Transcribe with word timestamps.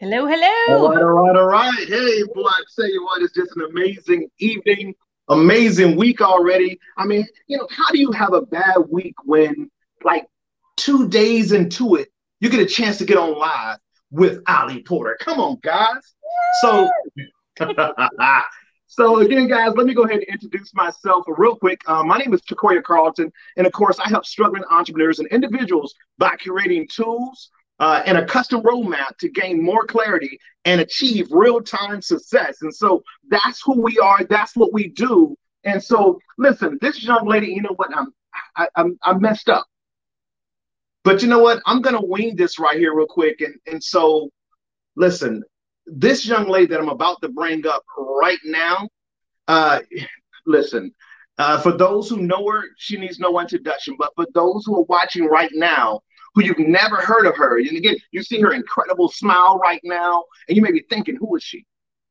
Hello, 0.00 0.28
hello. 0.28 0.46
All 0.68 0.90
right, 0.90 1.02
all 1.02 1.10
right, 1.10 1.36
all 1.36 1.46
right. 1.48 1.88
Hey, 1.88 2.22
boy, 2.32 2.46
I 2.46 2.62
tell 2.76 2.88
you 2.88 3.02
what, 3.02 3.20
it's 3.20 3.34
just 3.34 3.50
an 3.56 3.62
amazing 3.68 4.30
evening, 4.38 4.94
amazing 5.28 5.96
week 5.96 6.20
already. 6.20 6.78
I 6.96 7.04
mean, 7.04 7.26
you 7.48 7.56
know, 7.56 7.66
how 7.68 7.90
do 7.90 7.98
you 7.98 8.12
have 8.12 8.32
a 8.32 8.42
bad 8.42 8.76
week 8.88 9.16
when, 9.24 9.68
like, 10.04 10.24
two 10.76 11.08
days 11.08 11.50
into 11.50 11.96
it, 11.96 12.10
you 12.38 12.48
get 12.48 12.60
a 12.60 12.66
chance 12.66 12.98
to 12.98 13.04
get 13.04 13.16
on 13.16 13.36
live 13.36 13.78
with 14.12 14.40
Ali 14.46 14.84
Porter? 14.84 15.18
Come 15.20 15.40
on, 15.40 15.58
guys. 15.64 16.14
So, 16.60 16.88
so 18.86 19.18
again, 19.18 19.48
guys, 19.48 19.72
let 19.74 19.84
me 19.84 19.94
go 19.94 20.04
ahead 20.04 20.18
and 20.18 20.28
introduce 20.28 20.72
myself 20.74 21.24
real 21.26 21.56
quick. 21.56 21.80
Uh, 21.88 22.04
my 22.04 22.18
name 22.18 22.32
is 22.32 22.40
Takoya 22.42 22.84
Carlton, 22.84 23.32
and 23.56 23.66
of 23.66 23.72
course, 23.72 23.98
I 23.98 24.08
help 24.08 24.26
struggling 24.26 24.62
entrepreneurs 24.70 25.18
and 25.18 25.26
individuals 25.32 25.92
by 26.18 26.36
curating 26.36 26.88
tools 26.88 27.50
uh, 27.80 28.02
and 28.06 28.18
a 28.18 28.26
custom 28.26 28.62
roadmap 28.62 29.16
to 29.18 29.28
gain 29.28 29.62
more 29.62 29.84
clarity 29.86 30.38
and 30.64 30.80
achieve 30.80 31.28
real 31.30 31.60
time 31.60 32.02
success. 32.02 32.62
And 32.62 32.74
so 32.74 33.02
that's 33.30 33.62
who 33.64 33.80
we 33.80 33.98
are. 33.98 34.24
That's 34.24 34.56
what 34.56 34.72
we 34.72 34.88
do. 34.88 35.36
And 35.64 35.82
so, 35.82 36.18
listen, 36.38 36.78
this 36.80 37.02
young 37.02 37.26
lady, 37.26 37.48
you 37.48 37.62
know 37.62 37.74
what? 37.76 37.96
I'm 37.96 38.12
I, 38.56 38.68
I'm 38.76 38.98
I 39.02 39.14
messed 39.14 39.48
up, 39.48 39.66
but 41.04 41.22
you 41.22 41.28
know 41.28 41.40
what? 41.40 41.60
I'm 41.66 41.80
gonna 41.80 42.04
wing 42.04 42.36
this 42.36 42.58
right 42.58 42.76
here 42.76 42.94
real 42.94 43.06
quick. 43.06 43.40
And 43.40 43.54
and 43.66 43.82
so, 43.82 44.30
listen, 44.96 45.42
this 45.86 46.26
young 46.26 46.48
lady 46.48 46.66
that 46.66 46.80
I'm 46.80 46.88
about 46.88 47.20
to 47.22 47.28
bring 47.28 47.66
up 47.66 47.82
right 47.98 48.38
now, 48.44 48.88
uh, 49.48 49.80
listen. 50.46 50.94
Uh, 51.38 51.60
for 51.60 51.70
those 51.70 52.10
who 52.10 52.16
know 52.16 52.50
her, 52.50 52.64
she 52.78 52.96
needs 52.96 53.20
no 53.20 53.38
introduction. 53.40 53.94
But 53.96 54.12
for 54.16 54.26
those 54.34 54.64
who 54.66 54.76
are 54.76 54.86
watching 54.88 55.24
right 55.26 55.50
now, 55.54 56.00
who 56.38 56.44
you've 56.44 56.68
never 56.68 56.96
heard 56.96 57.26
of 57.26 57.36
her. 57.36 57.58
And 57.58 57.76
again, 57.76 57.96
you 58.12 58.22
see 58.22 58.40
her 58.40 58.52
incredible 58.52 59.08
smile 59.08 59.58
right 59.58 59.80
now, 59.82 60.22
and 60.46 60.56
you 60.56 60.62
may 60.62 60.70
be 60.70 60.84
thinking, 60.88 61.16
who 61.16 61.34
is 61.36 61.42
she? 61.42 61.64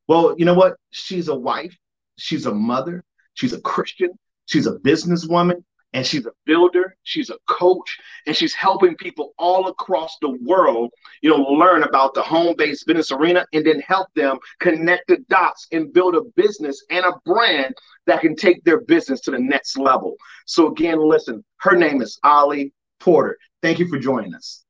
Well, 0.08 0.36
you 0.38 0.46
know 0.46 0.54
what? 0.54 0.76
She's 0.92 1.30
a 1.30 1.36
wife, 1.36 1.76
she's 2.18 2.46
a 2.46 2.54
mother, 2.54 3.04
she's 3.36 3.54
a 3.54 3.62
Christian, 3.62 4.10
she's 4.46 4.68
a 4.68 4.74
businesswoman, 4.80 5.64
and 5.94 6.06
she's 6.06 6.26
a 6.26 6.32
builder, 6.46 6.98
she's 7.04 7.30
a 7.30 7.38
coach, 7.48 7.98
and 8.26 8.36
she's 8.36 8.54
helping 8.54 8.96
people 8.96 9.32
all 9.38 9.70
across 9.70 10.18
the 10.22 10.38
world, 10.44 10.92
you 11.22 11.30
know, 11.30 11.38
learn 11.38 11.84
about 11.84 12.14
the 12.14 12.22
home-based 12.22 12.86
business 12.86 13.12
arena 13.14 13.46
and 13.54 13.66
then 13.66 13.80
help 13.80 14.08
them 14.14 14.38
connect 14.60 15.08
the 15.08 15.18
dots 15.30 15.68
and 15.72 15.94
build 15.94 16.16
a 16.16 16.22
business 16.36 16.84
and 16.90 17.06
a 17.06 17.14
brand 17.26 17.74
that 18.06 18.20
can 18.20 18.36
take 18.36 18.62
their 18.66 18.82
business 18.82 19.22
to 19.22 19.32
the 19.32 19.40
next 19.40 19.78
level. 19.78 20.18
So 20.46 20.68
again, 20.68 21.00
listen, 21.00 21.46
her 21.60 21.78
name 21.78 22.02
is 22.02 22.20
Ali 22.24 22.74
Porter. 23.00 23.38
Thank 23.62 23.80
you 23.80 23.88
for 23.88 24.00
joining 24.00 24.34
us. 24.34 24.64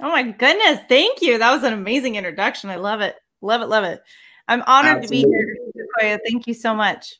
Oh 0.00 0.10
my 0.10 0.22
goodness. 0.22 0.80
Thank 0.88 1.22
you. 1.22 1.38
That 1.38 1.52
was 1.52 1.62
an 1.64 1.72
amazing 1.72 2.16
introduction. 2.16 2.70
I 2.70 2.76
love 2.76 3.00
it. 3.00 3.16
Love 3.40 3.62
it. 3.62 3.66
Love 3.66 3.84
it. 3.84 4.00
I'm 4.48 4.62
honored 4.66 4.98
Absolutely. 4.98 5.22
to 5.22 5.74
be 5.74 6.02
here. 6.02 6.20
Thank 6.24 6.46
you 6.46 6.54
so 6.54 6.74
much. 6.74 7.14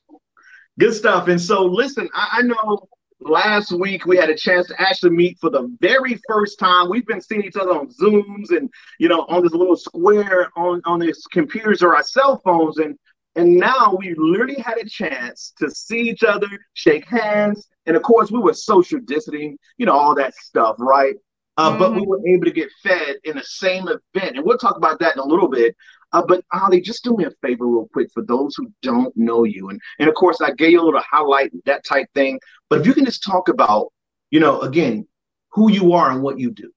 Good 0.78 0.92
stuff. 0.92 1.28
And 1.28 1.40
so, 1.40 1.64
listen, 1.64 2.08
I, 2.14 2.38
I 2.38 2.42
know 2.42 2.88
last 3.20 3.72
week 3.72 4.06
we 4.06 4.16
had 4.16 4.30
a 4.30 4.36
chance 4.36 4.68
to 4.68 4.80
actually 4.80 5.10
meet 5.10 5.38
for 5.38 5.50
the 5.50 5.74
very 5.80 6.20
first 6.28 6.58
time. 6.58 6.90
We've 6.90 7.06
been 7.06 7.20
seeing 7.20 7.42
each 7.42 7.56
other 7.56 7.72
on 7.72 7.88
Zooms 7.88 8.50
and 8.50 8.70
you 8.98 9.08
know 9.08 9.24
on 9.28 9.42
this 9.42 9.52
little 9.52 9.76
square 9.76 10.50
on 10.56 10.82
on 10.84 11.00
these 11.00 11.24
computers 11.32 11.82
or 11.82 11.96
our 11.96 12.02
cell 12.02 12.40
phones, 12.44 12.78
and 12.78 12.98
and 13.36 13.56
now 13.56 13.96
we 13.98 14.14
literally 14.16 14.58
had 14.58 14.78
a 14.78 14.88
chance 14.88 15.52
to 15.58 15.70
see 15.70 16.08
each 16.08 16.24
other, 16.24 16.48
shake 16.74 17.06
hands, 17.06 17.68
and 17.86 17.96
of 17.96 18.02
course, 18.02 18.30
we 18.30 18.38
were 18.38 18.54
social 18.54 18.98
distancing, 19.00 19.58
you 19.78 19.86
know, 19.86 19.92
all 19.92 20.14
that 20.16 20.34
stuff, 20.34 20.76
right? 20.78 21.14
Uh, 21.56 21.70
mm-hmm. 21.70 21.78
But 21.78 21.92
we 21.92 22.00
mm-hmm. 22.00 22.10
were 22.10 22.28
able 22.28 22.44
to 22.44 22.50
get 22.50 22.68
fed 22.82 23.16
in 23.24 23.36
the 23.36 23.44
same 23.44 23.88
event. 23.88 24.36
And 24.36 24.44
we'll 24.44 24.58
talk 24.58 24.76
about 24.76 24.98
that 25.00 25.14
in 25.14 25.20
a 25.20 25.24
little 25.24 25.48
bit. 25.48 25.76
Uh, 26.12 26.22
but 26.26 26.44
Ali, 26.52 26.80
just 26.80 27.04
do 27.04 27.16
me 27.16 27.24
a 27.24 27.30
favor 27.42 27.66
real 27.66 27.88
quick 27.92 28.08
for 28.12 28.22
those 28.22 28.54
who 28.56 28.72
don't 28.82 29.16
know 29.16 29.44
you. 29.44 29.70
And, 29.70 29.80
and 29.98 30.08
of 30.08 30.14
course, 30.14 30.40
I 30.40 30.52
gave 30.52 30.72
you 30.72 30.80
a 30.80 30.84
little 30.84 31.00
highlight, 31.00 31.52
that 31.64 31.84
type 31.84 32.06
thing. 32.14 32.40
But 32.68 32.80
if 32.80 32.86
you 32.86 32.94
can 32.94 33.04
just 33.04 33.22
talk 33.22 33.48
about, 33.48 33.92
you 34.30 34.40
know, 34.40 34.60
again, 34.60 35.06
who 35.52 35.70
you 35.70 35.92
are 35.92 36.10
and 36.10 36.22
what 36.22 36.38
you 36.38 36.50
do. 36.50 36.70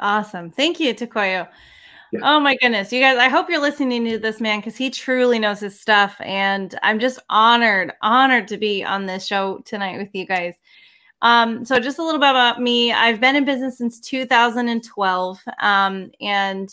Awesome. 0.00 0.50
Thank 0.50 0.80
you, 0.80 0.94
Takoya. 0.94 1.48
Yeah. 2.12 2.20
Oh 2.22 2.40
my 2.40 2.56
goodness. 2.56 2.92
You 2.92 3.00
guys, 3.00 3.18
I 3.18 3.28
hope 3.28 3.50
you're 3.50 3.60
listening 3.60 4.04
to 4.06 4.18
this 4.18 4.40
man 4.40 4.60
because 4.60 4.76
he 4.76 4.90
truly 4.90 5.38
knows 5.38 5.60
his 5.60 5.78
stuff. 5.78 6.16
And 6.20 6.78
I'm 6.82 6.98
just 6.98 7.18
honored, 7.28 7.92
honored 8.00 8.48
to 8.48 8.56
be 8.56 8.82
on 8.82 9.06
this 9.06 9.26
show 9.26 9.58
tonight 9.64 9.98
with 9.98 10.08
you 10.14 10.26
guys. 10.26 10.54
Um, 11.20 11.64
so 11.64 11.78
just 11.78 11.98
a 11.98 12.04
little 12.04 12.20
bit 12.20 12.30
about 12.30 12.62
me. 12.62 12.92
I've 12.92 13.20
been 13.20 13.36
in 13.36 13.44
business 13.44 13.76
since 13.76 14.00
2012. 14.00 15.40
Um, 15.60 16.10
and 16.20 16.72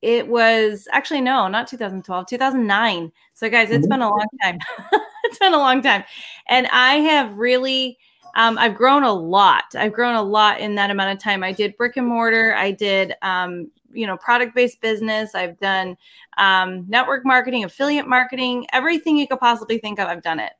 it 0.00 0.28
was 0.28 0.86
actually 0.92 1.22
no, 1.22 1.48
not 1.48 1.66
2012, 1.66 2.26
2009. 2.26 3.12
So 3.34 3.50
guys, 3.50 3.70
it's 3.70 3.86
mm-hmm. 3.86 3.90
been 3.90 4.02
a 4.02 4.10
long 4.10 4.26
time. 4.42 4.58
it's 5.24 5.38
been 5.38 5.54
a 5.54 5.58
long 5.58 5.82
time. 5.82 6.04
And 6.48 6.68
I 6.68 6.96
have 6.96 7.36
really 7.36 7.98
um, 8.34 8.56
I've 8.58 8.74
grown 8.74 9.02
a 9.02 9.12
lot. 9.12 9.64
I've 9.74 9.92
grown 9.92 10.14
a 10.14 10.22
lot 10.22 10.60
in 10.60 10.74
that 10.76 10.90
amount 10.90 11.12
of 11.12 11.22
time. 11.22 11.42
I 11.42 11.52
did 11.52 11.76
brick 11.76 11.96
and 11.96 12.06
mortar. 12.06 12.54
I 12.54 12.70
did 12.70 13.14
um, 13.20 13.70
you 13.92 14.06
know 14.06 14.16
product 14.16 14.54
based 14.54 14.80
business 14.80 15.34
i've 15.34 15.58
done 15.58 15.96
um, 16.38 16.84
network 16.88 17.24
marketing 17.24 17.64
affiliate 17.64 18.06
marketing 18.06 18.66
everything 18.72 19.16
you 19.16 19.26
could 19.26 19.40
possibly 19.40 19.78
think 19.78 19.98
of 19.98 20.08
i've 20.08 20.22
done 20.22 20.40
it 20.40 20.52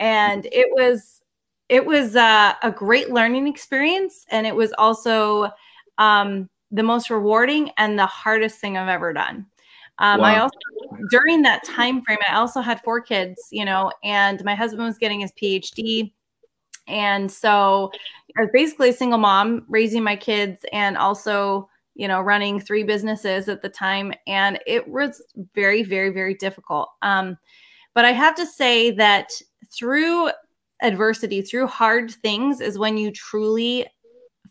and 0.00 0.46
it 0.46 0.68
was 0.72 1.22
it 1.68 1.84
was 1.84 2.16
uh, 2.16 2.54
a 2.62 2.70
great 2.70 3.10
learning 3.10 3.46
experience 3.46 4.24
and 4.30 4.46
it 4.46 4.56
was 4.56 4.72
also 4.78 5.50
um, 5.98 6.48
the 6.70 6.82
most 6.82 7.10
rewarding 7.10 7.70
and 7.76 7.98
the 7.98 8.06
hardest 8.06 8.58
thing 8.58 8.76
i've 8.76 8.88
ever 8.88 9.12
done 9.12 9.46
um, 10.00 10.20
wow. 10.20 10.26
I 10.26 10.38
also 10.38 10.58
during 11.10 11.42
that 11.42 11.64
time 11.64 12.02
frame, 12.02 12.18
I 12.28 12.34
also 12.34 12.60
had 12.60 12.80
four 12.82 13.00
kids, 13.00 13.40
you 13.50 13.64
know, 13.64 13.92
and 14.02 14.42
my 14.44 14.54
husband 14.54 14.84
was 14.84 14.98
getting 14.98 15.20
his 15.20 15.32
PhD. 15.32 16.12
And 16.86 17.30
so 17.30 17.90
I 18.36 18.42
was 18.42 18.50
basically 18.52 18.90
a 18.90 18.94
single 18.94 19.18
mom 19.18 19.64
raising 19.68 20.02
my 20.02 20.16
kids 20.16 20.64
and 20.72 20.96
also 20.96 21.68
you 21.98 22.08
know, 22.08 22.22
running 22.22 22.60
three 22.60 22.84
businesses 22.84 23.48
at 23.48 23.60
the 23.60 23.68
time. 23.68 24.14
And 24.26 24.58
it 24.66 24.88
was 24.88 25.20
very, 25.54 25.82
very, 25.82 26.10
very 26.10 26.34
difficult. 26.34 26.88
Um, 27.02 27.36
but 27.92 28.04
I 28.04 28.12
have 28.12 28.36
to 28.36 28.46
say 28.46 28.92
that 28.92 29.30
through 29.76 30.30
adversity, 30.80 31.42
through 31.42 31.66
hard 31.66 32.12
things, 32.12 32.60
is 32.60 32.78
when 32.78 32.96
you 32.96 33.10
truly 33.10 33.84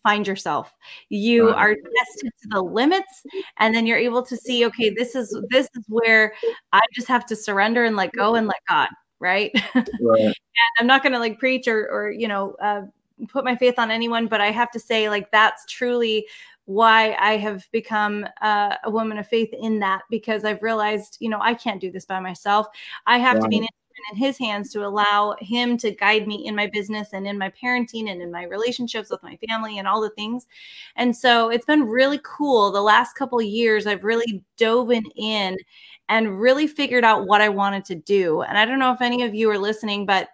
find 0.03 0.27
yourself 0.27 0.73
you 1.09 1.49
are 1.49 1.73
tested 1.73 2.31
to 2.41 2.47
the 2.51 2.61
limits 2.61 3.23
and 3.57 3.73
then 3.73 3.85
you're 3.85 3.97
able 3.97 4.21
to 4.21 4.37
see 4.37 4.63
okay 4.65 4.89
this 4.91 5.15
is 5.15 5.35
this 5.49 5.67
is 5.75 5.83
where 5.87 6.33
i 6.71 6.79
just 6.93 7.07
have 7.07 7.25
to 7.25 7.35
surrender 7.35 7.83
and 7.83 7.95
let 7.95 8.11
go 8.13 8.35
and 8.35 8.47
let 8.47 8.57
god 8.69 8.87
right, 9.19 9.51
right. 9.75 9.85
and 10.19 10.35
i'm 10.79 10.87
not 10.87 11.01
going 11.01 11.11
to 11.11 11.19
like 11.19 11.39
preach 11.39 11.67
or 11.67 11.89
or 11.89 12.11
you 12.11 12.27
know 12.27 12.55
uh, 12.61 12.83
put 13.27 13.43
my 13.43 13.55
faith 13.55 13.79
on 13.79 13.89
anyone 13.89 14.27
but 14.27 14.39
i 14.39 14.51
have 14.51 14.69
to 14.69 14.79
say 14.79 15.09
like 15.09 15.29
that's 15.31 15.65
truly 15.65 16.25
why 16.67 17.15
I 17.19 17.37
have 17.37 17.65
become 17.71 18.27
uh, 18.41 18.75
a 18.83 18.91
woman 18.91 19.17
of 19.17 19.27
faith 19.27 19.49
in 19.53 19.79
that 19.79 20.03
because 20.09 20.43
I've 20.43 20.61
realized, 20.61 21.17
you 21.19 21.29
know, 21.29 21.39
I 21.41 21.53
can't 21.53 21.81
do 21.81 21.89
this 21.89 22.05
by 22.05 22.19
myself. 22.19 22.67
I 23.05 23.17
have 23.17 23.39
to 23.39 23.47
be 23.47 23.59
an 23.59 23.67
in 24.11 24.17
his 24.17 24.37
hands 24.37 24.71
to 24.71 24.85
allow 24.85 25.35
him 25.39 25.77
to 25.77 25.91
guide 25.91 26.27
me 26.27 26.45
in 26.45 26.55
my 26.55 26.67
business 26.67 27.09
and 27.13 27.27
in 27.27 27.37
my 27.37 27.51
parenting 27.51 28.11
and 28.11 28.21
in 28.21 28.31
my 28.31 28.43
relationships 28.43 29.09
with 29.09 29.23
my 29.23 29.37
family 29.47 29.79
and 29.79 29.87
all 29.87 30.01
the 30.01 30.09
things. 30.11 30.47
And 30.95 31.15
so 31.15 31.49
it's 31.49 31.65
been 31.65 31.83
really 31.83 32.19
cool. 32.23 32.71
The 32.71 32.81
last 32.81 33.15
couple 33.15 33.39
of 33.39 33.45
years, 33.45 33.87
I've 33.87 34.03
really 34.03 34.43
dove 34.57 34.91
in 34.91 35.57
and 36.09 36.39
really 36.39 36.67
figured 36.67 37.03
out 37.03 37.27
what 37.27 37.41
I 37.41 37.49
wanted 37.49 37.85
to 37.85 37.95
do. 37.95 38.41
And 38.41 38.57
I 38.57 38.65
don't 38.65 38.79
know 38.79 38.93
if 38.93 39.01
any 39.01 39.23
of 39.23 39.35
you 39.35 39.49
are 39.49 39.57
listening, 39.57 40.05
but 40.05 40.29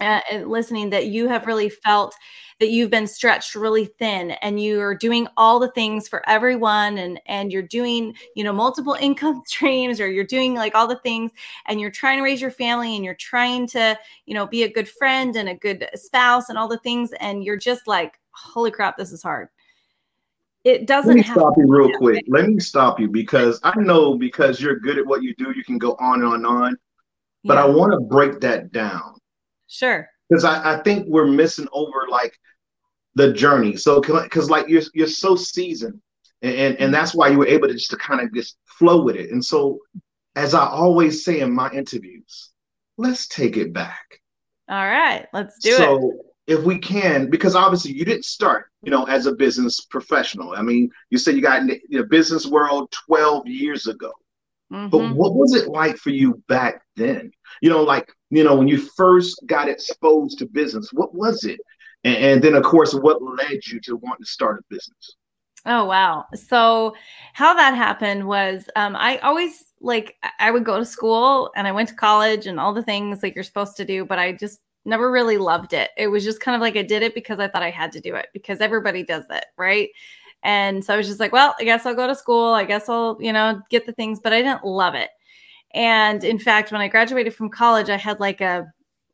uh, 0.00 0.20
listening 0.44 0.90
that 0.90 1.06
you 1.06 1.28
have 1.28 1.46
really 1.46 1.68
felt 1.68 2.14
that 2.58 2.70
you've 2.70 2.90
been 2.90 3.06
stretched 3.06 3.54
really 3.54 3.84
thin 3.84 4.30
and 4.42 4.62
you're 4.62 4.94
doing 4.94 5.28
all 5.36 5.58
the 5.58 5.70
things 5.72 6.08
for 6.08 6.26
everyone 6.28 6.98
and 6.98 7.20
and 7.26 7.52
you're 7.52 7.62
doing 7.62 8.14
you 8.34 8.44
know 8.44 8.52
multiple 8.52 8.94
income 9.00 9.42
streams 9.46 10.00
or 10.00 10.10
you're 10.10 10.24
doing 10.24 10.54
like 10.54 10.74
all 10.74 10.86
the 10.86 11.00
things 11.00 11.30
and 11.66 11.80
you're 11.80 11.90
trying 11.90 12.18
to 12.18 12.24
raise 12.24 12.40
your 12.40 12.50
family 12.50 12.96
and 12.96 13.04
you're 13.04 13.14
trying 13.14 13.66
to 13.66 13.98
you 14.24 14.34
know 14.34 14.46
be 14.46 14.62
a 14.62 14.72
good 14.72 14.88
friend 14.88 15.36
and 15.36 15.48
a 15.48 15.54
good 15.54 15.88
spouse 15.94 16.48
and 16.48 16.58
all 16.58 16.68
the 16.68 16.78
things 16.78 17.12
and 17.20 17.44
you're 17.44 17.56
just 17.56 17.86
like 17.86 18.18
holy 18.30 18.70
crap 18.70 18.96
this 18.96 19.12
is 19.12 19.22
hard. 19.22 19.48
It 20.64 20.88
doesn't 20.88 21.08
let 21.08 21.16
me 21.16 21.22
stop 21.22 21.54
you 21.56 21.66
real 21.68 21.96
quick. 21.96 22.24
let 22.26 22.48
me 22.48 22.58
stop 22.58 22.98
you 22.98 23.08
because 23.08 23.60
i 23.62 23.72
know 23.78 24.18
because 24.18 24.60
you're 24.60 24.80
good 24.80 24.98
at 24.98 25.06
what 25.06 25.22
you 25.22 25.32
do 25.36 25.52
you 25.54 25.62
can 25.62 25.78
go 25.78 25.92
on 26.00 26.22
and 26.22 26.24
on 26.24 26.34
and 26.34 26.46
on 26.46 26.76
but 27.44 27.54
yeah. 27.54 27.62
i 27.62 27.66
want 27.68 27.92
to 27.92 28.00
break 28.00 28.40
that 28.40 28.72
down 28.72 29.15
Sure. 29.68 30.08
Because 30.28 30.44
I, 30.44 30.74
I 30.74 30.82
think 30.82 31.06
we're 31.08 31.26
missing 31.26 31.68
over 31.72 32.06
like 32.08 32.38
the 33.14 33.32
journey. 33.32 33.76
So 33.76 34.00
because 34.00 34.50
like 34.50 34.68
you're 34.68 34.82
you're 34.94 35.06
so 35.06 35.36
seasoned, 35.36 36.00
and, 36.42 36.54
and 36.54 36.76
and 36.80 36.94
that's 36.94 37.14
why 37.14 37.28
you 37.28 37.38
were 37.38 37.46
able 37.46 37.68
to 37.68 37.74
just 37.74 37.90
to 37.90 37.96
kind 37.96 38.20
of 38.20 38.32
just 38.34 38.56
flow 38.64 39.02
with 39.02 39.16
it. 39.16 39.30
And 39.30 39.44
so, 39.44 39.78
as 40.34 40.54
I 40.54 40.66
always 40.66 41.24
say 41.24 41.40
in 41.40 41.52
my 41.52 41.70
interviews, 41.70 42.50
let's 42.96 43.28
take 43.28 43.56
it 43.56 43.72
back. 43.72 44.20
All 44.68 44.86
right, 44.86 45.26
let's 45.32 45.58
do 45.60 45.72
so, 45.72 45.96
it. 45.96 46.00
So 46.00 46.12
if 46.46 46.62
we 46.62 46.78
can, 46.78 47.28
because 47.28 47.56
obviously 47.56 47.92
you 47.92 48.04
didn't 48.04 48.24
start, 48.24 48.70
you 48.82 48.90
know, 48.90 49.04
as 49.04 49.26
a 49.26 49.32
business 49.32 49.80
professional. 49.80 50.54
I 50.56 50.62
mean, 50.62 50.90
you 51.10 51.18
said 51.18 51.34
you 51.34 51.42
got 51.42 51.60
in 51.60 51.80
the 51.90 52.04
business 52.04 52.46
world 52.46 52.92
12 53.06 53.48
years 53.48 53.86
ago. 53.86 54.12
Mm-hmm. 54.72 54.88
But 54.88 55.14
what 55.14 55.34
was 55.34 55.54
it 55.54 55.68
like 55.68 55.96
for 55.96 56.10
you 56.10 56.42
back 56.48 56.82
then? 56.96 57.32
You 57.62 57.70
know, 57.70 57.82
like, 57.82 58.12
you 58.30 58.44
know, 58.44 58.56
when 58.56 58.68
you 58.68 58.78
first 58.78 59.40
got 59.46 59.68
exposed 59.68 60.38
to 60.38 60.46
business, 60.46 60.92
what 60.92 61.14
was 61.14 61.44
it? 61.44 61.60
And, 62.04 62.16
and 62.16 62.42
then, 62.42 62.54
of 62.54 62.64
course, 62.64 62.94
what 62.94 63.22
led 63.22 63.66
you 63.66 63.80
to 63.80 63.96
want 63.96 64.20
to 64.20 64.26
start 64.26 64.58
a 64.58 64.62
business? 64.68 65.16
Oh, 65.64 65.84
wow. 65.84 66.26
So, 66.34 66.94
how 67.32 67.54
that 67.54 67.74
happened 67.74 68.26
was 68.26 68.68
um, 68.76 68.94
I 68.96 69.18
always 69.18 69.64
like, 69.80 70.16
I 70.38 70.50
would 70.50 70.64
go 70.64 70.78
to 70.78 70.84
school 70.84 71.50
and 71.56 71.66
I 71.66 71.72
went 71.72 71.88
to 71.88 71.94
college 71.94 72.46
and 72.46 72.60
all 72.60 72.72
the 72.72 72.82
things 72.82 73.22
like 73.22 73.34
you're 73.34 73.44
supposed 73.44 73.76
to 73.78 73.84
do, 73.84 74.04
but 74.04 74.18
I 74.18 74.32
just 74.32 74.60
never 74.84 75.10
really 75.10 75.36
loved 75.36 75.72
it. 75.72 75.90
It 75.96 76.06
was 76.06 76.24
just 76.24 76.40
kind 76.40 76.54
of 76.54 76.60
like 76.60 76.76
I 76.76 76.82
did 76.82 77.02
it 77.02 77.14
because 77.14 77.40
I 77.40 77.48
thought 77.48 77.62
I 77.62 77.70
had 77.70 77.92
to 77.92 78.00
do 78.00 78.14
it 78.14 78.28
because 78.32 78.60
everybody 78.60 79.02
does 79.02 79.24
it, 79.30 79.44
right? 79.58 79.90
And 80.44 80.84
so 80.84 80.94
I 80.94 80.96
was 80.96 81.08
just 81.08 81.18
like, 81.18 81.32
well, 81.32 81.56
I 81.58 81.64
guess 81.64 81.84
I'll 81.84 81.94
go 81.94 82.06
to 82.06 82.14
school. 82.14 82.54
I 82.54 82.64
guess 82.64 82.88
I'll, 82.88 83.18
you 83.20 83.32
know, 83.32 83.60
get 83.68 83.84
the 83.84 83.92
things, 83.92 84.20
but 84.20 84.32
I 84.32 84.42
didn't 84.42 84.64
love 84.64 84.94
it. 84.94 85.10
And 85.74 86.24
in 86.24 86.38
fact, 86.38 86.72
when 86.72 86.80
I 86.80 86.88
graduated 86.88 87.34
from 87.34 87.50
college, 87.50 87.90
I 87.90 87.96
had 87.96 88.20
like 88.20 88.40
a, 88.40 88.72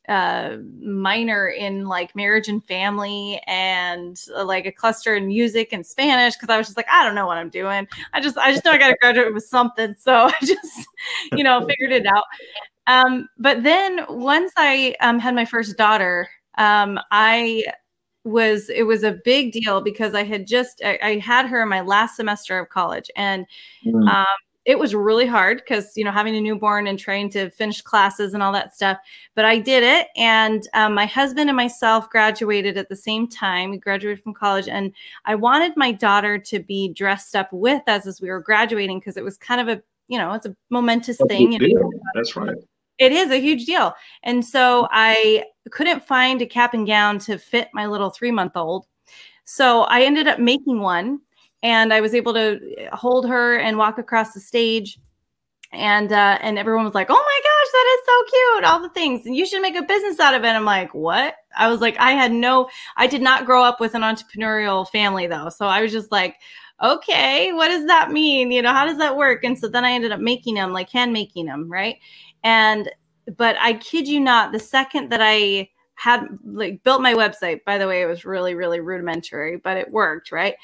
a 0.09 0.59
minor 0.81 1.49
in 1.49 1.87
like 1.87 2.15
marriage 2.15 2.49
and 2.49 2.65
family 2.65 3.41
and 3.47 4.21
uh, 4.37 4.45
like 4.45 4.67
a 4.67 4.73
cluster 4.73 5.15
in 5.15 5.27
music 5.27 5.73
and 5.73 5.85
Spanish 5.85 6.35
because 6.37 6.49
I 6.49 6.59
was 6.59 6.67
just 6.67 6.77
like, 6.77 6.89
I 6.91 7.05
don't 7.05 7.15
know 7.15 7.27
what 7.27 7.39
I'm 7.39 7.51
doing. 7.51 7.89
I 8.13 8.21
just, 8.21 8.37
I 8.39 8.53
just 8.53 8.65
know 8.65 8.73
I 8.73 8.79
got 8.79 8.89
to 8.89 8.97
graduate 9.01 9.35
with 9.35 9.45
something. 9.45 9.95
So 9.99 10.13
I 10.15 10.35
just, 10.41 10.87
you 11.33 11.45
know, 11.45 11.67
figured 11.67 11.93
it 11.93 12.07
out. 12.07 12.25
Um, 12.87 13.29
but 13.39 13.63
then 13.63 14.05
once 14.09 14.53
I 14.57 14.95
um, 15.01 15.19
had 15.19 15.35
my 15.35 15.45
first 15.45 15.77
daughter, 15.77 16.29
um, 16.59 16.99
I 17.11 17.65
was 18.25 18.71
it 18.71 18.85
was 18.85 19.03
a 19.03 19.19
big 19.25 19.53
deal 19.53 19.81
because 19.81 20.15
I 20.15 20.23
had 20.23 20.47
just 20.47 20.81
I, 20.85 20.99
I 21.03 21.19
had 21.19 21.47
her 21.47 21.63
in 21.63 21.69
my 21.69 21.81
last 21.81 22.17
semester 22.17 22.59
of 22.59 22.69
college, 22.69 23.11
and 23.17 23.47
mm. 23.85 24.09
um, 24.09 24.27
it 24.65 24.79
was 24.79 24.95
really 24.95 25.27
hard 25.27 25.59
because 25.59 25.97
you 25.97 26.05
know 26.05 26.13
having 26.13 26.37
a 26.37 26.41
newborn 26.41 26.87
and 26.87 26.99
trying 26.99 27.29
to 27.31 27.51
finish 27.51 27.83
classes 27.83 28.35
and 28.35 28.43
all 28.43 28.53
that 28.53 28.75
stuff. 28.75 28.99
But 29.35 29.45
I 29.45 29.59
did 29.59 29.83
it, 29.83 30.09
and 30.17 30.67
um, 30.75 30.95
my 30.95 31.07
husband 31.07 31.51
and 31.51 31.57
myself 31.57 32.09
graduated 32.11 32.77
at 32.77 32.89
the 32.89 32.97
same 32.97 33.29
time. 33.29 33.71
We 33.71 33.79
graduated 33.79 34.23
from 34.23 34.35
college, 34.35 34.69
and 34.69 34.93
I 35.25 35.35
wanted 35.35 35.77
my 35.77 35.93
daughter 35.93 36.39
to 36.39 36.61
be 36.61 36.93
dressed 36.93 37.35
up 37.35 37.53
with 37.53 37.83
us 37.89 38.07
as 38.07 38.21
we 38.21 38.29
were 38.31 38.41
graduating 38.41 39.01
because 39.01 39.17
it 39.17 39.25
was 39.25 39.37
kind 39.37 39.61
of 39.61 39.69
a 39.69 39.83
you 40.09 40.19
know 40.19 40.33
it's 40.33 40.47
a 40.47 40.57
momentous 40.71 41.19
That's 41.19 41.29
thing. 41.29 41.59
That's 42.15 42.37
right. 42.37 42.57
It 42.99 43.11
is 43.11 43.31
a 43.31 43.41
huge 43.41 43.65
deal. 43.65 43.95
And 44.23 44.45
so 44.45 44.87
I 44.93 45.45
couldn't 45.73 46.07
find 46.07 46.41
a 46.41 46.47
cap 46.47 46.75
and 46.75 46.87
gown 46.87 47.19
to 47.21 47.37
fit 47.39 47.69
my 47.73 47.87
little 47.87 48.11
three 48.11 48.31
month 48.31 48.57
old. 48.57 48.87
So 49.45 49.83
I 49.83 50.03
ended 50.03 50.29
up 50.29 50.39
making 50.39 50.81
one 50.81 51.21
and 51.63 51.93
I 51.93 52.01
was 52.01 52.15
able 52.15 52.35
to 52.35 52.59
hold 52.93 53.29
her 53.29 53.57
and 53.59 53.79
walk 53.79 53.99
across 53.99 54.33
the 54.35 54.41
stage. 54.41 54.99
And 55.75 56.13
uh, 56.13 56.39
and 56.43 56.59
everyone 56.59 56.85
was 56.85 56.95
like, 56.95 57.09
"Oh 57.11 57.15
my 57.15 57.41
gosh, 57.43 57.73
that 57.73 57.99
is 57.99 58.07
so 58.07 58.37
cute!" 58.37 58.65
All 58.65 58.83
the 58.83 58.91
things, 58.91 59.25
and 59.27 59.35
you 59.35 59.47
should 59.47 59.63
make 59.63 59.75
a 59.75 59.83
business 59.83 60.21
out 60.21 60.35
of 60.35 60.45
it. 60.45 60.49
I'm 60.49 60.67
like, 60.67 60.95
"What?" 60.95 61.35
I 61.57 61.69
was 61.69 61.81
like, 61.81 61.97
I 61.99 62.13
had 62.13 62.33
no, 62.33 62.69
I 62.97 63.07
did 63.07 63.23
not 63.23 63.47
grow 63.47 63.63
up 63.65 63.81
with 63.81 63.95
an 63.95 64.03
entrepreneurial 64.03 64.89
family 64.89 65.27
though, 65.27 65.49
so 65.49 65.67
I 65.67 65.83
was 65.83 65.93
just 65.93 66.13
like, 66.13 66.37
okay, 66.83 67.53
what 67.53 67.69
does 67.69 67.87
that 67.87 68.11
mean? 68.11 68.51
You 68.51 68.63
know, 68.63 68.73
how 68.73 68.85
does 68.87 68.99
that 68.99 69.17
work? 69.17 69.45
And 69.45 69.59
so 69.59 69.69
then 69.69 69.85
I 69.85 69.93
ended 69.93 70.13
up 70.13 70.21
making 70.21 70.55
them, 70.55 70.73
like 70.73 70.91
hand 70.91 71.13
making 71.13 71.47
them, 71.47 71.71
right? 71.71 71.97
And 72.45 72.91
but 73.37 73.57
I 73.61 73.75
kid 73.75 74.09
you 74.09 74.21
not, 74.21 74.53
the 74.53 74.59
second 74.59 75.11
that 75.11 75.21
I 75.23 75.69
had 75.95 76.27
like 76.45 76.83
built 76.83 77.01
my 77.03 77.15
website, 77.15 77.61
by 77.65 77.79
the 77.79 77.87
way, 77.87 78.03
it 78.03 78.07
was 78.07 78.25
really, 78.25 78.55
really 78.55 78.81
rudimentary, 78.81 79.57
but 79.59 79.77
it 79.77 79.93
worked, 79.93 80.33
right? 80.33 80.57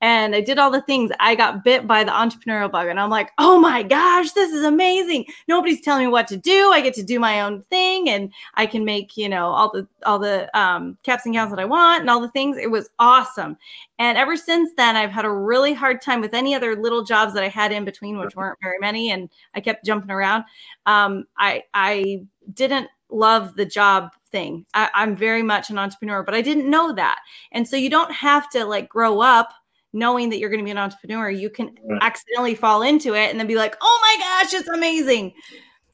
And 0.00 0.34
I 0.34 0.40
did 0.40 0.58
all 0.58 0.70
the 0.70 0.80
things. 0.82 1.10
I 1.20 1.34
got 1.34 1.62
bit 1.62 1.86
by 1.86 2.04
the 2.04 2.10
entrepreneurial 2.10 2.70
bug, 2.70 2.88
and 2.88 2.98
I'm 2.98 3.10
like, 3.10 3.30
oh 3.38 3.58
my 3.58 3.82
gosh, 3.82 4.32
this 4.32 4.52
is 4.52 4.64
amazing. 4.64 5.26
Nobody's 5.48 5.80
telling 5.80 6.06
me 6.06 6.12
what 6.12 6.26
to 6.28 6.36
do. 6.36 6.70
I 6.72 6.80
get 6.80 6.94
to 6.94 7.02
do 7.02 7.20
my 7.20 7.42
own 7.42 7.62
thing, 7.64 8.08
and 8.08 8.32
I 8.54 8.66
can 8.66 8.84
make 8.84 9.16
you 9.16 9.28
know 9.28 9.46
all 9.46 9.70
the 9.70 9.86
all 10.04 10.18
the 10.18 10.56
um, 10.58 10.96
caps 11.02 11.26
and 11.26 11.34
gowns 11.34 11.50
that 11.50 11.60
I 11.60 11.64
want 11.64 12.00
and 12.02 12.10
all 12.10 12.20
the 12.20 12.30
things. 12.30 12.56
It 12.56 12.70
was 12.70 12.88
awesome. 12.98 13.56
And 13.98 14.16
ever 14.16 14.36
since 14.36 14.70
then, 14.76 14.96
I've 14.96 15.10
had 15.10 15.24
a 15.24 15.30
really 15.30 15.74
hard 15.74 16.00
time 16.00 16.20
with 16.20 16.34
any 16.34 16.54
other 16.54 16.74
little 16.74 17.04
jobs 17.04 17.34
that 17.34 17.44
I 17.44 17.48
had 17.48 17.72
in 17.72 17.84
between, 17.84 18.18
which 18.18 18.34
weren't 18.34 18.58
very 18.62 18.78
many, 18.78 19.10
and 19.10 19.28
I 19.54 19.60
kept 19.60 19.84
jumping 19.84 20.10
around. 20.10 20.44
Um, 20.86 21.24
I 21.36 21.64
I 21.74 22.22
didn't 22.54 22.88
love 23.10 23.56
the 23.56 23.66
job 23.66 24.10
thing. 24.30 24.64
I, 24.74 24.88
I'm 24.94 25.16
very 25.16 25.42
much 25.42 25.70
an 25.70 25.78
entrepreneur, 25.78 26.22
but 26.22 26.34
I 26.34 26.40
didn't 26.40 26.70
know 26.70 26.92
that. 26.94 27.20
And 27.52 27.66
so 27.66 27.76
you 27.76 27.90
don't 27.90 28.12
have 28.12 28.48
to 28.50 28.64
like 28.64 28.88
grow 28.88 29.20
up 29.20 29.52
knowing 29.92 30.30
that 30.30 30.38
you're 30.38 30.50
going 30.50 30.60
to 30.60 30.64
be 30.64 30.70
an 30.70 30.78
entrepreneur, 30.78 31.30
you 31.30 31.50
can 31.50 31.74
right. 31.84 31.98
accidentally 32.02 32.54
fall 32.54 32.82
into 32.82 33.14
it 33.14 33.30
and 33.30 33.38
then 33.38 33.46
be 33.46 33.56
like, 33.56 33.76
oh 33.80 34.00
my 34.02 34.24
gosh, 34.24 34.54
it's 34.54 34.68
amazing. 34.68 35.32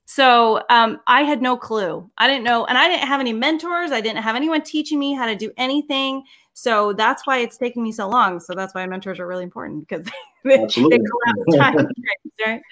So 0.07 0.63
um, 0.71 1.01
I 1.07 1.23
had 1.23 1.43
no 1.43 1.57
clue. 1.57 2.09
I 2.17 2.29
didn't 2.29 2.45
know, 2.45 2.65
and 2.67 2.79
I 2.79 2.89
didn't 2.89 3.09
have 3.09 3.21
any 3.21 3.33
mentors. 3.33 3.91
I 3.91 4.01
didn't 4.01 4.23
have 4.23 4.37
anyone 4.37 4.63
teaching 4.63 4.99
me 4.99 5.15
how 5.15 5.27
to 5.27 5.35
do 5.35 5.51
anything. 5.57 6.23
So 6.53 6.93
that's 6.93 7.27
why 7.27 7.39
it's 7.39 7.59
taken 7.59 7.83
me 7.83 7.93
so 7.93 8.09
long. 8.09 8.41
So 8.41 8.55
that's 8.55 8.75
why 8.75 8.87
mentors 8.87 9.19
are 9.19 9.27
really 9.27 9.45
important 9.45 9.87
because 9.87 10.07
they, 10.45 10.57
they 10.57 10.99
time 11.59 11.77
right? 12.47 12.63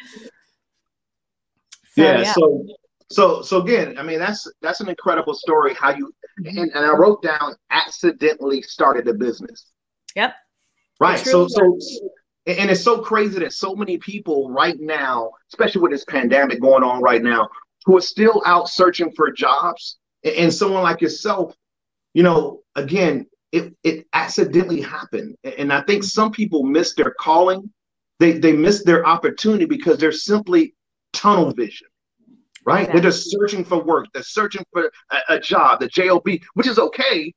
So, 1.92 2.02
yeah, 2.02 2.20
yeah. 2.20 2.32
So 2.32 2.66
so 3.10 3.42
so 3.42 3.60
again, 3.60 3.98
I 3.98 4.02
mean 4.02 4.18
that's 4.18 4.50
that's 4.62 4.80
an 4.80 4.88
incredible 4.88 5.34
story. 5.34 5.74
How 5.74 5.90
you 5.90 6.14
and, 6.38 6.58
and 6.58 6.86
I 6.86 6.92
wrote 6.92 7.22
down 7.22 7.56
accidentally 7.70 8.62
started 8.62 9.06
a 9.08 9.14
business. 9.14 9.66
Yep. 10.16 10.34
Right. 11.04 11.18
So 11.18 11.48
so 11.48 11.78
and 12.46 12.70
it's 12.70 12.82
so 12.82 12.98
crazy 13.00 13.38
that 13.38 13.52
so 13.52 13.74
many 13.74 13.98
people 13.98 14.50
right 14.50 14.78
now, 14.78 15.30
especially 15.52 15.80
with 15.80 15.92
this 15.92 16.04
pandemic 16.04 16.60
going 16.60 16.82
on 16.82 17.02
right 17.02 17.22
now, 17.22 17.48
who 17.84 17.96
are 17.96 18.02
still 18.02 18.42
out 18.44 18.68
searching 18.68 19.12
for 19.12 19.30
jobs. 19.30 19.98
And 20.24 20.52
someone 20.52 20.82
like 20.82 21.02
yourself, 21.02 21.54
you 22.14 22.22
know, 22.22 22.62
again, 22.76 23.26
it, 23.52 23.74
it 23.82 24.06
accidentally 24.14 24.80
happened. 24.80 25.36
And 25.44 25.70
I 25.70 25.82
think 25.82 26.02
some 26.02 26.32
people 26.32 26.62
miss 26.62 26.94
their 26.94 27.14
calling. 27.20 27.70
They 28.20 28.38
they 28.38 28.52
miss 28.52 28.84
their 28.84 29.06
opportunity 29.06 29.66
because 29.66 29.98
they're 29.98 30.12
simply 30.12 30.74
tunnel 31.12 31.52
vision. 31.52 31.88
Right? 32.64 32.80
Exactly. 32.80 33.00
They're 33.00 33.10
just 33.10 33.30
searching 33.30 33.64
for 33.64 33.84
work. 33.84 34.06
They're 34.14 34.22
searching 34.22 34.64
for 34.72 34.90
a, 35.10 35.34
a 35.34 35.40
job, 35.40 35.80
the 35.80 35.88
job, 35.88 36.22
which 36.54 36.66
is 36.66 36.78
okay. 36.78 37.34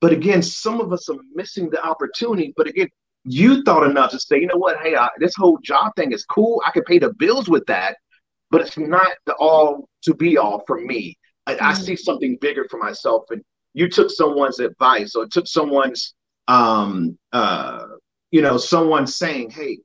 But 0.00 0.12
again, 0.12 0.42
some 0.42 0.80
of 0.80 0.92
us 0.92 1.08
are 1.08 1.16
missing 1.34 1.70
the 1.70 1.84
opportunity. 1.84 2.52
But 2.56 2.66
again, 2.66 2.88
you 3.24 3.62
thought 3.62 3.88
enough 3.88 4.10
to 4.10 4.20
say, 4.20 4.40
you 4.40 4.46
know 4.46 4.56
what? 4.56 4.78
Hey, 4.80 4.96
I, 4.96 5.08
this 5.18 5.34
whole 5.34 5.58
job 5.62 5.92
thing 5.96 6.12
is 6.12 6.24
cool. 6.24 6.62
I 6.66 6.70
can 6.70 6.84
pay 6.84 6.98
the 6.98 7.12
bills 7.14 7.48
with 7.48 7.64
that, 7.66 7.96
but 8.50 8.60
it's 8.60 8.76
not 8.76 9.12
the 9.26 9.34
all 9.34 9.88
to 10.02 10.14
be 10.14 10.36
all 10.36 10.62
for 10.66 10.80
me. 10.80 11.16
I, 11.46 11.54
mm-hmm. 11.54 11.64
I 11.64 11.74
see 11.74 11.96
something 11.96 12.36
bigger 12.40 12.66
for 12.70 12.78
myself. 12.78 13.24
And 13.30 13.42
you 13.72 13.88
took 13.88 14.10
someone's 14.10 14.60
advice 14.60 15.14
or 15.14 15.26
took 15.26 15.46
someone's, 15.46 16.14
um, 16.48 17.18
uh, 17.32 17.86
you 18.30 18.42
know, 18.42 18.58
someone 18.58 19.06
saying, 19.06 19.50
hey, 19.50 19.78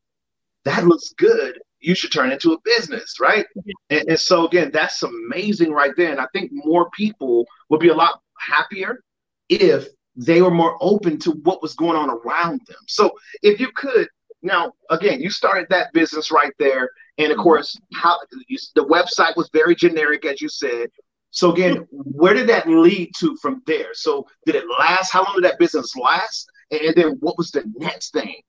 that 0.65 0.86
looks 0.86 1.13
good. 1.17 1.60
You 1.79 1.95
should 1.95 2.12
turn 2.12 2.31
into 2.31 2.51
a 2.51 2.60
business, 2.65 3.15
right? 3.22 3.45
Mm-hmm. 3.57 3.69
And, 3.89 4.10
and 4.10 4.19
so 4.19 4.45
again, 4.45 4.69
that's 4.74 5.01
amazing 5.01 5.72
right 5.72 5.93
there. 5.95 6.12
And 6.12 6.19
I 6.19 6.27
think 6.34 6.51
more 6.53 6.89
people 6.91 7.45
would 7.69 7.79
be 7.79 7.88
a 7.88 7.95
lot 7.95 8.19
happier 8.38 9.01
if 9.48 9.88
they 10.19 10.41
were 10.41 10.51
more 10.51 10.77
open 10.81 11.17
to 11.17 11.31
what 11.31 11.61
was 11.61 11.73
going 11.75 11.95
on 11.95 12.09
around 12.09 12.59
them. 12.67 12.77
So 12.88 13.11
if 13.41 13.59
you 13.59 13.71
could, 13.73 14.07
now 14.41 14.73
again, 14.89 15.21
you 15.21 15.29
started 15.29 15.67
that 15.69 15.93
business 15.93 16.29
right 16.29 16.51
there, 16.59 16.89
and 17.17 17.31
of 17.31 17.38
mm-hmm. 17.38 17.43
course, 17.43 17.79
how 17.93 18.17
you, 18.47 18.57
the 18.75 18.85
website 18.85 19.35
was 19.38 19.49
very 19.53 19.75
generic, 19.75 20.25
as 20.25 20.41
you 20.41 20.49
said. 20.49 20.89
So 21.31 21.53
again, 21.53 21.88
where 21.91 22.33
did 22.33 22.49
that 22.49 22.67
lead 22.67 23.11
to 23.19 23.38
from 23.41 23.61
there? 23.65 23.93
So 23.93 24.27
did 24.45 24.55
it 24.55 24.65
last? 24.77 25.11
How 25.11 25.23
long 25.23 25.35
did 25.35 25.45
that 25.45 25.59
business 25.59 25.95
last? 25.95 26.49
And 26.71 26.93
then 26.95 27.17
what 27.21 27.38
was 27.38 27.51
the 27.51 27.63
next 27.77 28.11
thing? 28.11 28.41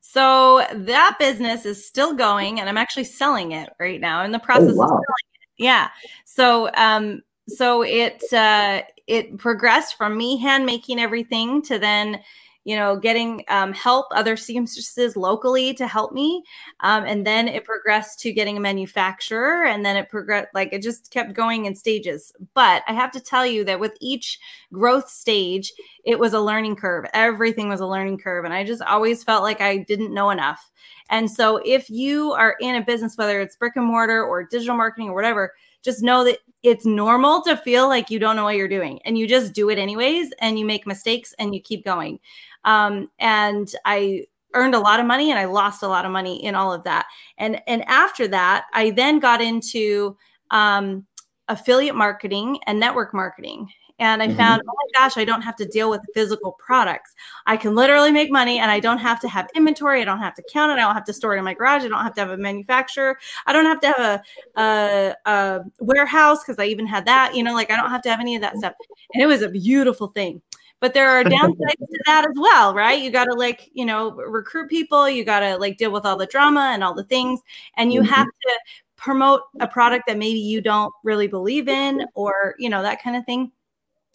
So 0.00 0.64
that 0.72 1.16
business 1.18 1.66
is 1.66 1.84
still 1.84 2.14
going, 2.14 2.60
and 2.60 2.68
I'm 2.68 2.78
actually 2.78 3.04
selling 3.04 3.52
it 3.52 3.70
right 3.80 4.00
now. 4.00 4.22
in 4.22 4.30
the 4.30 4.40
oh, 4.40 4.44
process 4.44 4.70
oh, 4.72 4.76
wow. 4.76 4.84
of 4.84 4.90
selling 4.90 5.02
it. 5.02 5.64
Yeah. 5.64 5.88
So 6.26 6.70
um, 6.74 7.22
so 7.48 7.82
it 7.82 8.22
uh, 8.32 8.82
it 9.06 9.36
progressed 9.38 9.96
from 9.96 10.16
me 10.16 10.38
hand 10.38 10.64
making 10.64 10.98
everything 10.98 11.60
to 11.62 11.78
then 11.78 12.20
you 12.64 12.74
know 12.74 12.96
getting 12.96 13.44
um, 13.48 13.74
help 13.74 14.06
other 14.12 14.36
seamstresses 14.36 15.16
locally 15.16 15.74
to 15.74 15.86
help 15.86 16.12
me. 16.12 16.42
Um, 16.80 17.04
and 17.04 17.26
then 17.26 17.46
it 17.46 17.64
progressed 17.64 18.20
to 18.20 18.32
getting 18.32 18.56
a 18.56 18.60
manufacturer 18.60 19.66
and 19.66 19.84
then 19.84 19.96
it 19.96 20.08
progressed 20.08 20.48
like 20.54 20.72
it 20.72 20.82
just 20.82 21.10
kept 21.10 21.34
going 21.34 21.66
in 21.66 21.74
stages. 21.74 22.32
But 22.54 22.82
i 22.88 22.92
have 22.92 23.10
to 23.12 23.20
tell 23.20 23.46
you 23.46 23.64
that 23.64 23.80
with 23.80 23.96
each 24.00 24.38
growth 24.72 25.08
stage 25.08 25.72
it 26.04 26.18
was 26.18 26.32
a 26.32 26.40
learning 26.40 26.76
curve. 26.76 27.04
Everything 27.12 27.68
was 27.68 27.80
a 27.80 27.86
learning 27.86 28.18
curve 28.18 28.46
and 28.46 28.54
i 28.54 28.64
just 28.64 28.82
always 28.82 29.22
felt 29.22 29.42
like 29.42 29.60
i 29.60 29.76
didn't 29.76 30.14
know 30.14 30.30
enough. 30.30 30.70
And 31.10 31.30
so 31.30 31.60
if 31.66 31.90
you 31.90 32.32
are 32.32 32.56
in 32.60 32.76
a 32.76 32.84
business 32.84 33.18
whether 33.18 33.42
it's 33.42 33.56
brick 33.56 33.76
and 33.76 33.84
mortar 33.84 34.24
or 34.24 34.44
digital 34.44 34.76
marketing 34.76 35.10
or 35.10 35.14
whatever 35.14 35.52
just 35.84 36.02
know 36.02 36.24
that 36.24 36.38
it's 36.62 36.86
normal 36.86 37.42
to 37.42 37.56
feel 37.58 37.88
like 37.88 38.10
you 38.10 38.18
don't 38.18 38.36
know 38.36 38.44
what 38.44 38.56
you're 38.56 38.66
doing 38.66 38.98
and 39.04 39.18
you 39.18 39.28
just 39.28 39.52
do 39.52 39.68
it 39.68 39.78
anyways 39.78 40.32
and 40.40 40.58
you 40.58 40.64
make 40.64 40.86
mistakes 40.86 41.34
and 41.38 41.54
you 41.54 41.60
keep 41.60 41.84
going. 41.84 42.18
Um, 42.64 43.10
and 43.18 43.70
I 43.84 44.24
earned 44.54 44.74
a 44.74 44.80
lot 44.80 44.98
of 44.98 45.06
money 45.06 45.30
and 45.30 45.38
I 45.38 45.44
lost 45.44 45.82
a 45.82 45.88
lot 45.88 46.06
of 46.06 46.12
money 46.12 46.42
in 46.42 46.54
all 46.54 46.72
of 46.72 46.82
that. 46.84 47.06
And 47.38 47.60
and 47.66 47.84
after 47.86 48.26
that, 48.28 48.64
I 48.72 48.90
then 48.90 49.18
got 49.18 49.42
into 49.42 50.16
um, 50.50 51.06
affiliate 51.48 51.96
marketing 51.96 52.58
and 52.66 52.80
network 52.80 53.12
marketing. 53.12 53.68
And 53.98 54.22
I 54.22 54.26
mm-hmm. 54.28 54.36
found, 54.36 54.62
oh 54.68 54.72
my 54.74 54.98
gosh, 54.98 55.16
I 55.16 55.24
don't 55.24 55.42
have 55.42 55.56
to 55.56 55.64
deal 55.64 55.88
with 55.88 56.00
physical 56.14 56.52
products. 56.58 57.14
I 57.46 57.56
can 57.56 57.74
literally 57.74 58.10
make 58.10 58.30
money 58.30 58.58
and 58.58 58.70
I 58.70 58.80
don't 58.80 58.98
have 58.98 59.20
to 59.20 59.28
have 59.28 59.48
inventory. 59.54 60.02
I 60.02 60.04
don't 60.04 60.18
have 60.18 60.34
to 60.34 60.42
count 60.52 60.72
it. 60.72 60.74
I 60.74 60.80
don't 60.80 60.94
have 60.94 61.04
to 61.04 61.12
store 61.12 61.36
it 61.36 61.38
in 61.38 61.44
my 61.44 61.54
garage. 61.54 61.84
I 61.84 61.88
don't 61.88 62.02
have 62.02 62.14
to 62.14 62.20
have 62.20 62.30
a 62.30 62.36
manufacturer. 62.36 63.18
I 63.46 63.52
don't 63.52 63.66
have 63.66 63.80
to 63.80 63.86
have 63.86 64.22
a, 64.56 64.60
a, 64.60 65.16
a 65.30 65.60
warehouse 65.78 66.42
because 66.42 66.58
I 66.58 66.66
even 66.66 66.86
had 66.86 67.06
that, 67.06 67.34
you 67.34 67.44
know, 67.44 67.54
like 67.54 67.70
I 67.70 67.76
don't 67.76 67.90
have 67.90 68.02
to 68.02 68.10
have 68.10 68.20
any 68.20 68.34
of 68.34 68.42
that 68.42 68.56
stuff. 68.56 68.74
And 69.12 69.22
it 69.22 69.26
was 69.26 69.42
a 69.42 69.48
beautiful 69.48 70.08
thing 70.08 70.42
but 70.80 70.92
there 70.92 71.08
are 71.08 71.24
downsides 71.24 71.78
to 71.78 72.02
that 72.04 72.26
as 72.28 72.34
well 72.36 72.74
right 72.74 73.02
you 73.02 73.10
got 73.10 73.24
to 73.24 73.32
like 73.32 73.70
you 73.72 73.86
know 73.86 74.10
recruit 74.10 74.68
people 74.68 75.08
you 75.08 75.24
got 75.24 75.40
to 75.40 75.56
like 75.56 75.78
deal 75.78 75.90
with 75.90 76.04
all 76.04 76.16
the 76.16 76.26
drama 76.26 76.72
and 76.74 76.84
all 76.84 76.92
the 76.92 77.04
things 77.04 77.40
and 77.76 77.90
you 77.92 78.00
mm-hmm. 78.00 78.10
have 78.10 78.26
to 78.26 78.52
promote 78.96 79.42
a 79.60 79.66
product 79.66 80.04
that 80.06 80.18
maybe 80.18 80.38
you 80.38 80.60
don't 80.60 80.92
really 81.02 81.26
believe 81.26 81.68
in 81.68 82.04
or 82.14 82.54
you 82.58 82.68
know 82.68 82.82
that 82.82 83.02
kind 83.02 83.16
of 83.16 83.24
thing 83.24 83.50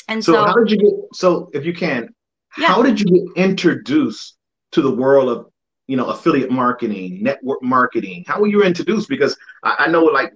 and 0.10 0.24
so, 0.24 0.34
so 0.34 0.46
how 0.46 0.54
did 0.56 0.72
you 0.72 0.78
get 0.78 0.94
so 1.14 1.50
if 1.54 1.66
you 1.66 1.74
can 1.74 2.10
yeah. 2.58 2.68
how 2.68 2.82
did 2.82 3.00
you 3.00 3.06
get 3.06 3.44
introduced 3.44 4.38
to 4.72 4.82
the 4.82 4.92
world 4.92 5.30
of 5.30 5.52
you 5.88 5.96
know 5.96 6.08
affiliate 6.08 6.52
marketing 6.52 7.24
network 7.24 7.62
marketing? 7.64 8.24
How 8.28 8.40
were 8.40 8.48
you 8.48 8.64
introduced? 8.64 9.08
Because 9.08 9.38
i, 9.64 9.76
I 9.80 9.88
know 9.88 10.04
like 10.04 10.34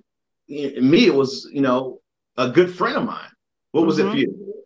me 0.47 1.05
it 1.05 1.13
was 1.13 1.49
you 1.51 1.61
know 1.61 1.99
a 2.37 2.49
good 2.49 2.73
friend 2.73 2.97
of 2.97 3.03
mine. 3.05 3.29
What 3.71 3.85
was 3.85 3.97
mm-hmm. 3.97 4.09
it 4.09 4.11
for 4.11 4.17
you? 4.17 4.63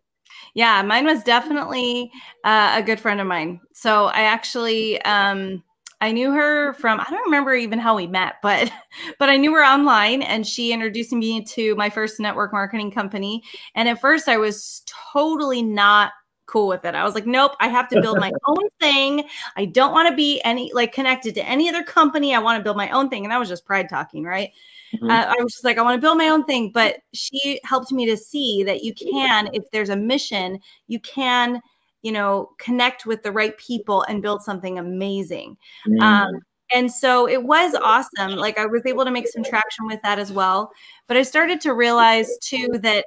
Yeah 0.54 0.82
mine 0.82 1.04
was 1.04 1.22
definitely 1.22 2.10
uh, 2.44 2.74
a 2.76 2.82
good 2.82 3.00
friend 3.00 3.20
of 3.20 3.26
mine. 3.26 3.60
So 3.72 4.06
i 4.06 4.22
actually 4.22 5.00
um 5.02 5.62
I 6.00 6.12
knew 6.12 6.32
her 6.32 6.74
from 6.74 7.00
I 7.00 7.06
don't 7.10 7.24
remember 7.24 7.54
even 7.54 7.78
how 7.78 7.96
we 7.96 8.06
met, 8.06 8.36
but 8.42 8.70
but 9.18 9.28
I 9.28 9.36
knew 9.36 9.52
her 9.54 9.64
online 9.64 10.22
and 10.22 10.46
she 10.46 10.72
introduced 10.72 11.12
me 11.12 11.42
to 11.44 11.74
my 11.76 11.90
first 11.90 12.20
network 12.20 12.52
marketing 12.52 12.90
company. 12.90 13.42
And 13.74 13.88
at 13.88 14.00
first 14.00 14.28
I 14.28 14.36
was 14.36 14.82
totally 15.12 15.62
not 15.62 16.12
cool 16.46 16.66
with 16.66 16.84
it. 16.84 16.94
I 16.94 17.04
was 17.04 17.14
like, 17.14 17.26
nope, 17.26 17.52
I 17.60 17.68
have 17.68 17.88
to 17.90 18.00
build 18.00 18.18
my 18.18 18.32
own 18.46 18.68
thing. 18.80 19.24
I 19.56 19.66
don't 19.66 19.92
want 19.92 20.08
to 20.08 20.16
be 20.16 20.40
any 20.44 20.72
like 20.72 20.92
connected 20.92 21.34
to 21.34 21.46
any 21.46 21.68
other 21.68 21.82
company. 21.82 22.34
I 22.34 22.38
want 22.38 22.58
to 22.58 22.64
build 22.64 22.76
my 22.76 22.90
own 22.90 23.08
thing. 23.08 23.24
And 23.24 23.32
that 23.32 23.38
was 23.38 23.48
just 23.48 23.66
pride 23.66 23.88
talking, 23.88 24.24
right? 24.24 24.50
Mm-hmm. 24.94 25.10
Uh, 25.10 25.34
I 25.38 25.42
was 25.42 25.52
just 25.52 25.64
like, 25.64 25.78
I 25.78 25.82
want 25.82 25.96
to 25.96 26.00
build 26.00 26.16
my 26.16 26.28
own 26.28 26.44
thing. 26.44 26.70
But 26.72 27.00
she 27.12 27.60
helped 27.64 27.92
me 27.92 28.06
to 28.06 28.16
see 28.16 28.62
that 28.64 28.82
you 28.82 28.94
can, 28.94 29.50
if 29.52 29.70
there's 29.70 29.90
a 29.90 29.96
mission, 29.96 30.58
you 30.86 30.98
can 31.00 31.60
you 32.08 32.12
know, 32.12 32.48
connect 32.56 33.04
with 33.04 33.22
the 33.22 33.30
right 33.30 33.54
people 33.58 34.00
and 34.04 34.22
build 34.22 34.42
something 34.42 34.78
amazing. 34.78 35.58
Mm. 35.86 36.00
Um, 36.00 36.40
and 36.74 36.90
so 36.90 37.28
it 37.28 37.44
was 37.44 37.74
awesome. 37.74 38.36
Like 38.36 38.58
I 38.58 38.64
was 38.64 38.80
able 38.86 39.04
to 39.04 39.10
make 39.10 39.28
some 39.28 39.44
traction 39.44 39.86
with 39.86 40.00
that 40.04 40.18
as 40.18 40.32
well. 40.32 40.72
But 41.06 41.18
I 41.18 41.22
started 41.22 41.60
to 41.60 41.74
realize 41.74 42.30
too 42.40 42.66
that 42.82 43.04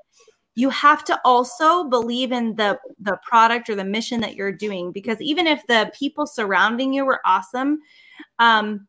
you 0.53 0.69
have 0.69 1.03
to 1.05 1.19
also 1.25 1.85
believe 1.85 2.31
in 2.31 2.55
the 2.57 2.77
the 2.99 3.17
product 3.27 3.71
or 3.71 3.75
the 3.75 3.83
mission 3.83 4.21
that 4.21 4.35
you're 4.35 4.51
doing 4.51 4.91
because 4.91 5.19
even 5.19 5.47
if 5.47 5.65
the 5.65 5.91
people 5.97 6.27
surrounding 6.27 6.93
you 6.93 7.05
were 7.05 7.21
awesome 7.25 7.79
um, 8.37 8.85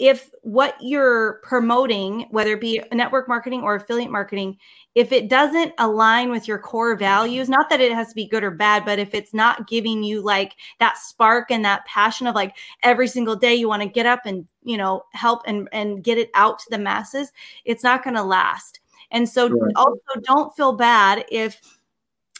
if 0.00 0.30
what 0.40 0.76
you're 0.80 1.40
promoting, 1.42 2.26
whether 2.30 2.54
it 2.54 2.60
be 2.60 2.82
network 2.90 3.28
marketing 3.28 3.60
or 3.60 3.74
affiliate 3.74 4.10
marketing, 4.10 4.56
if 4.94 5.12
it 5.12 5.28
doesn't 5.28 5.74
align 5.76 6.30
with 6.30 6.48
your 6.48 6.58
core 6.58 6.96
values, 6.96 7.50
not 7.50 7.68
that 7.68 7.82
it 7.82 7.92
has 7.92 8.08
to 8.08 8.14
be 8.14 8.26
good 8.26 8.42
or 8.42 8.50
bad, 8.50 8.86
but 8.86 8.98
if 8.98 9.14
it's 9.14 9.34
not 9.34 9.68
giving 9.68 10.02
you 10.02 10.22
like 10.22 10.56
that 10.78 10.96
spark 10.96 11.50
and 11.50 11.62
that 11.66 11.84
passion 11.84 12.26
of 12.26 12.34
like 12.34 12.56
every 12.82 13.06
single 13.06 13.36
day 13.36 13.54
you 13.54 13.68
want 13.68 13.82
to 13.82 13.88
get 13.88 14.06
up 14.06 14.20
and, 14.24 14.48
you 14.64 14.78
know, 14.78 15.04
help 15.12 15.42
and 15.46 15.68
and 15.70 16.02
get 16.02 16.16
it 16.16 16.30
out 16.32 16.58
to 16.60 16.66
the 16.70 16.78
masses, 16.78 17.30
it's 17.66 17.84
not 17.84 18.02
going 18.02 18.16
to 18.16 18.22
last. 18.22 18.80
And 19.10 19.28
so 19.28 19.50
right. 19.50 19.72
also 19.76 20.00
don't 20.22 20.56
feel 20.56 20.72
bad 20.72 21.26
if 21.30 21.60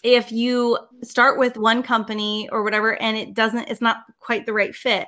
if 0.02 0.33
you 0.33 0.79
start 1.02 1.38
with 1.38 1.59
one 1.59 1.83
company 1.83 2.49
or 2.52 2.62
whatever 2.62 3.00
and 3.02 3.19
it 3.19 3.35
doesn't 3.35 3.69
it's 3.69 3.83
not 3.83 3.99
quite 4.19 4.47
the 4.47 4.52
right 4.55 4.75
fit 4.75 5.07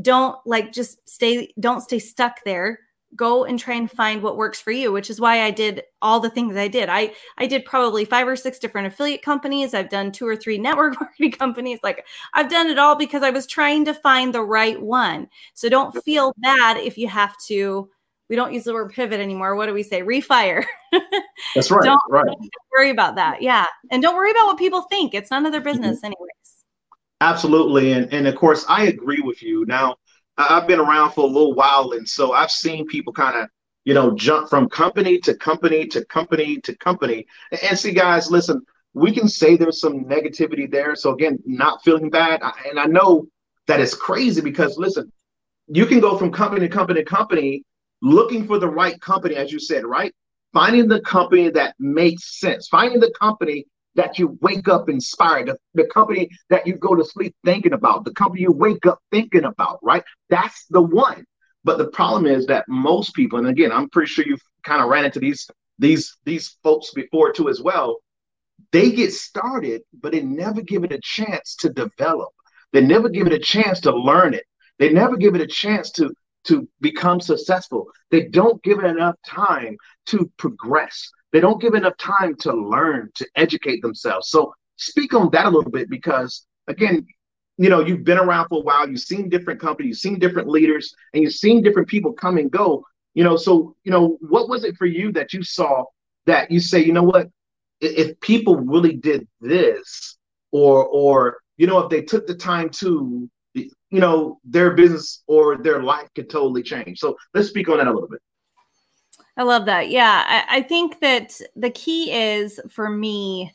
don't 0.00 0.38
like 0.46 0.72
just 0.72 1.08
stay 1.08 1.52
don't 1.58 1.80
stay 1.80 1.98
stuck 1.98 2.44
there. 2.44 2.80
Go 3.14 3.44
and 3.44 3.58
try 3.58 3.74
and 3.74 3.90
find 3.90 4.22
what 4.22 4.36
works 4.36 4.60
for 4.60 4.72
you 4.72 4.92
which 4.92 5.08
is 5.08 5.20
why 5.20 5.42
i 5.42 5.50
did 5.50 5.82
all 6.02 6.20
the 6.20 6.28
things 6.28 6.56
i 6.56 6.68
did. 6.68 6.88
I 6.88 7.12
i 7.38 7.46
did 7.46 7.64
probably 7.64 8.04
five 8.04 8.28
or 8.28 8.36
six 8.36 8.58
different 8.58 8.88
affiliate 8.88 9.22
companies. 9.22 9.74
I've 9.74 9.88
done 9.88 10.12
two 10.12 10.26
or 10.26 10.36
three 10.36 10.58
network 10.66 11.00
marketing 11.00 11.32
companies. 11.32 11.78
Like 11.82 12.04
i've 12.34 12.50
done 12.50 12.66
it 12.68 12.78
all 12.78 12.96
because 12.96 13.22
i 13.22 13.30
was 13.30 13.46
trying 13.46 13.84
to 13.86 13.94
find 13.94 14.34
the 14.34 14.42
right 14.42 14.80
one. 14.80 15.28
So 15.54 15.68
don't 15.68 15.92
feel 16.04 16.34
bad 16.38 16.76
if 16.76 16.98
you 16.98 17.08
have 17.08 17.34
to 17.46 17.88
we 18.28 18.34
don't 18.34 18.52
use 18.52 18.64
the 18.64 18.74
word 18.74 18.92
pivot 18.92 19.20
anymore. 19.20 19.54
What 19.54 19.66
do 19.66 19.72
we 19.72 19.84
say? 19.84 20.02
Refire. 20.02 20.64
That's 21.54 21.70
right 21.70 21.84
don't, 21.84 22.00
right. 22.10 22.26
worry 22.76 22.90
about 22.90 23.14
that. 23.14 23.40
Yeah. 23.40 23.66
And 23.92 24.02
don't 24.02 24.16
worry 24.16 24.32
about 24.32 24.46
what 24.46 24.58
people 24.58 24.82
think. 24.82 25.14
It's 25.14 25.30
none 25.30 25.46
of 25.46 25.52
their 25.52 25.60
mm-hmm. 25.60 25.70
business 25.70 25.98
mm-hmm. 25.98 26.06
anyways 26.06 26.55
Absolutely. 27.20 27.92
And, 27.92 28.12
and 28.12 28.26
of 28.26 28.36
course, 28.36 28.64
I 28.68 28.86
agree 28.86 29.20
with 29.20 29.42
you. 29.42 29.64
Now, 29.66 29.96
I've 30.36 30.66
been 30.66 30.80
around 30.80 31.12
for 31.12 31.22
a 31.24 31.26
little 31.26 31.54
while, 31.54 31.92
and 31.92 32.06
so 32.06 32.32
I've 32.32 32.50
seen 32.50 32.86
people 32.86 33.12
kind 33.12 33.36
of, 33.36 33.48
you 33.84 33.94
know, 33.94 34.14
jump 34.14 34.50
from 34.50 34.68
company 34.68 35.18
to 35.20 35.34
company 35.34 35.86
to 35.86 36.04
company 36.06 36.60
to 36.60 36.76
company. 36.76 37.26
And 37.62 37.78
see, 37.78 37.92
guys, 37.92 38.30
listen, 38.30 38.60
we 38.92 39.12
can 39.12 39.28
say 39.28 39.56
there's 39.56 39.80
some 39.80 40.04
negativity 40.04 40.70
there. 40.70 40.94
So 40.94 41.12
again, 41.12 41.38
not 41.46 41.82
feeling 41.84 42.10
bad. 42.10 42.42
And 42.68 42.78
I 42.78 42.86
know 42.86 43.26
that 43.66 43.80
it's 43.80 43.94
crazy 43.94 44.42
because 44.42 44.76
listen, 44.76 45.10
you 45.68 45.86
can 45.86 46.00
go 46.00 46.18
from 46.18 46.32
company 46.32 46.68
to 46.68 46.74
company 46.74 47.02
to 47.02 47.06
company 47.06 47.64
looking 48.02 48.46
for 48.46 48.58
the 48.58 48.68
right 48.68 49.00
company, 49.00 49.36
as 49.36 49.52
you 49.52 49.58
said, 49.58 49.84
right? 49.84 50.14
Finding 50.52 50.88
the 50.88 51.00
company 51.00 51.50
that 51.50 51.74
makes 51.78 52.40
sense, 52.40 52.68
finding 52.68 53.00
the 53.00 53.12
company 53.18 53.66
that 53.96 54.18
you 54.18 54.38
wake 54.40 54.68
up 54.68 54.88
inspired, 54.88 55.48
the, 55.48 55.56
the 55.74 55.86
company 55.88 56.28
that 56.50 56.66
you 56.66 56.76
go 56.76 56.94
to 56.94 57.04
sleep 57.04 57.34
thinking 57.44 57.72
about, 57.72 58.04
the 58.04 58.14
company 58.14 58.42
you 58.42 58.52
wake 58.52 58.86
up 58.86 59.00
thinking 59.10 59.44
about, 59.44 59.78
right? 59.82 60.04
That's 60.30 60.66
the 60.70 60.82
one. 60.82 61.24
But 61.64 61.78
the 61.78 61.88
problem 61.88 62.26
is 62.26 62.46
that 62.46 62.64
most 62.68 63.14
people, 63.14 63.38
and 63.38 63.48
again, 63.48 63.72
I'm 63.72 63.88
pretty 63.90 64.08
sure 64.08 64.24
you've 64.24 64.42
kind 64.62 64.82
of 64.82 64.88
ran 64.88 65.04
into 65.04 65.18
these 65.18 65.48
these 65.78 66.16
these 66.24 66.56
folks 66.62 66.92
before 66.92 67.32
too 67.32 67.48
as 67.48 67.60
well. 67.60 67.96
They 68.72 68.92
get 68.92 69.12
started, 69.12 69.82
but 70.00 70.12
they 70.12 70.22
never 70.22 70.62
give 70.62 70.84
it 70.84 70.92
a 70.92 71.00
chance 71.02 71.56
to 71.56 71.70
develop. 71.70 72.30
They 72.72 72.80
never 72.80 73.08
give 73.08 73.26
it 73.26 73.32
a 73.32 73.38
chance 73.38 73.80
to 73.80 73.94
learn 73.94 74.34
it. 74.34 74.44
They 74.78 74.90
never 74.90 75.16
give 75.16 75.34
it 75.34 75.40
a 75.40 75.46
chance 75.46 75.90
to 75.92 76.14
to 76.44 76.68
become 76.80 77.20
successful. 77.20 77.88
They 78.10 78.28
don't 78.28 78.62
give 78.62 78.78
it 78.78 78.84
enough 78.84 79.16
time 79.26 79.76
to 80.06 80.30
progress. 80.36 81.10
They 81.36 81.42
don't 81.42 81.60
give 81.60 81.74
enough 81.74 81.98
time 81.98 82.34
to 82.36 82.52
learn, 82.54 83.10
to 83.16 83.28
educate 83.36 83.82
themselves. 83.82 84.30
So 84.30 84.54
speak 84.76 85.12
on 85.12 85.28
that 85.32 85.44
a 85.44 85.50
little 85.50 85.70
bit 85.70 85.90
because 85.90 86.46
again, 86.66 87.06
you 87.58 87.68
know, 87.68 87.80
you've 87.80 88.04
been 88.04 88.16
around 88.16 88.48
for 88.48 88.60
a 88.60 88.62
while, 88.62 88.88
you've 88.88 89.00
seen 89.00 89.28
different 89.28 89.60
companies, 89.60 89.88
you've 89.88 89.98
seen 89.98 90.18
different 90.18 90.48
leaders, 90.48 90.94
and 91.12 91.22
you've 91.22 91.34
seen 91.34 91.62
different 91.62 91.88
people 91.88 92.14
come 92.14 92.38
and 92.38 92.50
go. 92.50 92.86
You 93.12 93.22
know, 93.22 93.36
so 93.36 93.76
you 93.84 93.92
know, 93.92 94.16
what 94.22 94.48
was 94.48 94.64
it 94.64 94.78
for 94.78 94.86
you 94.86 95.12
that 95.12 95.34
you 95.34 95.42
saw 95.42 95.84
that 96.24 96.50
you 96.50 96.58
say, 96.58 96.82
you 96.82 96.94
know 96.94 97.02
what, 97.02 97.28
if 97.82 98.18
people 98.20 98.56
really 98.56 98.94
did 98.94 99.28
this, 99.42 100.16
or 100.52 100.86
or 100.86 101.36
you 101.58 101.66
know, 101.66 101.80
if 101.80 101.90
they 101.90 102.00
took 102.00 102.26
the 102.26 102.34
time 102.34 102.70
to, 102.80 103.28
you 103.52 103.70
know, 103.90 104.40
their 104.42 104.70
business 104.70 105.22
or 105.26 105.58
their 105.58 105.82
life 105.82 106.08
could 106.14 106.30
totally 106.30 106.62
change. 106.62 106.98
So 106.98 107.14
let's 107.34 107.48
speak 107.48 107.68
on 107.68 107.76
that 107.76 107.88
a 107.88 107.92
little 107.92 108.08
bit. 108.08 108.22
I 109.36 109.42
love 109.42 109.66
that. 109.66 109.90
Yeah. 109.90 110.24
I, 110.26 110.58
I, 110.58 110.62
think 110.62 111.00
that 111.00 111.38
the 111.54 111.70
key 111.70 112.10
is 112.10 112.58
for 112.70 112.88
me, 112.88 113.52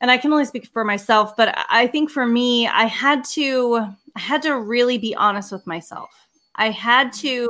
and 0.00 0.10
I 0.10 0.18
can 0.18 0.32
only 0.32 0.44
speak 0.44 0.66
for 0.66 0.84
myself, 0.84 1.36
but 1.36 1.56
I 1.68 1.86
think 1.86 2.10
for 2.10 2.26
me, 2.26 2.66
I 2.66 2.84
had 2.84 3.24
to 3.24 3.86
I 4.16 4.20
had 4.20 4.42
to 4.42 4.58
really 4.60 4.98
be 4.98 5.14
honest 5.14 5.50
with 5.50 5.66
myself. 5.66 6.10
I 6.56 6.70
had 6.70 7.12
to 7.14 7.48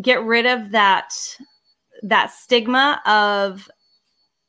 get 0.00 0.22
rid 0.22 0.46
of 0.46 0.70
that 0.70 1.12
that 2.02 2.30
stigma 2.30 3.00
of 3.06 3.68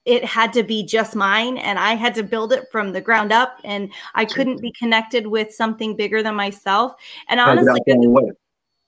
it 0.06 0.24
had 0.24 0.54
to 0.54 0.64
be 0.64 0.84
just 0.84 1.16
mine 1.16 1.58
and 1.58 1.78
I 1.78 1.94
had 1.94 2.16
to 2.16 2.24
build 2.24 2.54
it 2.54 2.66
from 2.72 2.94
the 2.94 3.02
ground 3.02 3.32
up 3.32 3.60
and 3.64 3.92
I 4.16 4.26
couldn't 4.26 4.62
be 4.62 4.72
connected 4.72 5.28
with 5.28 5.54
something 5.54 5.96
bigger 5.96 6.24
than 6.24 6.36
myself. 6.36 6.94
And 7.28 7.40
honestly, 7.40 7.80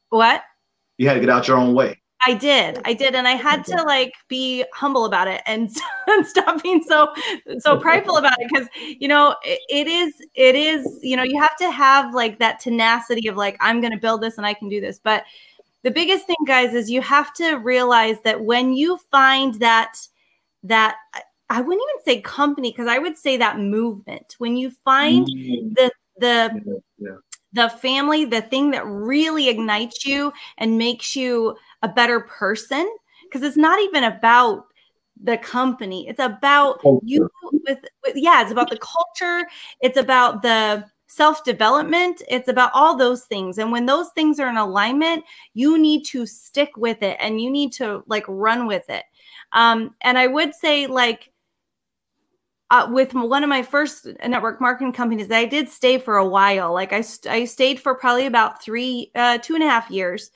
what? 0.10 0.43
You 0.98 1.07
had 1.07 1.15
to 1.15 1.19
get 1.19 1.29
out 1.29 1.48
your 1.48 1.57
own 1.57 1.74
way. 1.74 2.00
I 2.25 2.33
did. 2.33 2.79
I 2.85 2.93
did. 2.93 3.15
And 3.15 3.27
I 3.27 3.31
had 3.31 3.65
to 3.65 3.83
like 3.83 4.13
be 4.27 4.63
humble 4.73 5.05
about 5.05 5.27
it 5.27 5.41
and, 5.45 5.69
and 6.07 6.25
stop 6.25 6.61
being 6.61 6.83
so 6.83 7.13
so 7.59 7.79
prideful 7.79 8.17
about 8.17 8.35
it. 8.39 8.49
Cause 8.53 8.67
you 8.75 9.07
know, 9.07 9.35
it, 9.43 9.59
it 9.69 9.87
is, 9.87 10.13
it 10.35 10.55
is, 10.55 10.99
you 11.01 11.17
know, 11.17 11.23
you 11.23 11.39
have 11.41 11.55
to 11.57 11.71
have 11.71 12.13
like 12.13 12.39
that 12.39 12.59
tenacity 12.59 13.27
of 13.27 13.37
like, 13.37 13.57
I'm 13.59 13.81
gonna 13.81 13.97
build 13.97 14.21
this 14.21 14.37
and 14.37 14.45
I 14.45 14.53
can 14.53 14.69
do 14.69 14.79
this. 14.79 14.99
But 14.99 15.23
the 15.83 15.91
biggest 15.91 16.27
thing 16.27 16.37
guys 16.45 16.73
is 16.73 16.91
you 16.91 17.01
have 17.01 17.33
to 17.35 17.55
realize 17.55 18.17
that 18.23 18.43
when 18.43 18.73
you 18.73 18.97
find 19.09 19.55
that 19.55 19.95
that 20.63 20.97
I 21.49 21.59
wouldn't 21.59 21.83
even 21.89 22.03
say 22.05 22.21
company 22.21 22.71
because 22.71 22.87
I 22.87 22.99
would 22.99 23.17
say 23.17 23.37
that 23.37 23.59
movement. 23.59 24.35
When 24.37 24.55
you 24.55 24.71
find 24.85 25.27
mm-hmm. 25.27 25.73
the 25.73 25.91
the 26.17 26.81
yeah. 26.97 27.09
The 27.53 27.70
family, 27.70 28.25
the 28.25 28.41
thing 28.41 28.72
that 28.72 28.86
really 28.86 29.50
ignites 29.50 30.05
you 30.05 30.31
and 30.58 30.77
makes 30.77 31.15
you 31.15 31.55
a 31.81 31.89
better 31.89 32.22
person, 32.22 32.89
because 33.24 33.43
it's 33.43 33.58
not 33.58 33.79
even 33.79 34.05
about 34.05 34.67
the 35.24 35.38
company. 35.38 36.08
It's 36.08 36.20
about 36.20 36.81
culture. 36.81 37.05
you 37.05 37.29
with, 37.51 37.79
with 38.03 38.15
yeah, 38.15 38.41
it's 38.41 38.51
about 38.51 38.70
the 38.70 38.79
culture. 38.79 39.48
It's 39.81 39.98
about 39.98 40.41
the 40.41 40.86
self 41.08 41.43
development. 41.43 42.22
It's 42.29 42.48
about 42.48 42.72
all 42.74 42.98
those 42.98 43.25
things. 43.25 43.58
And 43.58 43.72
when 43.72 43.86
those 43.86 44.10
things 44.15 44.39
are 44.39 44.50
in 44.50 44.58
alignment, 44.58 45.24
you 45.53 45.77
need 45.77 46.05
to 46.05 46.25
stick 46.25 46.72
with 46.77 47.03
it 47.03 47.17
and 47.20 47.41
you 47.41 47.51
need 47.51 47.74
to 47.74 48.03
like 48.08 48.25
run 48.27 48.65
with 48.65 48.89
it. 48.89 49.03
Um, 49.51 49.93
and 50.01 50.17
I 50.17 50.27
would 50.27 50.55
say 50.55 50.88
like 50.88 51.31
uh, 52.71 52.87
with 52.89 53.13
one 53.13 53.43
of 53.43 53.49
my 53.49 53.61
first 53.61 54.07
network 54.25 54.61
marketing 54.61 54.93
companies, 54.93 55.29
I 55.29 55.43
did 55.45 55.67
stay 55.67 55.97
for 55.97 56.15
a 56.15 56.25
while. 56.25 56.73
Like 56.73 56.93
I, 56.93 57.01
st- 57.01 57.31
I 57.31 57.43
stayed 57.43 57.81
for 57.81 57.93
probably 57.93 58.25
about 58.25 58.63
three, 58.63 59.11
uh, 59.13 59.39
two 59.39 59.55
and 59.55 59.63
a 59.63 59.67
half 59.67 59.91
years, 59.91 60.31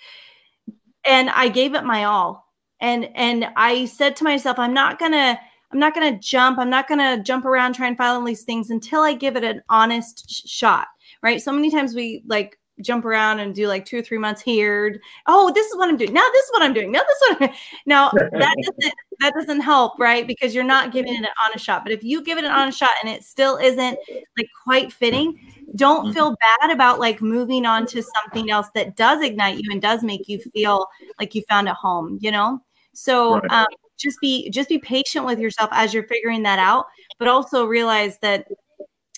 and 1.05 1.29
I 1.29 1.47
gave 1.47 1.75
it 1.75 1.85
my 1.85 2.03
all. 2.03 2.45
And 2.81 3.09
and 3.15 3.47
I 3.55 3.85
said 3.85 4.17
to 4.17 4.25
myself, 4.25 4.59
I'm 4.59 4.73
not 4.73 4.99
gonna, 4.99 5.39
I'm 5.71 5.79
not 5.79 5.93
gonna 5.93 6.19
jump. 6.19 6.59
I'm 6.59 6.69
not 6.69 6.89
gonna 6.89 7.23
jump 7.23 7.45
around 7.45 7.73
trying 7.73 7.93
to 7.93 7.97
find 7.97 8.11
all 8.11 8.25
these 8.25 8.43
things 8.43 8.69
until 8.69 9.01
I 9.01 9.13
give 9.13 9.37
it 9.37 9.45
an 9.45 9.61
honest 9.69 10.29
sh- 10.29 10.49
shot. 10.49 10.87
Right. 11.23 11.41
So 11.41 11.53
many 11.53 11.71
times 11.71 11.95
we 11.95 12.21
like 12.27 12.59
jump 12.81 13.05
around 13.05 13.39
and 13.39 13.55
do 13.55 13.67
like 13.67 13.85
two 13.85 13.99
or 13.99 14.01
three 14.01 14.17
months 14.17 14.41
here. 14.41 14.99
Oh, 15.27 15.51
this 15.53 15.65
is 15.67 15.77
what 15.77 15.89
I'm 15.89 15.97
doing. 15.97 16.13
Now 16.13 16.27
this 16.33 16.45
is 16.45 16.51
what 16.51 16.61
I'm 16.61 16.73
doing. 16.73 16.91
Now 16.91 17.01
this 17.07 17.39
one. 17.39 17.49
Now 17.85 18.09
that 18.11 18.31
doesn't 18.31 18.93
that 19.21 19.33
doesn't 19.33 19.61
help, 19.61 19.99
right? 19.99 20.27
Because 20.27 20.53
you're 20.53 20.63
not 20.63 20.91
giving 20.91 21.13
it 21.13 21.19
an 21.19 21.27
honest 21.45 21.63
shot. 21.63 21.83
But 21.83 21.93
if 21.93 22.03
you 22.03 22.23
give 22.23 22.37
it 22.37 22.43
an 22.43 22.51
honest 22.51 22.77
shot 22.77 22.91
and 23.03 23.11
it 23.11 23.23
still 23.23 23.57
isn't 23.57 23.97
like 24.37 24.47
quite 24.63 24.91
fitting, 24.91 25.39
don't 25.75 26.05
mm-hmm. 26.05 26.13
feel 26.13 26.35
bad 26.59 26.71
about 26.71 26.99
like 26.99 27.21
moving 27.21 27.65
on 27.65 27.85
to 27.87 28.03
something 28.03 28.49
else 28.49 28.69
that 28.75 28.95
does 28.95 29.21
ignite 29.23 29.57
you 29.57 29.71
and 29.71 29.81
does 29.81 30.03
make 30.03 30.27
you 30.27 30.39
feel 30.39 30.87
like 31.19 31.35
you 31.35 31.43
found 31.47 31.69
a 31.69 31.73
home, 31.73 32.17
you 32.21 32.31
know? 32.31 32.61
So 32.93 33.39
right. 33.39 33.51
um, 33.51 33.67
just 33.97 34.19
be 34.19 34.49
just 34.49 34.69
be 34.69 34.79
patient 34.79 35.25
with 35.25 35.39
yourself 35.39 35.69
as 35.71 35.93
you're 35.93 36.07
figuring 36.07 36.43
that 36.43 36.59
out, 36.59 36.85
but 37.19 37.27
also 37.27 37.65
realize 37.65 38.17
that 38.19 38.47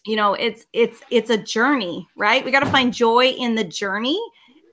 you 0.05 0.15
know 0.15 0.33
it's 0.33 0.65
it's 0.73 1.01
it's 1.09 1.29
a 1.29 1.37
journey 1.37 2.07
right? 2.15 2.43
We 2.43 2.51
got 2.51 2.61
to 2.61 2.71
find 2.71 2.93
joy 2.93 3.27
in 3.29 3.55
the 3.55 3.63
journey 3.63 4.19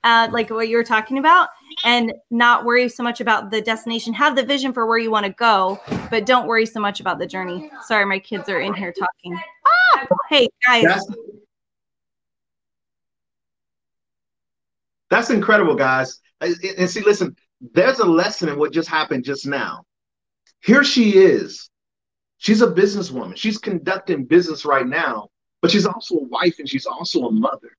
uh, 0.03 0.27
like 0.31 0.49
what 0.51 0.69
you 0.69 0.77
were 0.77 0.83
talking 0.83 1.17
about 1.17 1.49
and 1.83 2.13
not 2.29 2.63
worry 2.63 2.87
so 2.87 3.01
much 3.01 3.21
about 3.21 3.49
the 3.49 3.59
destination. 3.59 4.13
Have 4.13 4.35
the 4.35 4.43
vision 4.43 4.71
for 4.71 4.85
where 4.85 4.99
you 4.99 5.09
want 5.09 5.25
to 5.25 5.31
go 5.33 5.79
but 6.11 6.25
don't 6.25 6.47
worry 6.47 6.65
so 6.65 6.79
much 6.79 6.99
about 6.99 7.19
the 7.19 7.25
journey. 7.25 7.69
Sorry 7.83 8.05
my 8.05 8.19
kids 8.19 8.47
are 8.49 8.59
in 8.59 8.73
here 8.73 8.93
talking. 8.93 9.39
Ah, 9.67 10.07
hey 10.29 10.47
guys. 10.65 10.83
That's, 10.83 11.07
that's 15.09 15.29
incredible 15.29 15.75
guys. 15.75 16.19
And 16.41 16.89
see 16.89 17.01
listen 17.01 17.35
there's 17.73 17.99
a 17.99 18.05
lesson 18.05 18.49
in 18.49 18.59
what 18.59 18.71
just 18.71 18.89
happened 18.89 19.23
just 19.23 19.45
now. 19.45 19.85
Here 20.61 20.83
she 20.83 21.17
is 21.17 21.69
She's 22.45 22.61
a 22.61 22.67
businesswoman. 22.67 23.35
She's 23.35 23.57
conducting 23.57 24.23
business 24.23 24.65
right 24.65 24.85
now, 24.85 25.29
but 25.63 25.71
she's 25.71 25.87
also 25.87 26.17
a 26.17 26.23
wife 26.25 26.59
and 26.59 26.69
she's 26.69 26.85
also 26.85 27.25
a 27.25 27.31
mother. 27.31 27.75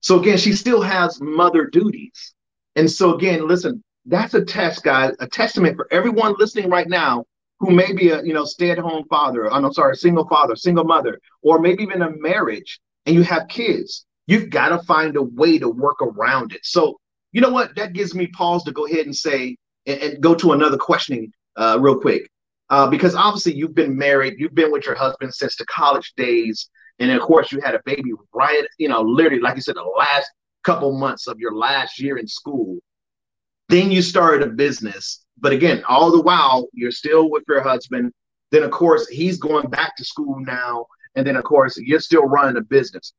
So 0.00 0.18
again, 0.18 0.38
she 0.38 0.54
still 0.54 0.80
has 0.80 1.20
mother 1.20 1.66
duties. 1.66 2.34
And 2.74 2.90
so 2.90 3.14
again, 3.14 3.46
listen, 3.46 3.84
that's 4.06 4.32
a 4.32 4.42
test, 4.42 4.82
guys, 4.82 5.14
a 5.20 5.26
testament 5.26 5.76
for 5.76 5.88
everyone 5.90 6.36
listening 6.38 6.70
right 6.70 6.88
now 6.88 7.26
who 7.60 7.70
may 7.70 7.92
be 7.92 8.08
a 8.08 8.22
you 8.22 8.32
know 8.32 8.46
stay-at-home 8.46 9.04
father, 9.10 9.52
I'm 9.52 9.70
sorry, 9.74 9.94
single 9.94 10.26
father, 10.26 10.56
single 10.56 10.84
mother, 10.84 11.20
or 11.42 11.58
maybe 11.58 11.82
even 11.82 12.00
a 12.00 12.16
marriage, 12.16 12.80
and 13.04 13.14
you 13.14 13.24
have 13.24 13.46
kids. 13.48 14.06
You've 14.26 14.48
got 14.48 14.70
to 14.70 14.78
find 14.84 15.16
a 15.16 15.22
way 15.22 15.58
to 15.58 15.68
work 15.68 16.00
around 16.00 16.54
it. 16.54 16.64
So 16.64 16.98
you 17.32 17.42
know 17.42 17.50
what? 17.50 17.76
That 17.76 17.92
gives 17.92 18.14
me 18.14 18.28
pause 18.28 18.64
to 18.64 18.72
go 18.72 18.86
ahead 18.86 19.04
and 19.04 19.14
say 19.14 19.58
and, 19.84 20.00
and 20.00 20.22
go 20.22 20.34
to 20.36 20.52
another 20.52 20.78
questioning 20.78 21.30
uh, 21.56 21.76
real 21.78 22.00
quick 22.00 22.30
uh, 22.70 22.88
because 22.88 23.14
obviously 23.14 23.54
you've 23.54 23.74
been 23.74 23.96
married, 23.96 24.34
you've 24.38 24.54
been 24.54 24.70
with 24.72 24.84
your 24.84 24.94
husband 24.94 25.34
since 25.34 25.56
the 25.56 25.64
college 25.66 26.12
days, 26.16 26.68
and 26.98 27.10
of 27.10 27.20
course 27.22 27.50
you 27.52 27.60
had 27.60 27.74
a 27.74 27.80
baby 27.84 28.12
right, 28.34 28.66
you 28.78 28.88
know, 28.88 29.00
literally 29.00 29.40
like 29.40 29.56
you 29.56 29.62
said, 29.62 29.76
the 29.76 29.94
last 29.96 30.30
couple 30.64 30.92
months 30.98 31.26
of 31.26 31.38
your 31.38 31.54
last 31.54 32.00
year 32.00 32.18
in 32.18 32.26
school. 32.26 32.78
Then 33.68 33.90
you 33.90 34.02
started 34.02 34.46
a 34.46 34.50
business, 34.50 35.24
but 35.38 35.52
again, 35.52 35.82
all 35.88 36.10
the 36.10 36.20
while 36.20 36.68
you're 36.72 36.90
still 36.90 37.30
with 37.30 37.44
your 37.48 37.62
husband. 37.62 38.12
Then 38.50 38.62
of 38.62 38.70
course 38.70 39.06
he's 39.08 39.38
going 39.38 39.68
back 39.68 39.96
to 39.96 40.04
school 40.04 40.40
now, 40.40 40.86
and 41.14 41.26
then 41.26 41.36
of 41.36 41.44
course 41.44 41.78
you're 41.78 42.00
still 42.00 42.24
running 42.24 42.56
a 42.56 42.62
business. 42.62 43.12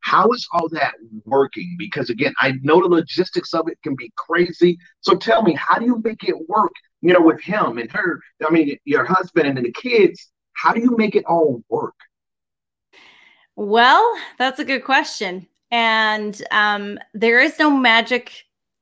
How 0.00 0.30
is 0.32 0.46
all 0.52 0.68
that 0.68 0.94
working? 1.24 1.74
Because 1.78 2.10
again, 2.10 2.32
I 2.38 2.52
know 2.62 2.80
the 2.80 2.88
logistics 2.88 3.52
of 3.54 3.68
it 3.68 3.78
can 3.82 3.96
be 3.96 4.12
crazy. 4.16 4.78
So 5.00 5.16
tell 5.16 5.42
me, 5.42 5.54
how 5.54 5.78
do 5.78 5.84
you 5.84 6.00
make 6.04 6.22
it 6.28 6.36
work? 6.48 6.72
You 7.06 7.12
know, 7.14 7.20
with 7.20 7.40
him 7.40 7.78
and 7.78 7.90
her, 7.92 8.20
I 8.46 8.50
mean, 8.50 8.78
your 8.84 9.04
husband 9.04 9.46
and 9.46 9.64
the 9.64 9.72
kids, 9.72 10.30
how 10.54 10.72
do 10.72 10.80
you 10.80 10.96
make 10.96 11.14
it 11.14 11.24
all 11.26 11.62
work? 11.68 11.94
Well, 13.54 14.16
that's 14.38 14.58
a 14.58 14.64
good 14.64 14.84
question. 14.84 15.46
And 15.70 16.40
um, 16.50 16.98
there 17.14 17.40
is 17.40 17.58
no 17.58 17.70
magic 17.70 18.32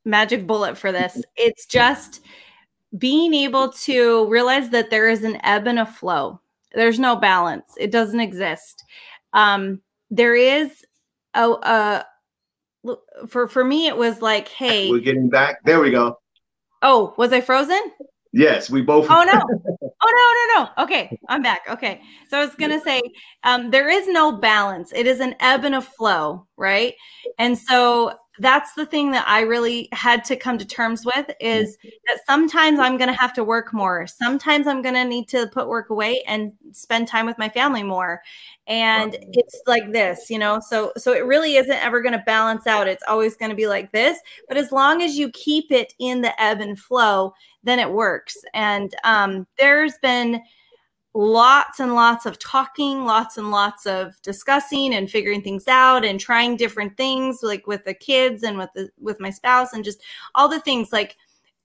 magic 0.04 0.46
bullet 0.46 0.76
for 0.76 0.92
this. 0.92 1.22
It's 1.36 1.66
just 1.66 2.20
being 2.96 3.34
able 3.34 3.72
to 3.72 4.28
realize 4.28 4.70
that 4.70 4.90
there 4.90 5.08
is 5.08 5.24
an 5.24 5.38
ebb 5.44 5.66
and 5.66 5.78
a 5.78 5.86
flow. 5.86 6.40
There's 6.74 6.98
no 6.98 7.16
balance. 7.16 7.72
It 7.78 7.90
doesn't 7.90 8.20
exist. 8.20 8.84
Um, 9.32 9.80
there 10.10 10.36
is 10.36 10.84
oh 11.34 11.54
uh 11.54 12.02
for 13.28 13.48
for 13.48 13.64
me 13.64 13.86
it 13.86 13.96
was 13.96 14.22
like 14.22 14.48
hey 14.48 14.90
we're 14.90 14.98
getting 14.98 15.28
back 15.28 15.56
there 15.64 15.80
we 15.80 15.90
go 15.90 16.18
oh 16.82 17.14
was 17.16 17.32
i 17.32 17.40
frozen 17.40 17.80
yes 18.34 18.68
we 18.68 18.82
both 18.82 19.06
oh 19.10 19.24
no. 19.24 19.78
Oh 20.06 20.52
no 20.56 20.60
no 20.60 20.64
no. 20.64 20.82
Okay 20.84 21.18
i'm 21.28 21.42
back. 21.42 21.62
Okay. 21.68 22.02
So 22.28 22.38
i 22.38 22.44
was 22.44 22.54
gonna 22.56 22.80
say 22.80 23.00
um 23.44 23.70
there 23.70 23.88
is 23.88 24.06
no 24.08 24.32
balance. 24.32 24.92
It 24.94 25.06
is 25.06 25.20
an 25.20 25.34
ebb 25.40 25.64
and 25.64 25.74
a 25.74 25.80
flow 25.80 26.46
right? 26.56 26.94
And 27.38 27.56
so 27.56 28.12
that's 28.38 28.74
the 28.74 28.86
thing 28.86 29.12
that 29.12 29.24
I 29.28 29.42
really 29.42 29.88
had 29.92 30.24
to 30.24 30.36
come 30.36 30.58
to 30.58 30.64
terms 30.64 31.06
with 31.06 31.30
is 31.40 31.78
that 32.06 32.18
sometimes 32.26 32.80
I'm 32.80 32.96
going 32.96 33.08
to 33.08 33.18
have 33.18 33.32
to 33.34 33.44
work 33.44 33.72
more. 33.72 34.06
Sometimes 34.06 34.66
I'm 34.66 34.82
going 34.82 34.94
to 34.96 35.04
need 35.04 35.28
to 35.28 35.46
put 35.52 35.68
work 35.68 35.90
away 35.90 36.22
and 36.26 36.52
spend 36.72 37.06
time 37.06 37.26
with 37.26 37.38
my 37.38 37.48
family 37.48 37.84
more. 37.84 38.22
And 38.66 39.16
it's 39.32 39.62
like 39.66 39.92
this, 39.92 40.30
you 40.30 40.38
know. 40.38 40.58
So 40.58 40.92
so 40.96 41.12
it 41.12 41.26
really 41.26 41.56
isn't 41.56 41.84
ever 41.84 42.00
going 42.00 42.12
to 42.18 42.24
balance 42.26 42.66
out. 42.66 42.88
It's 42.88 43.04
always 43.06 43.36
going 43.36 43.50
to 43.50 43.56
be 43.56 43.68
like 43.68 43.92
this, 43.92 44.18
but 44.48 44.56
as 44.56 44.72
long 44.72 45.02
as 45.02 45.16
you 45.16 45.30
keep 45.30 45.70
it 45.70 45.92
in 46.00 46.20
the 46.20 46.40
ebb 46.42 46.60
and 46.60 46.78
flow, 46.78 47.34
then 47.62 47.78
it 47.78 47.90
works. 47.90 48.36
And 48.52 48.94
um 49.04 49.46
there's 49.58 49.96
been 50.02 50.42
lots 51.14 51.78
and 51.78 51.94
lots 51.94 52.26
of 52.26 52.38
talking, 52.40 53.04
lots 53.04 53.38
and 53.38 53.50
lots 53.50 53.86
of 53.86 54.20
discussing 54.22 54.94
and 54.94 55.08
figuring 55.08 55.42
things 55.42 55.68
out 55.68 56.04
and 56.04 56.18
trying 56.18 56.56
different 56.56 56.96
things 56.96 57.38
like 57.42 57.66
with 57.66 57.84
the 57.84 57.94
kids 57.94 58.42
and 58.42 58.58
with 58.58 58.70
the 58.74 58.90
with 59.00 59.20
my 59.20 59.30
spouse 59.30 59.72
and 59.72 59.84
just 59.84 60.02
all 60.34 60.48
the 60.48 60.60
things 60.60 60.92
like 60.92 61.16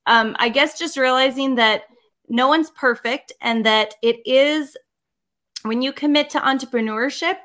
um 0.05 0.35
I 0.39 0.49
guess 0.49 0.77
just 0.77 0.97
realizing 0.97 1.55
that 1.55 1.83
no 2.29 2.47
one's 2.47 2.69
perfect 2.71 3.33
and 3.41 3.65
that 3.65 3.95
it 4.03 4.17
is 4.25 4.77
when 5.63 5.81
you 5.81 5.91
commit 5.91 6.29
to 6.29 6.39
entrepreneurship 6.39 7.37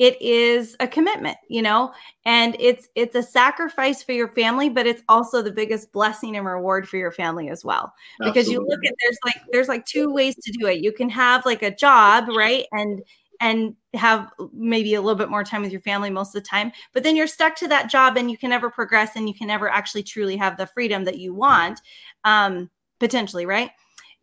it 0.00 0.20
is 0.20 0.76
a 0.80 0.88
commitment 0.88 1.36
you 1.48 1.62
know? 1.62 1.92
And 2.24 2.56
it's 2.58 2.88
it's 2.96 3.14
a 3.14 3.22
sacrifice 3.22 4.02
for 4.02 4.12
your 4.12 4.28
family 4.28 4.68
but 4.68 4.86
it's 4.86 5.02
also 5.08 5.42
the 5.42 5.52
biggest 5.52 5.92
blessing 5.92 6.36
and 6.36 6.44
reward 6.46 6.88
for 6.88 6.96
your 6.96 7.12
family 7.12 7.48
as 7.50 7.64
well. 7.64 7.92
Because 8.18 8.48
Absolutely. 8.48 8.52
you 8.54 8.68
look 8.68 8.80
at 8.86 8.94
there's 9.00 9.18
like 9.24 9.42
there's 9.52 9.68
like 9.68 9.86
two 9.86 10.12
ways 10.12 10.34
to 10.36 10.50
do 10.52 10.66
it. 10.66 10.80
You 10.80 10.92
can 10.92 11.08
have 11.10 11.46
like 11.46 11.62
a 11.62 11.74
job 11.74 12.28
right? 12.28 12.66
And 12.72 13.02
and 13.40 13.74
have 13.94 14.30
maybe 14.52 14.94
a 14.94 15.00
little 15.00 15.16
bit 15.16 15.30
more 15.30 15.42
time 15.42 15.62
with 15.62 15.72
your 15.72 15.80
family 15.80 16.10
most 16.10 16.34
of 16.36 16.42
the 16.42 16.48
time 16.48 16.70
but 16.92 17.02
then 17.02 17.16
you're 17.16 17.26
stuck 17.26 17.56
to 17.56 17.66
that 17.66 17.90
job 17.90 18.16
and 18.16 18.30
you 18.30 18.36
can 18.36 18.50
never 18.50 18.70
progress 18.70 19.16
and 19.16 19.26
you 19.26 19.34
can 19.34 19.46
never 19.46 19.68
actually 19.68 20.02
truly 20.02 20.36
have 20.36 20.56
the 20.56 20.66
freedom 20.66 21.04
that 21.04 21.18
you 21.18 21.34
want 21.34 21.80
um 22.24 22.70
potentially 23.00 23.46
right 23.46 23.70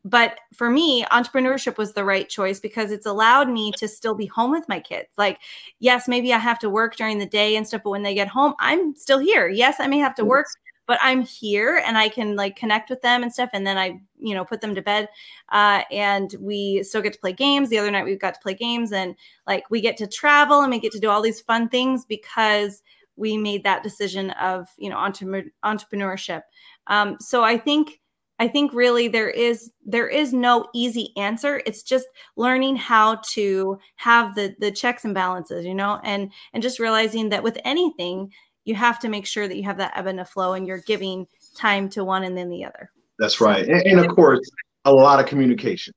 but 0.09 0.39
for 0.53 0.69
me 0.69 1.03
entrepreneurship 1.05 1.77
was 1.77 1.93
the 1.93 2.03
right 2.03 2.29
choice 2.29 2.59
because 2.59 2.91
it's 2.91 3.05
allowed 3.05 3.49
me 3.49 3.71
to 3.77 3.87
still 3.87 4.15
be 4.15 4.25
home 4.25 4.51
with 4.51 4.67
my 4.69 4.79
kids. 4.79 5.09
Like 5.17 5.39
yes 5.79 6.07
maybe 6.07 6.33
i 6.33 6.37
have 6.37 6.59
to 6.59 6.69
work 6.69 6.95
during 6.95 7.19
the 7.19 7.25
day 7.25 7.55
and 7.55 7.67
stuff 7.67 7.81
but 7.83 7.89
when 7.89 8.03
they 8.03 8.13
get 8.13 8.27
home 8.27 8.53
i'm 8.59 8.95
still 8.95 9.19
here. 9.19 9.49
Yes 9.49 9.75
i 9.79 9.87
may 9.87 9.99
have 9.99 10.15
to 10.15 10.25
work 10.25 10.47
but 10.85 10.97
i'm 11.01 11.21
here 11.21 11.81
and 11.85 11.97
i 11.97 12.07
can 12.07 12.35
like 12.35 12.55
connect 12.55 12.89
with 12.89 13.01
them 13.01 13.21
and 13.21 13.33
stuff 13.33 13.49
and 13.53 13.67
then 13.67 13.77
i 13.77 13.99
you 14.19 14.33
know 14.33 14.45
put 14.45 14.61
them 14.61 14.73
to 14.73 14.81
bed 14.81 15.09
uh, 15.49 15.81
and 15.91 16.35
we 16.39 16.81
still 16.83 17.01
get 17.01 17.13
to 17.13 17.19
play 17.19 17.33
games. 17.33 17.69
The 17.69 17.77
other 17.77 17.91
night 17.91 18.05
we 18.05 18.15
got 18.15 18.33
to 18.33 18.39
play 18.39 18.53
games 18.53 18.91
and 18.91 19.15
like 19.45 19.69
we 19.69 19.81
get 19.81 19.97
to 19.97 20.07
travel 20.07 20.61
and 20.61 20.71
we 20.71 20.79
get 20.79 20.91
to 20.93 20.99
do 20.99 21.09
all 21.09 21.21
these 21.21 21.41
fun 21.41 21.69
things 21.69 22.05
because 22.05 22.81
we 23.15 23.35
made 23.35 23.63
that 23.63 23.83
decision 23.83 24.31
of 24.31 24.67
you 24.77 24.89
know 24.89 24.97
entre- 24.97 25.51
entrepreneurship. 25.63 26.43
Um, 26.87 27.17
so 27.19 27.43
i 27.43 27.57
think 27.57 27.99
i 28.39 28.47
think 28.47 28.73
really 28.73 29.07
there 29.07 29.29
is 29.29 29.71
there 29.85 30.07
is 30.07 30.33
no 30.33 30.67
easy 30.73 31.13
answer. 31.15 31.61
It's 31.65 31.81
just 31.81 32.07
learning 32.35 32.75
how 32.75 33.15
to 33.31 33.79
have 33.95 34.35
the 34.35 34.55
the 34.59 34.71
checks 34.71 35.05
and 35.05 35.13
balances 35.13 35.65
you 35.65 35.73
know 35.75 35.99
and 36.03 36.31
and 36.53 36.61
just 36.61 36.79
realizing 36.79 37.29
that 37.29 37.43
with 37.43 37.57
anything 37.63 38.31
you 38.65 38.75
have 38.75 38.99
to 38.99 39.07
make 39.07 39.25
sure 39.25 39.47
that 39.47 39.55
you 39.55 39.63
have 39.63 39.77
that 39.77 39.93
ebb 39.95 40.07
and 40.07 40.19
a 40.19 40.25
flow 40.25 40.53
and 40.53 40.67
you're 40.67 40.81
giving 40.81 41.25
time 41.55 41.89
to 41.89 42.03
one 42.03 42.25
and 42.25 42.37
then 42.37 42.49
the 42.49 42.65
other. 42.65 42.91
That's 43.17 43.39
right. 43.39 43.65
And, 43.65 43.81
and 43.83 43.99
of 43.99 44.13
course 44.13 44.41
a 44.83 44.91
lot 44.91 45.19
of 45.19 45.25
communication. 45.25 45.93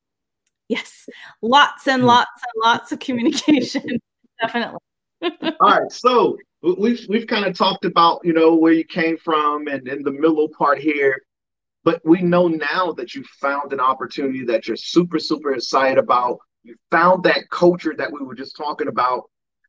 Yes. 0.68 1.08
Lots 1.42 1.88
and 1.88 2.02
hmm. 2.02 2.08
lots 2.08 2.30
and 2.42 2.62
lots 2.64 2.92
of 2.92 3.00
communication. 3.00 3.82
Definitely. 4.40 4.78
All 5.22 5.30
right. 5.60 5.90
So 5.90 6.38
we've 6.62 7.04
we've 7.08 7.26
kind 7.26 7.44
of 7.44 7.54
talked 7.54 7.84
about 7.84 8.20
you 8.24 8.32
know 8.32 8.54
where 8.54 8.72
you 8.72 8.84
came 8.84 9.16
from 9.18 9.66
and 9.66 9.86
in 9.88 10.02
the 10.02 10.12
middle 10.12 10.48
part 10.56 10.78
here 10.78 11.20
but 11.90 12.00
we 12.04 12.22
know 12.22 12.46
now 12.46 12.92
that 12.92 13.14
you 13.14 13.24
found 13.40 13.72
an 13.72 13.80
opportunity 13.80 14.44
that 14.44 14.68
you're 14.68 14.76
super 14.76 15.18
super 15.18 15.54
excited 15.54 15.98
about. 15.98 16.38
You 16.62 16.76
found 16.90 17.24
that 17.24 17.50
culture 17.50 17.94
that 17.96 18.12
we 18.12 18.24
were 18.24 18.34
just 18.34 18.56
talking 18.56 18.86
about. 18.86 19.24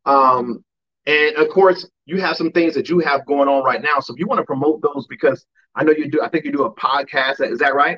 Um, 0.06 0.64
and 1.08 1.36
of 1.38 1.50
course 1.50 1.90
you 2.06 2.22
have 2.22 2.38
some 2.38 2.52
things 2.52 2.76
that 2.76 2.90
you 2.90 3.00
have 3.00 3.26
going 3.26 3.50
on 3.50 3.64
right 3.64 3.82
now. 3.82 4.00
So 4.00 4.14
if 4.14 4.20
you 4.20 4.28
want 4.28 4.40
to 4.40 4.46
promote 4.46 4.82
those 4.84 5.08
because 5.08 5.46
i 5.76 5.84
know 5.84 5.94
you 5.94 6.12
do 6.12 6.22
i 6.22 6.30
think 6.30 6.46
you 6.46 6.52
do 6.52 6.66
a 6.66 6.76
podcast. 6.76 7.42
Is 7.42 7.60
that 7.60 7.74
right? 7.74 7.98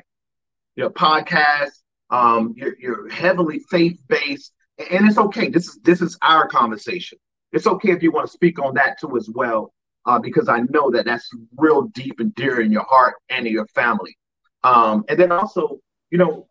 Your 0.76 0.90
podcast 0.90 1.72
um, 2.08 2.54
you're, 2.56 2.76
you're 2.78 3.10
heavily 3.10 3.58
faith-based. 3.70 4.52
And 4.90 5.06
it's 5.06 5.18
okay. 5.18 5.48
This 5.48 5.68
is 5.68 5.78
this 5.82 6.00
is 6.00 6.16
our 6.22 6.48
conversation. 6.48 7.18
It's 7.52 7.66
okay 7.66 7.90
if 7.90 8.02
you 8.02 8.10
want 8.10 8.26
to 8.26 8.32
speak 8.32 8.58
on 8.58 8.74
that 8.74 8.98
too 9.00 9.16
as 9.16 9.28
well, 9.28 9.73
uh, 10.06 10.18
because 10.18 10.48
I 10.48 10.60
know 10.70 10.90
that 10.90 11.04
that's 11.04 11.30
real 11.56 11.82
deep 11.82 12.20
and 12.20 12.34
dear 12.34 12.60
in 12.60 12.70
your 12.70 12.84
heart 12.84 13.14
and 13.30 13.46
in 13.46 13.52
your 13.52 13.66
family. 13.68 14.16
Um, 14.62 15.04
and 15.08 15.18
then 15.18 15.32
also, 15.32 15.80
you 16.10 16.18
know, 16.18 16.46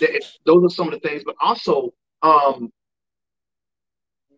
th- 0.00 0.22
those 0.46 0.64
are 0.64 0.74
some 0.74 0.86
of 0.86 0.94
the 0.94 1.08
things, 1.08 1.22
but 1.24 1.34
also, 1.40 1.92
um, 2.22 2.70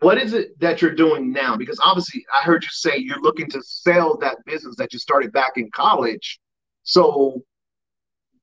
what 0.00 0.18
is 0.18 0.34
it 0.34 0.58
that 0.60 0.82
you're 0.82 0.94
doing 0.94 1.32
now? 1.32 1.56
Because 1.56 1.80
obviously, 1.82 2.24
I 2.36 2.42
heard 2.42 2.62
you 2.62 2.68
say 2.70 2.98
you're 2.98 3.20
looking 3.20 3.48
to 3.50 3.62
sell 3.62 4.16
that 4.18 4.36
business 4.44 4.76
that 4.76 4.92
you 4.92 4.98
started 4.98 5.32
back 5.32 5.52
in 5.56 5.70
college. 5.70 6.38
So, 6.82 7.42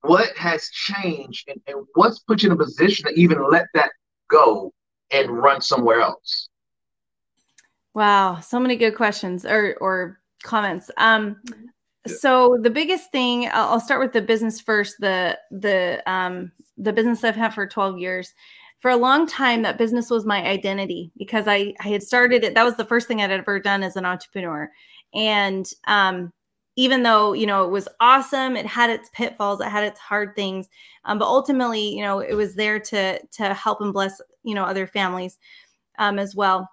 what 0.00 0.36
has 0.36 0.68
changed, 0.70 1.48
and, 1.48 1.60
and 1.66 1.86
what's 1.94 2.18
put 2.20 2.42
you 2.42 2.50
in 2.50 2.52
a 2.52 2.56
position 2.56 3.06
to 3.06 3.18
even 3.18 3.38
let 3.50 3.66
that 3.74 3.90
go 4.30 4.72
and 5.10 5.30
run 5.30 5.60
somewhere 5.60 6.00
else? 6.00 6.48
Wow, 7.94 8.40
so 8.40 8.58
many 8.58 8.76
good 8.76 8.96
questions 8.96 9.44
or 9.46 9.76
or 9.80 10.18
comments. 10.42 10.90
Um, 10.96 11.40
so 12.06 12.58
the 12.60 12.70
biggest 12.70 13.10
thing, 13.12 13.48
I'll, 13.52 13.80
start 13.80 14.00
with 14.00 14.12
the 14.12 14.20
business 14.20 14.60
first. 14.60 14.96
The 15.00 15.38
the 15.50 16.02
um 16.10 16.52
the 16.76 16.92
business 16.92 17.22
I've 17.24 17.36
had 17.36 17.54
for 17.54 17.66
12 17.66 17.98
years. 17.98 18.34
For 18.80 18.90
a 18.90 18.96
long 18.96 19.26
time, 19.26 19.62
that 19.62 19.78
business 19.78 20.10
was 20.10 20.26
my 20.26 20.44
identity 20.44 21.12
because 21.16 21.46
I 21.48 21.72
I 21.80 21.88
had 21.88 22.02
started 22.02 22.44
it. 22.44 22.54
That 22.54 22.64
was 22.64 22.76
the 22.76 22.84
first 22.84 23.08
thing 23.08 23.22
I'd 23.22 23.30
ever 23.30 23.60
done 23.60 23.82
as 23.84 23.96
an 23.96 24.04
entrepreneur, 24.04 24.70
and 25.14 25.66
um, 25.86 26.32
even 26.76 27.02
though 27.04 27.32
you 27.32 27.46
know 27.46 27.64
it 27.64 27.70
was 27.70 27.88
awesome, 28.00 28.56
it 28.56 28.66
had 28.66 28.90
its 28.90 29.08
pitfalls, 29.14 29.60
it 29.60 29.68
had 29.68 29.84
its 29.84 30.00
hard 30.00 30.34
things, 30.36 30.68
um, 31.04 31.18
but 31.18 31.26
ultimately, 31.26 31.88
you 31.96 32.02
know, 32.02 32.18
it 32.18 32.34
was 32.34 32.54
there 32.56 32.78
to 32.80 33.24
to 33.24 33.54
help 33.54 33.80
and 33.80 33.92
bless 33.92 34.20
you 34.42 34.54
know 34.54 34.64
other 34.64 34.86
families 34.86 35.38
um, 35.98 36.18
as 36.18 36.34
well 36.34 36.68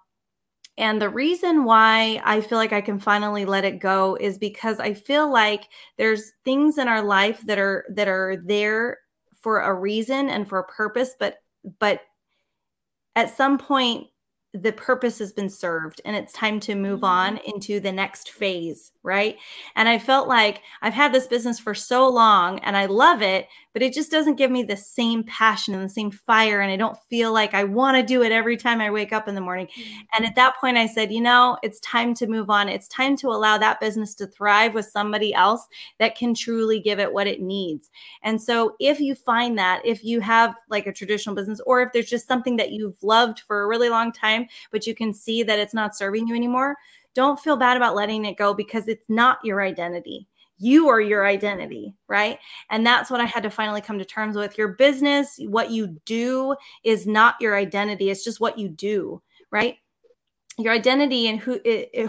and 0.78 1.00
the 1.00 1.08
reason 1.08 1.64
why 1.64 2.20
I 2.24 2.40
feel 2.40 2.58
like 2.58 2.72
I 2.72 2.80
can 2.80 2.98
finally 2.98 3.44
let 3.44 3.64
it 3.64 3.78
go 3.78 4.16
is 4.20 4.38
because 4.38 4.80
I 4.80 4.94
feel 4.94 5.30
like 5.30 5.68
there's 5.98 6.32
things 6.44 6.78
in 6.78 6.88
our 6.88 7.02
life 7.02 7.42
that 7.46 7.58
are 7.58 7.84
that 7.90 8.08
are 8.08 8.36
there 8.44 8.98
for 9.40 9.60
a 9.60 9.74
reason 9.74 10.28
and 10.30 10.48
for 10.48 10.60
a 10.60 10.66
purpose, 10.68 11.14
but 11.18 11.36
but 11.78 12.00
at 13.16 13.36
some 13.36 13.58
point 13.58 14.06
the 14.54 14.72
purpose 14.72 15.18
has 15.18 15.32
been 15.32 15.48
served 15.48 16.00
and 16.04 16.14
it's 16.14 16.32
time 16.32 16.60
to 16.60 16.74
move 16.74 17.00
mm-hmm. 17.00 17.04
on 17.06 17.36
into 17.38 17.80
the 17.80 17.92
next 17.92 18.30
phase, 18.30 18.92
right? 19.02 19.36
And 19.76 19.88
I 19.88 19.98
felt 19.98 20.28
like 20.28 20.60
I've 20.82 20.92
had 20.92 21.12
this 21.12 21.26
business 21.26 21.58
for 21.58 21.74
so 21.74 22.06
long 22.08 22.58
and 22.58 22.76
I 22.76 22.84
love 22.84 23.22
it, 23.22 23.48
but 23.72 23.80
it 23.80 23.94
just 23.94 24.10
doesn't 24.10 24.36
give 24.36 24.50
me 24.50 24.62
the 24.62 24.76
same 24.76 25.24
passion 25.24 25.72
and 25.72 25.82
the 25.82 25.88
same 25.88 26.10
fire. 26.10 26.60
And 26.60 26.70
I 26.70 26.76
don't 26.76 26.98
feel 27.08 27.32
like 27.32 27.54
I 27.54 27.64
want 27.64 27.96
to 27.96 28.02
do 28.02 28.22
it 28.22 28.30
every 28.30 28.58
time 28.58 28.82
I 28.82 28.90
wake 28.90 29.14
up 29.14 29.26
in 29.26 29.34
the 29.34 29.40
morning. 29.40 29.68
Mm-hmm. 29.68 30.00
And 30.14 30.26
at 30.26 30.34
that 30.34 30.56
point, 30.60 30.76
I 30.76 30.86
said, 30.86 31.10
you 31.10 31.22
know, 31.22 31.56
it's 31.62 31.80
time 31.80 32.12
to 32.16 32.26
move 32.26 32.50
on. 32.50 32.68
It's 32.68 32.88
time 32.88 33.16
to 33.18 33.28
allow 33.28 33.56
that 33.56 33.80
business 33.80 34.14
to 34.16 34.26
thrive 34.26 34.74
with 34.74 34.84
somebody 34.84 35.32
else 35.32 35.66
that 35.98 36.14
can 36.14 36.34
truly 36.34 36.78
give 36.78 36.98
it 36.98 37.10
what 37.10 37.26
it 37.26 37.40
needs. 37.40 37.90
And 38.22 38.40
so 38.40 38.76
if 38.78 39.00
you 39.00 39.14
find 39.14 39.56
that, 39.56 39.80
if 39.86 40.04
you 40.04 40.20
have 40.20 40.54
like 40.68 40.86
a 40.86 40.92
traditional 40.92 41.34
business, 41.34 41.60
or 41.64 41.80
if 41.80 41.92
there's 41.92 42.10
just 42.10 42.28
something 42.28 42.56
that 42.58 42.72
you've 42.72 43.02
loved 43.02 43.40
for 43.40 43.62
a 43.62 43.66
really 43.66 43.88
long 43.88 44.12
time, 44.12 44.41
but 44.70 44.86
you 44.86 44.94
can 44.94 45.12
see 45.12 45.42
that 45.42 45.58
it's 45.58 45.74
not 45.74 45.96
serving 45.96 46.26
you 46.26 46.34
anymore, 46.34 46.76
don't 47.14 47.40
feel 47.40 47.56
bad 47.56 47.76
about 47.76 47.94
letting 47.94 48.24
it 48.24 48.36
go 48.36 48.54
because 48.54 48.88
it's 48.88 49.08
not 49.08 49.38
your 49.44 49.62
identity 49.62 50.26
you 50.62 50.88
are 50.88 51.00
your 51.00 51.26
identity, 51.26 51.92
right? 52.06 52.38
And 52.70 52.86
that's 52.86 53.10
what 53.10 53.20
I 53.20 53.24
had 53.24 53.42
to 53.42 53.50
finally 53.50 53.80
come 53.80 53.98
to 53.98 54.04
terms 54.04 54.36
with. 54.36 54.56
Your 54.56 54.68
business, 54.68 55.40
what 55.48 55.72
you 55.72 55.98
do 56.06 56.54
is 56.84 57.04
not 57.04 57.34
your 57.40 57.56
identity, 57.56 58.10
it's 58.10 58.22
just 58.22 58.40
what 58.40 58.56
you 58.56 58.68
do, 58.68 59.20
right? 59.50 59.78
Your 60.58 60.74
identity 60.74 61.28
and 61.28 61.40
who 61.40 61.60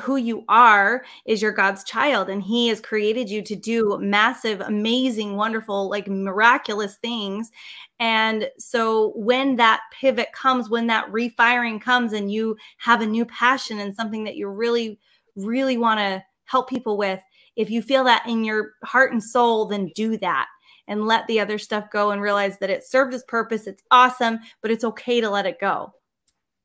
who 0.02 0.18
you 0.18 0.44
are 0.50 1.06
is 1.26 1.42
your 1.42 1.54
God's 1.54 1.84
child 1.86 2.30
and 2.30 2.44
he 2.44 2.68
has 2.68 2.82
created 2.82 3.30
you 3.30 3.42
to 3.42 3.56
do 3.56 3.98
massive 4.02 4.60
amazing 4.60 5.38
wonderful 5.38 5.90
like 5.90 6.10
miraculous 6.10 6.98
things 6.98 7.52
and 8.00 8.50
so 8.58 9.14
when 9.16 9.56
that 9.56 9.80
pivot 9.94 10.28
comes 10.34 10.70
when 10.70 10.88
that 10.88 11.10
refiring 11.10 11.80
comes 11.80 12.12
and 12.12 12.34
you 12.34 12.58
have 12.80 13.00
a 13.00 13.06
new 13.06 13.26
passion 13.26 13.80
and 13.80 13.96
something 13.96 14.26
that 14.26 14.36
you 14.36 14.50
really 14.50 15.00
really 15.38 15.78
want 15.78 16.00
to 16.02 16.22
help 16.44 16.70
people 16.70 16.98
with 16.98 17.22
if 17.56 17.70
you 17.70 17.82
feel 17.82 18.04
that 18.06 18.28
in 18.28 18.44
your 18.44 18.74
heart 18.84 19.12
and 19.12 19.24
soul, 19.24 19.66
then 19.66 19.92
do 19.96 20.18
that 20.18 20.48
and 20.88 21.06
let 21.06 21.26
the 21.28 21.40
other 21.40 21.58
stuff 21.58 21.90
go 21.92 22.12
and 22.12 22.22
realize 22.22 22.58
that 22.60 22.70
it 22.70 22.84
served 22.84 23.14
its 23.14 23.24
purpose. 23.28 23.68
It's 23.68 23.84
awesome, 23.92 24.40
but 24.62 24.72
it's 24.72 24.84
okay 24.84 25.22
to 25.22 25.30
let 25.30 25.46
it 25.46 25.60
go. 25.60 25.94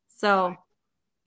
So, 0.08 0.56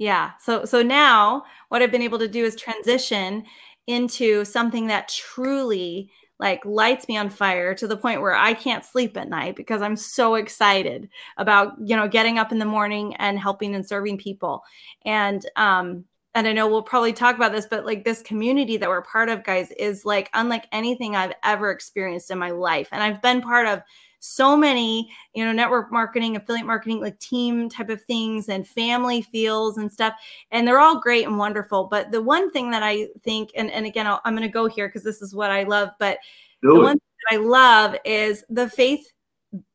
yeah. 0.01 0.31
So 0.39 0.65
so 0.65 0.81
now 0.81 1.43
what 1.69 1.83
I've 1.83 1.91
been 1.91 2.01
able 2.01 2.17
to 2.17 2.27
do 2.27 2.43
is 2.43 2.55
transition 2.55 3.43
into 3.85 4.43
something 4.45 4.87
that 4.87 5.09
truly 5.09 6.09
like 6.39 6.65
lights 6.65 7.07
me 7.07 7.17
on 7.17 7.29
fire 7.29 7.75
to 7.75 7.87
the 7.87 7.95
point 7.95 8.19
where 8.19 8.33
I 8.33 8.55
can't 8.55 8.83
sleep 8.83 9.15
at 9.15 9.29
night 9.29 9.55
because 9.55 9.83
I'm 9.83 9.95
so 9.95 10.33
excited 10.33 11.07
about, 11.37 11.73
you 11.85 11.95
know, 11.95 12.07
getting 12.07 12.39
up 12.39 12.51
in 12.51 12.57
the 12.57 12.65
morning 12.65 13.15
and 13.17 13.37
helping 13.37 13.75
and 13.75 13.87
serving 13.87 14.17
people. 14.17 14.63
And 15.05 15.47
um 15.55 16.05
and 16.33 16.47
I 16.47 16.53
know 16.53 16.67
we'll 16.67 16.81
probably 16.81 17.13
talk 17.13 17.35
about 17.35 17.51
this, 17.51 17.67
but 17.69 17.85
like 17.85 18.03
this 18.03 18.23
community 18.23 18.77
that 18.77 18.89
we're 18.89 19.03
part 19.03 19.29
of, 19.29 19.43
guys, 19.43 19.69
is 19.77 20.03
like 20.03 20.31
unlike 20.33 20.65
anything 20.71 21.15
I've 21.15 21.33
ever 21.43 21.69
experienced 21.69 22.31
in 22.31 22.39
my 22.39 22.49
life. 22.49 22.89
And 22.91 23.03
I've 23.03 23.21
been 23.21 23.41
part 23.41 23.67
of 23.67 23.83
so 24.21 24.55
many, 24.55 25.11
you 25.33 25.43
know, 25.43 25.51
network 25.51 25.91
marketing, 25.91 26.35
affiliate 26.35 26.65
marketing, 26.65 27.01
like 27.01 27.19
team 27.19 27.67
type 27.67 27.89
of 27.89 28.01
things 28.03 28.49
and 28.49 28.67
family 28.67 29.23
feels 29.23 29.77
and 29.77 29.91
stuff. 29.91 30.13
And 30.51 30.65
they're 30.65 30.79
all 30.79 31.01
great 31.01 31.25
and 31.25 31.39
wonderful. 31.39 31.85
But 31.85 32.11
the 32.11 32.21
one 32.21 32.51
thing 32.51 32.69
that 32.71 32.83
I 32.83 33.07
think, 33.23 33.49
and, 33.55 33.71
and 33.71 33.85
again, 33.85 34.05
i 34.05 34.19
am 34.23 34.35
going 34.35 34.47
to 34.47 34.47
go 34.47 34.67
here 34.67 34.87
because 34.87 35.03
this 35.03 35.23
is 35.23 35.33
what 35.33 35.49
I 35.49 35.63
love, 35.63 35.89
but 35.99 36.19
Do 36.61 36.69
the 36.69 36.75
it. 36.75 36.83
one 36.83 36.99
thing 36.99 37.09
that 37.29 37.35
I 37.35 37.39
love 37.39 37.95
is 38.05 38.43
the 38.47 38.69
faith 38.69 39.11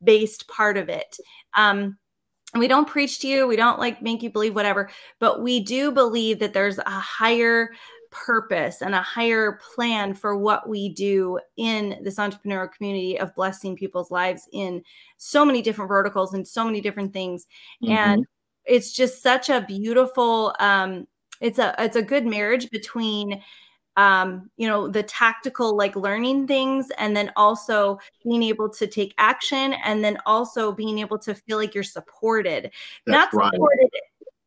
based 0.01 0.47
part 0.47 0.77
of 0.77 0.87
it. 0.87 1.17
Um, 1.55 1.97
we 2.55 2.69
don't 2.69 2.87
preach 2.87 3.19
to 3.19 3.27
you 3.27 3.45
we 3.45 3.57
don't 3.57 3.77
like 3.77 4.01
make 4.01 4.23
you 4.23 4.29
believe 4.29 4.55
whatever 4.55 4.89
but 5.19 5.41
we 5.41 5.59
do 5.59 5.91
believe 5.91 6.39
that 6.39 6.53
there's 6.53 6.77
a 6.79 6.89
higher 6.89 7.71
purpose 8.11 8.81
and 8.81 8.95
a 8.95 9.01
higher 9.01 9.59
plan 9.73 10.13
for 10.13 10.37
what 10.37 10.67
we 10.67 10.89
do 10.89 11.39
in 11.57 11.99
this 12.03 12.15
entrepreneurial 12.15 12.71
community 12.71 13.19
of 13.19 13.33
blessing 13.35 13.75
people's 13.75 14.11
lives 14.11 14.47
in 14.53 14.81
so 15.17 15.45
many 15.45 15.61
different 15.61 15.89
verticals 15.89 16.33
and 16.33 16.47
so 16.47 16.63
many 16.63 16.81
different 16.81 17.13
things 17.13 17.47
mm-hmm. 17.83 17.93
and 17.93 18.25
it's 18.65 18.91
just 18.91 19.21
such 19.23 19.49
a 19.49 19.61
beautiful 19.61 20.55
um 20.59 21.07
it's 21.41 21.59
a 21.59 21.75
it's 21.79 21.95
a 21.95 22.01
good 22.01 22.25
marriage 22.25 22.69
between 22.69 23.41
um, 23.97 24.51
you 24.57 24.67
know, 24.67 24.87
the 24.87 25.01
tactical 25.03 25.75
like 25.75 25.95
learning 25.95 26.45
things 26.45 26.91
and 26.99 27.17
then 27.17 27.31
also 27.35 27.97
being 28.23 28.43
able 28.43 28.69
to 28.69 28.85
take 28.85 29.13
action 29.17 29.73
and 29.83 30.03
then 30.03 30.19
also 30.27 30.71
being 30.71 30.99
able 30.99 31.17
to 31.17 31.33
feel 31.33 31.57
like 31.57 31.73
you're 31.73 31.83
supported. 31.83 32.71
That's 33.07 33.33
not 33.33 33.33
right. 33.33 33.51
supported. 33.51 33.89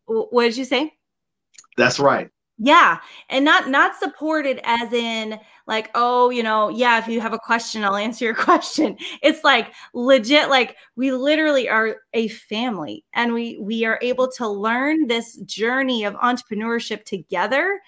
What 0.06 0.44
did 0.44 0.56
you 0.56 0.64
say? 0.64 0.92
That's 1.76 1.98
right. 1.98 2.30
Yeah. 2.62 2.98
And 3.30 3.44
not 3.44 3.68
not 3.70 3.96
supported 3.96 4.60
as 4.64 4.92
in 4.92 5.38
like, 5.66 5.90
oh, 5.94 6.28
you 6.28 6.42
know, 6.42 6.68
yeah, 6.68 6.98
if 6.98 7.08
you 7.08 7.18
have 7.20 7.32
a 7.32 7.38
question, 7.38 7.82
I'll 7.84 7.96
answer 7.96 8.24
your 8.26 8.34
question. 8.48 8.98
It's 9.22 9.42
like 9.44 9.72
legit 9.94 10.50
like 10.50 10.76
we 10.94 11.10
literally 11.12 11.68
are 11.70 11.96
a 12.12 12.28
family 12.28 13.04
and 13.14 13.32
we 13.32 13.56
we 13.58 13.84
are 13.86 13.98
able 14.02 14.28
to 14.32 14.46
learn 14.46 15.06
this 15.06 15.36
journey 15.38 16.04
of 16.04 16.14
entrepreneurship 16.16 17.04
together 17.04 17.80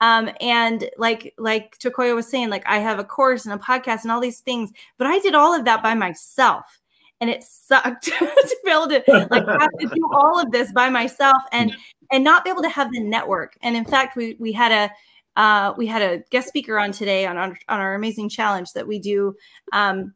Um, 0.00 0.30
and 0.40 0.90
like 0.98 1.34
like 1.38 1.78
Takoya 1.78 2.14
was 2.16 2.28
saying, 2.28 2.50
like 2.50 2.64
I 2.66 2.78
have 2.80 2.98
a 3.00 3.04
course 3.04 3.46
and 3.46 3.54
a 3.54 3.58
podcast 3.64 4.02
and 4.04 4.12
all 4.12 4.20
these 4.20 4.40
things, 4.40 4.72
but 4.98 5.06
I 5.08 5.20
did 5.20 5.34
all 5.36 5.54
of 5.54 5.64
that 5.66 5.82
by 5.82 5.94
myself. 5.94 6.79
And 7.20 7.28
it 7.28 7.44
sucked 7.44 8.04
to 8.04 8.56
be 8.64 8.70
able 8.70 8.88
to 8.88 9.02
like 9.30 9.46
have 9.46 9.70
to 9.80 9.88
do 9.94 10.08
all 10.12 10.40
of 10.40 10.50
this 10.50 10.72
by 10.72 10.88
myself 10.88 11.42
and 11.52 11.74
and 12.12 12.24
not 12.24 12.44
be 12.44 12.50
able 12.50 12.62
to 12.62 12.68
have 12.68 12.90
the 12.92 13.00
network. 13.00 13.56
And 13.62 13.76
in 13.76 13.84
fact, 13.84 14.16
we 14.16 14.36
we 14.38 14.52
had 14.52 14.72
a 14.72 14.90
uh, 15.40 15.72
we 15.76 15.86
had 15.86 16.02
a 16.02 16.18
guest 16.30 16.48
speaker 16.48 16.78
on 16.78 16.92
today 16.92 17.26
on, 17.26 17.38
on, 17.38 17.56
on 17.68 17.80
our 17.80 17.94
amazing 17.94 18.28
challenge 18.28 18.72
that 18.72 18.86
we 18.86 18.98
do 18.98 19.34
um, 19.72 20.12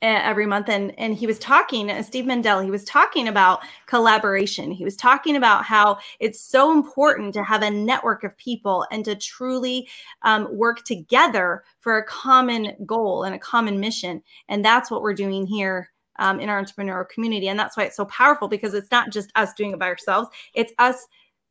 every 0.00 0.46
month. 0.46 0.68
And 0.68 0.96
and 0.98 1.14
he 1.14 1.26
was 1.26 1.38
talking 1.38 1.90
uh, 1.90 2.02
steve 2.02 2.24
mendel 2.24 2.60
he 2.60 2.70
was 2.70 2.84
talking 2.84 3.28
about 3.28 3.60
collaboration. 3.86 4.70
He 4.70 4.84
was 4.84 4.96
talking 4.96 5.36
about 5.36 5.64
how 5.64 5.98
it's 6.20 6.40
so 6.40 6.72
important 6.72 7.34
to 7.34 7.42
have 7.42 7.62
a 7.62 7.70
network 7.70 8.24
of 8.24 8.36
people 8.36 8.86
and 8.90 9.04
to 9.04 9.16
truly 9.16 9.88
um, 10.22 10.48
work 10.56 10.84
together 10.84 11.64
for 11.80 11.98
a 11.98 12.04
common 12.04 12.76
goal 12.86 13.24
and 13.24 13.34
a 13.34 13.38
common 13.38 13.80
mission. 13.80 14.22
And 14.48 14.64
that's 14.64 14.90
what 14.90 15.02
we're 15.02 15.14
doing 15.14 15.46
here 15.46 15.90
um, 16.18 16.40
in 16.40 16.48
our 16.48 16.62
entrepreneurial 16.62 17.08
community. 17.08 17.48
And 17.48 17.58
that's 17.58 17.76
why 17.76 17.84
it's 17.84 17.96
so 17.96 18.04
powerful 18.06 18.48
because 18.48 18.74
it's 18.74 18.90
not 18.90 19.10
just 19.10 19.30
us 19.34 19.52
doing 19.54 19.72
it 19.72 19.78
by 19.78 19.86
ourselves. 19.86 20.28
It's 20.54 20.72
us 20.78 21.06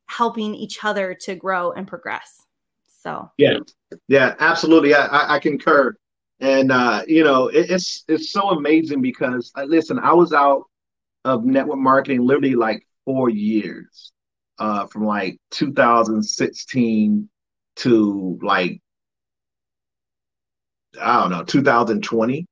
helping 0.07 0.55
each 0.55 0.83
other 0.83 1.13
to 1.21 1.35
grow 1.35 1.71
and 1.71 1.87
progress. 1.87 2.45
So. 2.87 3.31
Yeah. 3.37 3.59
Yeah 4.07 4.35
absolutely. 4.39 4.93
I, 4.93 5.35
I 5.35 5.39
concur. 5.39 5.95
And 6.39 6.71
uh, 6.71 7.03
you 7.07 7.23
know, 7.23 7.47
it, 7.47 7.71
it's 7.71 8.03
it's 8.07 8.31
so 8.31 8.49
amazing 8.49 9.01
because 9.01 9.51
uh, 9.55 9.63
listen, 9.63 9.97
I 9.97 10.13
was 10.13 10.33
out 10.33 10.63
of 11.25 11.45
network 11.45 11.79
marketing 11.79 12.25
literally 12.25 12.55
like 12.55 12.85
four 13.05 13.29
years, 13.29 14.11
uh, 14.59 14.85
from 14.87 15.05
like 15.05 15.39
2016 15.51 17.29
to 17.77 18.39
like 18.41 18.81
I 21.01 21.21
don't 21.21 21.31
know 21.31 21.43
2020. 21.43 22.45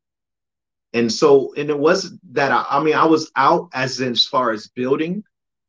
And 0.95 1.11
so, 1.11 1.53
and 1.55 1.69
it 1.69 1.77
was 1.77 2.13
that 2.31 2.53
I, 2.53 2.65
I 2.69 2.81
mean, 2.81 2.95
I 2.95 3.05
was 3.05 3.29
out 3.35 3.69
as 3.73 3.99
in, 3.99 4.13
as 4.13 4.25
far 4.25 4.51
as 4.51 4.69
building. 4.69 5.23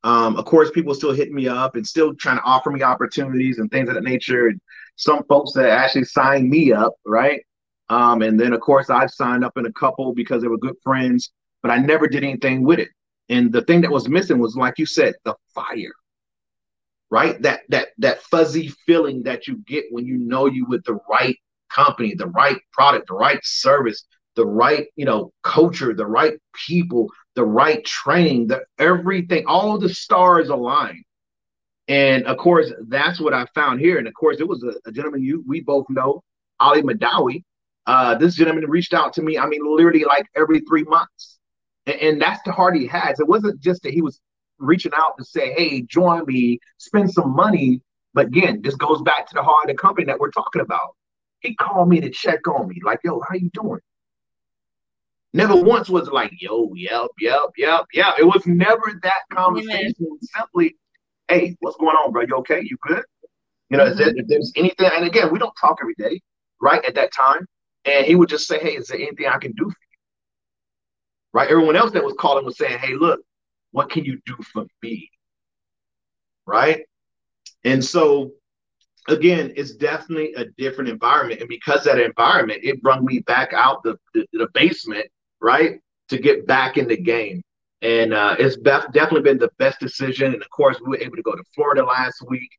Um, 0.04 0.36
of 0.36 0.44
course, 0.44 0.70
people 0.70 0.94
still 0.94 1.12
hitting 1.12 1.34
me 1.34 1.48
up 1.48 1.74
and 1.74 1.84
still 1.84 2.14
trying 2.14 2.36
to 2.36 2.44
offer 2.44 2.70
me 2.70 2.82
opportunities 2.82 3.58
and 3.58 3.68
things 3.68 3.88
of 3.88 3.96
that 3.96 4.04
nature. 4.04 4.46
And 4.46 4.60
some 4.94 5.24
folks 5.24 5.52
that 5.54 5.68
actually 5.68 6.04
signed 6.04 6.48
me 6.48 6.72
up, 6.72 6.94
right? 7.04 7.42
Um, 7.88 8.22
and 8.22 8.38
then 8.38 8.52
of 8.52 8.60
course 8.60 8.88
I've 8.88 9.10
signed 9.10 9.44
up 9.44 9.58
in 9.58 9.66
a 9.66 9.72
couple 9.72 10.14
because 10.14 10.42
they 10.42 10.48
were 10.48 10.58
good 10.58 10.76
friends, 10.84 11.32
but 11.60 11.72
I 11.72 11.78
never 11.78 12.06
did 12.06 12.22
anything 12.22 12.62
with 12.62 12.78
it. 12.78 12.88
And 13.28 13.52
the 13.52 13.62
thing 13.62 13.80
that 13.80 13.90
was 13.90 14.08
missing 14.08 14.38
was, 14.38 14.56
like 14.56 14.78
you 14.78 14.86
said, 14.86 15.14
the 15.24 15.34
fire, 15.54 15.94
right? 17.10 17.42
That 17.42 17.62
that 17.70 17.88
that 17.98 18.22
fuzzy 18.22 18.68
feeling 18.86 19.24
that 19.24 19.48
you 19.48 19.58
get 19.66 19.86
when 19.90 20.06
you 20.06 20.18
know 20.18 20.46
you 20.46 20.66
with 20.66 20.84
the 20.84 21.00
right 21.10 21.36
company, 21.68 22.14
the 22.14 22.28
right 22.28 22.60
product, 22.72 23.08
the 23.08 23.14
right 23.14 23.40
service, 23.42 24.04
the 24.36 24.46
right 24.46 24.86
you 24.96 25.04
know 25.04 25.32
culture, 25.42 25.94
the 25.94 26.06
right 26.06 26.34
people, 26.66 27.10
the 27.34 27.44
right 27.44 27.84
training, 27.84 28.46
the 28.48 28.62
everything, 28.78 29.44
all 29.46 29.78
the 29.78 29.88
stars 29.88 30.48
align. 30.48 31.02
And 31.88 32.26
of 32.26 32.36
course, 32.38 32.72
that's 32.88 33.20
what 33.20 33.34
I 33.34 33.46
found 33.54 33.80
here. 33.80 33.98
And 33.98 34.08
of 34.08 34.14
course, 34.14 34.38
it 34.40 34.48
was 34.48 34.62
a, 34.62 34.74
a 34.88 34.92
gentleman 34.92 35.22
you 35.22 35.44
we 35.46 35.60
both 35.60 35.86
know, 35.88 36.22
Ali 36.60 36.82
Madawi, 36.82 37.42
uh, 37.86 38.16
this 38.16 38.34
gentleman 38.34 38.68
reached 38.68 38.94
out 38.94 39.12
to 39.14 39.22
me, 39.22 39.38
I 39.38 39.46
mean, 39.46 39.60
literally 39.64 40.04
like 40.04 40.26
every 40.34 40.60
three 40.60 40.84
months. 40.84 41.38
And, 41.86 41.96
and 42.00 42.22
that's 42.22 42.42
the 42.44 42.52
heart 42.52 42.76
he 42.76 42.86
has. 42.88 43.20
It 43.20 43.28
wasn't 43.28 43.60
just 43.60 43.82
that 43.84 43.92
he 43.92 44.02
was 44.02 44.20
reaching 44.58 44.92
out 44.96 45.16
to 45.18 45.24
say, 45.24 45.52
hey, 45.52 45.82
join 45.82 46.24
me, 46.26 46.58
spend 46.78 47.12
some 47.12 47.34
money. 47.34 47.80
But 48.12 48.26
again, 48.26 48.60
this 48.62 48.74
goes 48.74 49.02
back 49.02 49.28
to 49.28 49.34
the 49.34 49.42
heart 49.42 49.68
of 49.70 49.76
the 49.76 49.80
company 49.80 50.06
that 50.06 50.18
we're 50.18 50.30
talking 50.30 50.62
about. 50.62 50.96
He 51.40 51.54
called 51.54 51.88
me 51.88 52.00
to 52.00 52.10
check 52.10 52.48
on 52.48 52.68
me, 52.68 52.80
like, 52.84 53.00
yo, 53.04 53.20
how 53.28 53.36
you 53.36 53.50
doing? 53.52 53.80
Never 55.36 55.54
once 55.54 55.90
was 55.90 56.08
like, 56.08 56.32
yo, 56.38 56.72
yep, 56.74 57.08
yep, 57.20 57.50
yep, 57.58 57.84
yep. 57.92 58.14
It 58.18 58.24
was 58.24 58.46
never 58.46 58.98
that 59.02 59.20
conversation. 59.30 59.94
Amen. 60.00 60.18
Simply, 60.22 60.76
hey, 61.28 61.54
what's 61.60 61.76
going 61.76 61.94
on, 61.94 62.10
bro? 62.10 62.22
You 62.22 62.36
okay? 62.36 62.62
You 62.62 62.78
good? 62.80 63.04
You 63.68 63.76
know, 63.76 63.84
mm-hmm. 63.84 63.98
there, 63.98 64.16
if 64.16 64.26
there's 64.28 64.50
anything, 64.56 64.88
and 64.90 65.04
again, 65.06 65.30
we 65.30 65.38
don't 65.38 65.52
talk 65.60 65.76
every 65.82 65.94
day, 65.98 66.22
right? 66.58 66.82
At 66.86 66.94
that 66.94 67.12
time, 67.12 67.46
and 67.84 68.06
he 68.06 68.14
would 68.14 68.30
just 68.30 68.48
say, 68.48 68.58
Hey, 68.58 68.76
is 68.76 68.88
there 68.88 68.98
anything 68.98 69.26
I 69.26 69.36
can 69.36 69.52
do 69.52 69.64
for 69.64 69.68
you? 69.68 69.98
Right? 71.34 71.50
Everyone 71.50 71.76
else 71.76 71.92
that 71.92 72.02
was 72.02 72.14
calling 72.18 72.46
was 72.46 72.56
saying, 72.56 72.78
Hey, 72.78 72.94
look, 72.94 73.20
what 73.72 73.90
can 73.90 74.06
you 74.06 74.18
do 74.24 74.36
for 74.54 74.64
me? 74.82 75.10
Right? 76.46 76.86
And 77.62 77.84
so 77.84 78.30
again, 79.06 79.52
it's 79.54 79.72
definitely 79.72 80.32
a 80.32 80.46
different 80.56 80.88
environment. 80.88 81.40
And 81.40 81.48
because 81.50 81.84
that 81.84 81.98
environment, 81.98 82.60
it 82.62 82.82
brought 82.82 83.04
me 83.04 83.18
back 83.18 83.52
out 83.52 83.82
the, 83.82 83.98
the, 84.14 84.26
the 84.32 84.48
basement, 84.54 85.06
right? 85.40 85.80
To 86.08 86.18
get 86.18 86.46
back 86.46 86.76
in 86.76 86.88
the 86.88 86.96
game. 86.96 87.42
And 87.82 88.14
uh, 88.14 88.36
it's 88.38 88.56
definitely 88.56 89.22
been 89.22 89.38
the 89.38 89.50
best 89.58 89.80
decision. 89.80 90.32
And 90.32 90.42
of 90.42 90.50
course, 90.50 90.80
we 90.80 90.90
were 90.90 90.98
able 90.98 91.16
to 91.16 91.22
go 91.22 91.34
to 91.34 91.42
Florida 91.54 91.84
last 91.84 92.22
week. 92.28 92.50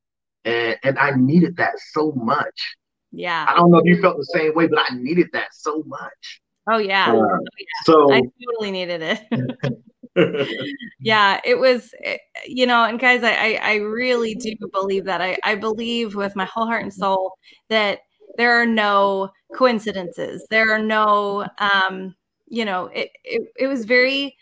And, 0.45 0.77
and 0.83 0.99
I 0.99 1.11
needed 1.11 1.57
that 1.57 1.73
so 1.91 2.11
much. 2.13 2.75
Yeah. 3.11 3.45
I 3.47 3.55
don't 3.55 3.71
know 3.71 3.79
if 3.79 3.85
you 3.85 4.01
felt 4.01 4.17
the 4.17 4.25
same 4.25 4.53
way, 4.53 4.67
but 4.67 4.79
I 4.79 4.95
needed 4.95 5.27
that 5.33 5.49
so 5.53 5.83
much. 5.87 6.41
Oh 6.69 6.77
yeah. 6.77 7.11
Uh, 7.11 7.15
oh, 7.15 7.39
yeah. 7.57 7.83
So 7.85 8.13
I 8.13 8.21
totally 8.45 8.71
needed 8.71 9.01
it. 9.01 9.73
yeah, 10.99 11.39
it 11.43 11.57
was, 11.57 11.93
eh, 12.03 12.17
you 12.45 12.65
know, 12.65 12.83
and 12.83 12.99
guys, 12.99 13.23
I, 13.23 13.59
I 13.61 13.75
really 13.75 14.35
do 14.35 14.55
believe 14.71 15.05
that. 15.05 15.21
I, 15.21 15.37
I 15.43 15.55
believe 15.55 16.15
with 16.15 16.35
my 16.35 16.45
whole 16.45 16.65
heart 16.65 16.83
and 16.83 16.93
soul 16.93 17.33
that 17.69 17.99
there 18.37 18.59
are 18.59 18.65
no 18.65 19.29
coincidences. 19.55 20.45
There 20.49 20.71
are 20.71 20.81
no, 20.81 21.47
um, 21.59 22.15
you 22.47 22.65
know, 22.65 22.87
it, 22.87 23.11
it, 23.23 23.51
it 23.57 23.67
was 23.67 23.85
very, 23.85 24.35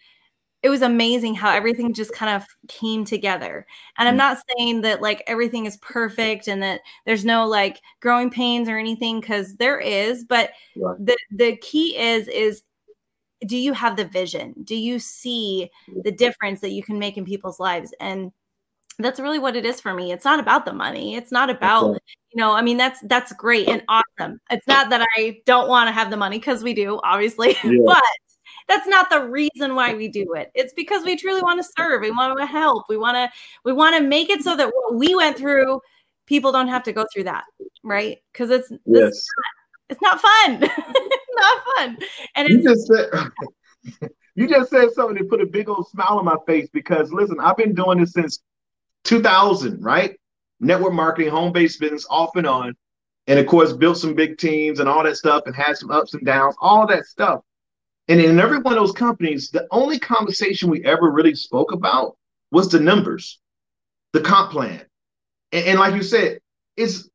it 0.63 0.69
was 0.69 0.81
amazing 0.81 1.35
how 1.35 1.51
everything 1.51 1.93
just 1.93 2.11
kind 2.13 2.35
of 2.35 2.47
came 2.67 3.05
together. 3.05 3.67
And 3.97 4.07
I'm 4.07 4.15
mm. 4.15 4.17
not 4.17 4.37
saying 4.49 4.81
that 4.81 5.01
like 5.01 5.23
everything 5.27 5.65
is 5.65 5.77
perfect 5.77 6.47
and 6.47 6.61
that 6.63 6.81
there's 7.05 7.25
no 7.25 7.47
like 7.47 7.81
growing 7.99 8.29
pains 8.29 8.67
or 8.67 8.77
anything 8.77 9.19
because 9.19 9.55
there 9.57 9.79
is, 9.79 10.23
but 10.23 10.51
right. 10.75 10.97
the 10.99 11.17
the 11.31 11.57
key 11.57 11.97
is 11.97 12.27
is 12.27 12.63
do 13.45 13.57
you 13.57 13.73
have 13.73 13.95
the 13.95 14.05
vision? 14.05 14.55
Do 14.63 14.75
you 14.75 14.97
see 14.97 15.69
the 16.03 16.11
difference 16.11 16.61
that 16.61 16.71
you 16.71 16.81
can 16.81 16.97
make 16.97 17.17
in 17.17 17.25
people's 17.25 17.59
lives? 17.59 17.93
And 17.99 18.31
that's 18.99 19.19
really 19.19 19.39
what 19.39 19.55
it 19.55 19.65
is 19.65 19.81
for 19.81 19.93
me. 19.93 20.11
It's 20.11 20.25
not 20.25 20.39
about 20.39 20.65
the 20.65 20.73
money. 20.73 21.15
It's 21.15 21.31
not 21.31 21.49
about, 21.49 21.97
you 22.31 22.41
know, 22.41 22.53
I 22.53 22.61
mean, 22.61 22.77
that's 22.77 22.99
that's 23.01 23.33
great 23.33 23.67
and 23.67 23.83
awesome. 23.87 24.39
It's 24.49 24.67
not 24.67 24.89
that 24.89 25.05
I 25.17 25.41
don't 25.45 25.67
want 25.67 25.87
to 25.87 25.91
have 25.91 26.09
the 26.09 26.17
money 26.17 26.39
because 26.39 26.63
we 26.63 26.73
do, 26.73 26.99
obviously, 27.03 27.57
yeah. 27.63 27.71
but 27.85 28.03
that's 28.67 28.87
not 28.87 29.09
the 29.09 29.27
reason 29.27 29.75
why 29.75 29.93
we 29.93 30.07
do 30.07 30.33
it. 30.33 30.51
It's 30.55 30.73
because 30.73 31.03
we 31.03 31.15
truly 31.15 31.41
want 31.41 31.63
to 31.63 31.69
serve. 31.77 32.01
We 32.01 32.11
want 32.11 32.37
to 32.39 32.45
help. 32.45 32.85
We 32.89 32.97
want 32.97 33.15
to 33.15 33.29
we 33.63 33.73
want 33.73 33.95
to 33.97 34.03
make 34.03 34.29
it 34.29 34.41
so 34.43 34.55
that 34.55 34.67
what 34.67 34.95
we 34.95 35.15
went 35.15 35.37
through, 35.37 35.81
people 36.25 36.51
don't 36.51 36.67
have 36.67 36.83
to 36.83 36.93
go 36.93 37.05
through 37.13 37.25
that, 37.25 37.43
right? 37.83 38.17
Because 38.31 38.49
it's 38.49 38.71
yes. 38.85 39.13
it's 39.13 39.27
not, 39.37 39.89
it's 39.89 40.01
not 40.01 40.21
fun. 40.21 40.63
it's 40.85 41.35
not 41.35 41.63
fun. 41.75 41.97
And 42.35 42.49
you 42.49 42.63
just 42.63 42.87
said 42.87 44.09
you 44.35 44.47
just 44.47 44.69
said 44.69 44.91
something 44.91 45.17
that 45.17 45.29
put 45.29 45.41
a 45.41 45.45
big 45.45 45.69
old 45.69 45.87
smile 45.87 46.17
on 46.17 46.25
my 46.25 46.37
face 46.47 46.67
because 46.73 47.11
listen, 47.11 47.39
I've 47.39 47.57
been 47.57 47.75
doing 47.75 47.99
this 47.99 48.13
since 48.13 48.39
2000, 49.05 49.81
right? 49.81 50.19
Network 50.59 50.93
marketing, 50.93 51.31
home 51.31 51.53
based 51.53 51.79
business, 51.79 52.05
off 52.09 52.35
and 52.35 52.45
on. 52.47 52.75
And 53.27 53.39
of 53.39 53.47
course, 53.47 53.73
built 53.73 53.97
some 53.97 54.13
big 54.13 54.37
teams 54.37 54.79
and 54.79 54.87
all 54.87 55.03
that 55.03 55.17
stuff 55.17 55.43
and 55.45 55.55
had 55.55 55.77
some 55.77 55.91
ups 55.91 56.13
and 56.13 56.25
downs, 56.25 56.55
all 56.59 56.85
that 56.87 57.05
stuff. 57.05 57.41
And 58.07 58.19
in 58.21 58.39
every 58.39 58.59
one 58.59 58.73
of 58.73 58.79
those 58.79 58.91
companies, 58.91 59.49
the 59.49 59.67
only 59.71 59.97
conversation 59.97 60.69
we 60.69 60.85
ever 60.85 61.11
really 61.11 61.33
spoke 61.33 61.71
about 61.71 62.17
was 62.51 62.69
the 62.69 62.79
numbers, 62.79 63.39
the 64.13 64.21
comp 64.21 64.51
plan. 64.51 64.81
And, 65.51 65.65
and 65.65 65.79
like 65.79 65.95
you 65.95 66.03
said, 66.03 66.39
it's 66.77 67.09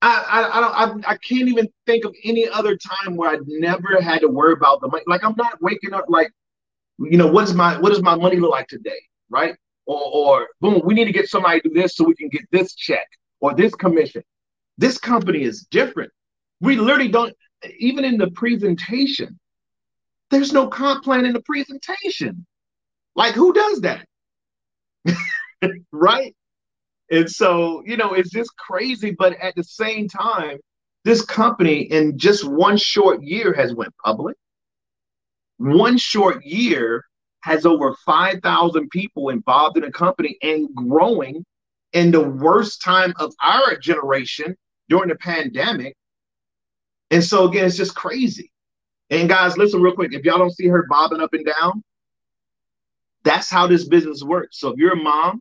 I, 0.00 0.24
I, 0.28 0.58
I 0.58 0.60
don't 0.90 1.04
I, 1.06 1.12
I 1.12 1.16
can't 1.16 1.48
even 1.48 1.68
think 1.86 2.04
of 2.04 2.14
any 2.22 2.48
other 2.48 2.76
time 2.76 3.16
where 3.16 3.30
I 3.30 3.38
never 3.46 4.00
had 4.00 4.20
to 4.20 4.28
worry 4.28 4.52
about 4.52 4.80
the 4.80 4.88
money. 4.88 5.02
Like 5.08 5.24
I'm 5.24 5.34
not 5.36 5.60
waking 5.60 5.92
up 5.92 6.04
like, 6.08 6.30
you 6.98 7.18
know, 7.18 7.26
what 7.26 7.44
is 7.44 7.54
my 7.54 7.78
what 7.80 7.90
does 7.90 8.02
my 8.02 8.14
money 8.14 8.36
look 8.36 8.52
like 8.52 8.68
today, 8.68 9.00
right? 9.28 9.56
Or 9.88 10.00
or 10.12 10.48
boom, 10.60 10.82
we 10.84 10.94
need 10.94 11.06
to 11.06 11.12
get 11.12 11.28
somebody 11.28 11.60
to 11.60 11.68
do 11.68 11.74
this 11.74 11.96
so 11.96 12.04
we 12.04 12.14
can 12.14 12.28
get 12.28 12.42
this 12.52 12.74
check 12.74 13.06
or 13.40 13.54
this 13.54 13.74
commission. 13.74 14.22
This 14.76 14.98
company 14.98 15.42
is 15.42 15.66
different. 15.70 16.12
We 16.60 16.76
literally 16.76 17.10
don't 17.10 17.34
even 17.80 18.04
in 18.04 18.18
the 18.18 18.30
presentation 18.30 19.38
there's 20.30 20.52
no 20.52 20.68
comp 20.68 21.04
plan 21.04 21.24
in 21.24 21.32
the 21.32 21.42
presentation. 21.42 22.46
Like, 23.14 23.34
who 23.34 23.52
does 23.52 23.80
that? 23.80 24.06
right? 25.92 26.34
And 27.10 27.30
so, 27.30 27.82
you 27.86 27.96
know, 27.96 28.12
it's 28.12 28.30
just 28.30 28.54
crazy. 28.56 29.14
But 29.18 29.34
at 29.40 29.54
the 29.56 29.64
same 29.64 30.08
time, 30.08 30.58
this 31.04 31.24
company 31.24 31.82
in 31.82 32.18
just 32.18 32.44
one 32.44 32.76
short 32.76 33.22
year 33.22 33.54
has 33.54 33.74
went 33.74 33.94
public. 34.04 34.36
One 35.56 35.96
short 35.96 36.44
year 36.44 37.04
has 37.42 37.64
over 37.64 37.94
5,000 38.04 38.90
people 38.90 39.28
involved 39.28 39.76
in 39.76 39.84
the 39.84 39.90
company 39.90 40.36
and 40.42 40.68
growing 40.74 41.44
in 41.92 42.10
the 42.10 42.22
worst 42.22 42.82
time 42.82 43.12
of 43.18 43.32
our 43.42 43.76
generation 43.76 44.56
during 44.88 45.08
the 45.08 45.16
pandemic. 45.16 45.96
And 47.10 47.24
so 47.24 47.48
again, 47.48 47.66
it's 47.66 47.76
just 47.76 47.94
crazy. 47.94 48.50
And 49.10 49.28
guys, 49.28 49.56
listen 49.56 49.80
real 49.80 49.94
quick. 49.94 50.12
If 50.12 50.24
y'all 50.24 50.38
don't 50.38 50.54
see 50.54 50.66
her 50.66 50.86
bobbing 50.88 51.20
up 51.20 51.32
and 51.32 51.46
down, 51.46 51.82
that's 53.24 53.50
how 53.50 53.66
this 53.66 53.86
business 53.86 54.22
works. 54.22 54.58
So 54.60 54.68
if 54.70 54.78
you're 54.78 54.92
a 54.92 54.96
mom 54.96 55.40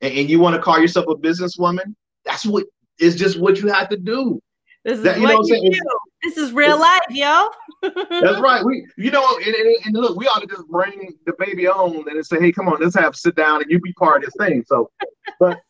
and, 0.00 0.14
and 0.14 0.30
you 0.30 0.38
want 0.38 0.54
to 0.56 0.62
call 0.62 0.78
yourself 0.78 1.06
a 1.08 1.14
businesswoman, 1.14 1.94
that's 2.24 2.46
what 2.46 2.66
is 3.00 3.16
just 3.16 3.38
what 3.38 3.60
you 3.60 3.68
have 3.68 3.88
to 3.88 3.96
do. 3.96 4.40
This 4.84 4.98
is 4.98 5.04
that, 5.04 5.16
you 5.16 5.24
what 5.24 5.32
know 5.32 5.56
you 5.56 5.70
do. 5.70 5.80
This 6.22 6.36
is 6.36 6.52
real 6.52 6.78
life, 6.78 7.00
yo. 7.10 7.48
that's 7.82 8.40
right. 8.40 8.64
We, 8.64 8.86
you 8.96 9.10
know, 9.10 9.24
and, 9.36 9.54
and, 9.54 9.76
and, 9.84 9.94
look, 9.94 10.16
we 10.16 10.26
ought 10.26 10.40
to 10.40 10.48
just 10.48 10.66
bring 10.68 11.16
the 11.26 11.32
baby 11.38 11.68
on 11.68 12.08
and 12.08 12.26
say, 12.26 12.40
hey, 12.40 12.50
come 12.50 12.68
on, 12.68 12.80
let's 12.80 12.96
have 12.96 13.14
sit 13.14 13.36
down 13.36 13.62
and 13.62 13.70
you 13.70 13.80
be 13.80 13.92
part 13.92 14.24
of 14.24 14.24
this 14.24 14.34
thing. 14.46 14.64
So, 14.66 14.90
but, 15.38 15.60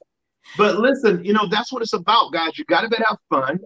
but 0.56 0.78
listen, 0.78 1.22
you 1.22 1.34
know, 1.34 1.46
that's 1.48 1.70
what 1.70 1.82
it's 1.82 1.92
about, 1.92 2.32
guys. 2.32 2.58
You 2.58 2.64
got 2.64 2.80
to 2.80 2.88
better 2.88 3.04
have 3.08 3.18
fun, 3.28 3.60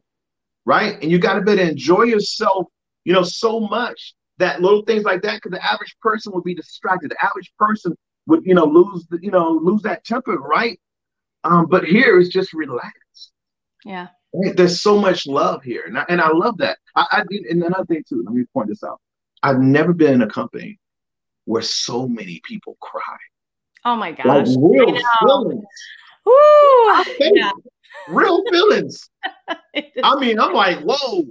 right? 0.67 1.01
And 1.01 1.11
you 1.11 1.19
got 1.19 1.35
to 1.35 1.41
better 1.43 1.63
enjoy 1.63 2.03
yourself, 2.03 2.67
you 3.05 3.13
know, 3.13 3.23
so 3.23 3.61
much 3.61 4.15
that 4.39 4.61
little 4.61 4.83
things 4.83 5.05
like 5.05 5.23
that, 5.23 5.37
because 5.37 5.53
the 5.53 5.65
average 5.65 5.97
person 6.01 6.33
would 6.35 6.45
be 6.45 6.55
distracted. 6.55 7.13
The 7.13 7.25
average 7.25 7.53
person 7.59 7.95
would, 8.27 8.45
you 8.45 8.55
know, 8.55 8.65
lose, 8.65 9.07
the, 9.09 9.21
you 9.23 9.31
know, 9.31 9.51
lose 9.51 9.83
that 9.83 10.05
temper, 10.05 10.37
right? 10.37 10.81
Um, 11.45 11.67
but 11.67 11.85
here 11.85 12.19
it's 12.19 12.29
just 12.29 12.53
relax. 12.53 12.93
Yeah. 13.85 14.09
There's 14.33 14.81
so 14.81 14.99
much 14.99 15.27
love 15.27 15.63
here, 15.63 15.85
and 15.87 15.99
I, 15.99 16.05
and 16.09 16.21
I 16.21 16.31
love 16.31 16.57
that. 16.59 16.79
I, 16.97 17.07
I 17.13 17.23
did, 17.29 17.45
and 17.47 17.63
another 17.63 17.85
thing 17.85 18.03
too. 18.09 18.23
Let 18.25 18.35
me 18.35 18.45
point 18.53 18.69
this 18.69 18.83
out. 18.83 19.01
I've 19.43 19.59
never 19.59 19.93
been 19.93 20.15
in 20.15 20.23
a 20.23 20.29
company 20.29 20.79
where 21.45 21.63
so 21.63 22.09
many 22.09 22.41
people 22.45 22.77
cry. 22.81 23.17
Oh 23.85 23.97
my 23.97 24.13
gosh! 24.13 24.25
Like 24.25 24.47
real 24.59 24.99
feelings. 25.21 25.65
Woo! 26.25 27.05
Yeah. 27.21 27.51
Real 28.09 28.43
feelings. 28.51 29.11
I 30.03 30.19
mean, 30.19 30.41
I'm 30.41 30.53
like, 30.53 30.79
whoa. 30.81 31.27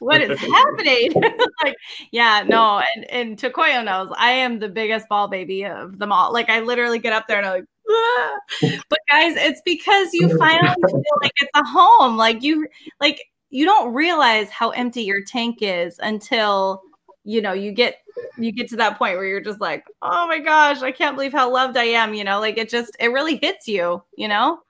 What 0.00 0.20
is 0.20 0.38
happening? 0.40 1.12
like, 1.64 1.76
yeah, 2.10 2.44
no, 2.46 2.82
and 2.94 3.04
and 3.10 3.38
Takoya 3.38 3.84
knows 3.84 4.12
I 4.16 4.30
am 4.30 4.58
the 4.58 4.68
biggest 4.68 5.08
bawl 5.08 5.28
baby 5.28 5.64
of 5.64 5.98
them 5.98 6.12
all. 6.12 6.32
Like, 6.32 6.50
I 6.50 6.60
literally 6.60 6.98
get 6.98 7.12
up 7.12 7.26
there 7.26 7.38
and 7.38 7.46
I'm 7.46 7.52
like, 7.54 7.64
but 8.88 8.98
guys, 9.10 9.36
it's 9.36 9.62
because 9.64 10.12
you 10.12 10.28
finally 10.38 10.74
feel 10.88 11.02
like 11.22 11.32
it's 11.40 11.50
a 11.54 11.64
home. 11.64 12.16
Like 12.16 12.42
you 12.42 12.66
like 13.00 13.20
you 13.50 13.64
don't 13.64 13.92
realize 13.94 14.50
how 14.50 14.70
empty 14.70 15.02
your 15.02 15.22
tank 15.24 15.58
is 15.60 15.98
until 16.02 16.82
you 17.24 17.40
know 17.40 17.52
you 17.52 17.72
get 17.72 17.98
you 18.38 18.52
get 18.52 18.68
to 18.68 18.76
that 18.76 18.98
point 18.98 19.16
where 19.16 19.26
you're 19.26 19.40
just 19.40 19.60
like, 19.60 19.84
oh 20.02 20.26
my 20.26 20.38
gosh, 20.38 20.82
I 20.82 20.92
can't 20.92 21.16
believe 21.16 21.32
how 21.32 21.52
loved 21.52 21.76
I 21.76 21.84
am. 21.84 22.14
You 22.14 22.24
know, 22.24 22.40
like 22.40 22.58
it 22.58 22.68
just 22.68 22.96
it 23.00 23.08
really 23.08 23.36
hits 23.36 23.68
you, 23.68 24.02
you 24.16 24.28
know? 24.28 24.60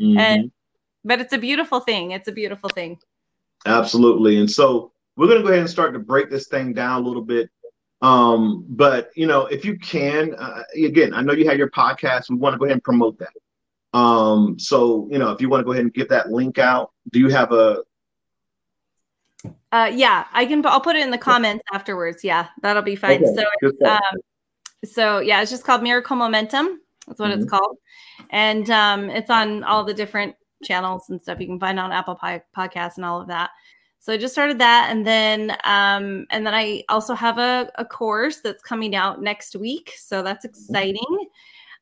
Mm-hmm. 0.00 0.18
And 0.18 0.52
but 1.04 1.20
it's 1.20 1.32
a 1.32 1.38
beautiful 1.38 1.80
thing. 1.80 2.12
It's 2.12 2.28
a 2.28 2.32
beautiful 2.32 2.68
thing. 2.70 2.98
Absolutely. 3.66 4.38
And 4.38 4.50
so 4.50 4.92
we're 5.16 5.28
gonna 5.28 5.42
go 5.42 5.48
ahead 5.48 5.60
and 5.60 5.70
start 5.70 5.92
to 5.92 5.98
break 5.98 6.30
this 6.30 6.46
thing 6.46 6.72
down 6.72 7.02
a 7.02 7.06
little 7.06 7.22
bit. 7.22 7.50
Um, 8.02 8.64
but 8.68 9.10
you 9.14 9.26
know, 9.26 9.46
if 9.46 9.64
you 9.64 9.78
can, 9.78 10.34
uh, 10.34 10.62
again, 10.74 11.12
I 11.12 11.22
know 11.22 11.32
you 11.32 11.48
have 11.48 11.58
your 11.58 11.70
podcast. 11.70 12.30
We 12.30 12.36
want 12.36 12.54
to 12.54 12.58
go 12.58 12.64
ahead 12.64 12.74
and 12.74 12.84
promote 12.84 13.18
that. 13.18 13.98
Um, 13.98 14.58
so 14.58 15.08
you 15.10 15.18
know, 15.18 15.32
if 15.32 15.40
you 15.40 15.48
want 15.48 15.60
to 15.60 15.64
go 15.64 15.72
ahead 15.72 15.84
and 15.84 15.92
get 15.92 16.08
that 16.08 16.30
link 16.30 16.58
out, 16.58 16.92
do 17.12 17.18
you 17.18 17.28
have 17.28 17.52
a? 17.52 17.82
Uh, 19.72 19.90
yeah, 19.92 20.26
I 20.32 20.46
can. 20.46 20.64
I'll 20.66 20.80
put 20.80 20.96
it 20.96 21.02
in 21.02 21.10
the 21.10 21.18
comments 21.18 21.62
yeah. 21.70 21.76
afterwards. 21.76 22.24
Yeah, 22.24 22.48
that'll 22.62 22.82
be 22.82 22.96
fine. 22.96 23.22
Okay. 23.24 23.44
So, 23.60 23.86
um, 23.86 24.00
so 24.84 25.18
yeah, 25.18 25.42
it's 25.42 25.50
just 25.50 25.64
called 25.64 25.82
Miracle 25.82 26.16
Momentum. 26.16 26.80
That's 27.06 27.18
what 27.18 27.30
mm-hmm. 27.30 27.42
it's 27.42 27.50
called, 27.50 27.76
and 28.30 28.68
um, 28.70 29.10
it's 29.10 29.30
on 29.30 29.64
all 29.64 29.84
the 29.84 29.94
different 29.94 30.36
channels 30.62 31.04
and 31.08 31.20
stuff. 31.20 31.40
You 31.40 31.46
can 31.46 31.60
find 31.60 31.78
on 31.78 31.92
Apple 31.92 32.18
Podcasts 32.56 32.96
and 32.96 33.04
all 33.04 33.20
of 33.20 33.28
that. 33.28 33.50
So 34.00 34.14
I 34.14 34.16
just 34.16 34.32
started 34.32 34.58
that, 34.58 34.88
and 34.90 35.06
then 35.06 35.50
um, 35.64 36.26
and 36.30 36.46
then 36.46 36.54
I 36.54 36.84
also 36.88 37.14
have 37.14 37.38
a, 37.38 37.70
a 37.76 37.84
course 37.84 38.40
that's 38.42 38.62
coming 38.62 38.94
out 38.94 39.20
next 39.22 39.54
week. 39.56 39.92
So 39.96 40.22
that's 40.22 40.44
exciting. 40.46 41.28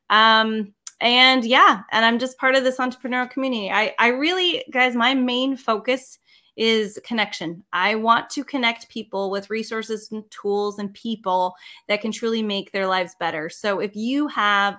Um, 0.09 0.73
and 1.01 1.45
yeah, 1.45 1.81
and 1.91 2.03
I'm 2.03 2.19
just 2.19 2.37
part 2.37 2.55
of 2.55 2.65
this 2.65 2.77
entrepreneurial 2.77 3.29
community. 3.29 3.71
I 3.71 3.95
I 3.99 4.07
really, 4.09 4.65
guys, 4.69 4.95
my 4.95 5.13
main 5.13 5.55
focus 5.55 6.19
is 6.57 6.99
connection. 7.05 7.63
I 7.71 7.95
want 7.95 8.29
to 8.31 8.43
connect 8.43 8.89
people 8.89 9.31
with 9.31 9.49
resources 9.49 10.11
and 10.11 10.29
tools 10.29 10.77
and 10.77 10.93
people 10.93 11.55
that 11.87 12.01
can 12.01 12.11
truly 12.11 12.43
make 12.43 12.73
their 12.73 12.85
lives 12.85 13.15
better. 13.17 13.49
So 13.49 13.79
if 13.79 13.95
you 13.95 14.27
have 14.27 14.75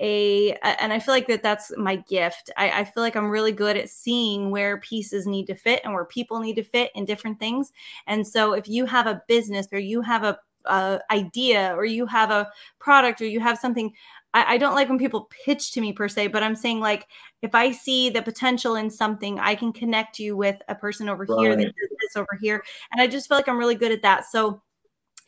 a 0.00 0.52
and 0.62 0.92
i 0.92 0.98
feel 0.98 1.14
like 1.14 1.26
that 1.28 1.42
that's 1.42 1.72
my 1.76 1.96
gift. 1.96 2.50
I, 2.56 2.80
I, 2.80 2.84
feel 2.84 3.02
like 3.02 3.16
i'm 3.16 3.28
really 3.28 3.52
good 3.52 3.76
at 3.76 3.90
seeing 3.90 4.50
where 4.50 4.78
pieces 4.80 5.26
need 5.26 5.46
to 5.46 5.54
fit 5.54 5.82
and 5.84 5.92
where 5.92 6.06
people 6.06 6.40
need 6.40 6.56
to 6.56 6.64
fit 6.64 6.90
in 6.94 7.04
different 7.04 7.38
things. 7.38 7.72
And 8.06 8.26
so 8.26 8.54
if 8.54 8.68
you 8.68 8.86
have 8.86 9.06
a 9.06 9.22
business 9.28 9.68
or 9.72 9.78
you 9.78 10.00
have 10.00 10.24
a, 10.24 10.38
a 10.64 11.00
idea 11.10 11.74
or 11.76 11.84
you 11.84 12.06
have 12.06 12.30
a 12.30 12.50
product 12.78 13.20
or 13.20 13.26
you 13.26 13.40
have 13.40 13.58
something 13.58 13.92
I, 14.32 14.54
I 14.54 14.58
don't 14.58 14.74
like 14.74 14.88
when 14.88 14.98
people 14.98 15.28
pitch 15.44 15.72
to 15.72 15.80
me 15.80 15.92
per 15.92 16.08
se 16.08 16.28
but 16.28 16.42
i'm 16.42 16.54
saying 16.54 16.80
like 16.80 17.06
if 17.42 17.54
i 17.54 17.70
see 17.70 18.10
the 18.10 18.20
potential 18.22 18.76
in 18.76 18.90
something 18.90 19.38
i 19.40 19.54
can 19.54 19.72
connect 19.72 20.18
you 20.18 20.36
with 20.36 20.56
a 20.68 20.74
person 20.74 21.08
over 21.08 21.24
right. 21.28 21.40
here 21.40 21.56
that 21.56 21.64
does 21.64 21.90
this 22.02 22.16
over 22.16 22.38
here. 22.40 22.62
And 22.92 23.00
i 23.00 23.06
just 23.06 23.28
feel 23.28 23.38
like 23.38 23.48
i'm 23.48 23.58
really 23.58 23.74
good 23.74 23.92
at 23.92 24.02
that. 24.02 24.26
So 24.26 24.62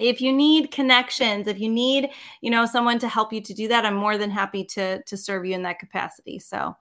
if 0.02 0.20
you 0.20 0.32
need 0.32 0.70
connections 0.70 1.46
if 1.46 1.60
you 1.60 1.68
need 1.68 2.10
you 2.40 2.50
know 2.50 2.66
someone 2.66 2.98
to 2.98 3.08
help 3.08 3.32
you 3.32 3.40
to 3.40 3.54
do 3.54 3.68
that 3.68 3.86
i'm 3.86 3.94
more 3.94 4.18
than 4.18 4.30
happy 4.30 4.64
to 4.64 5.02
to 5.04 5.16
serve 5.16 5.44
you 5.44 5.54
in 5.54 5.62
that 5.62 5.78
capacity. 5.78 6.38
So 6.38 6.74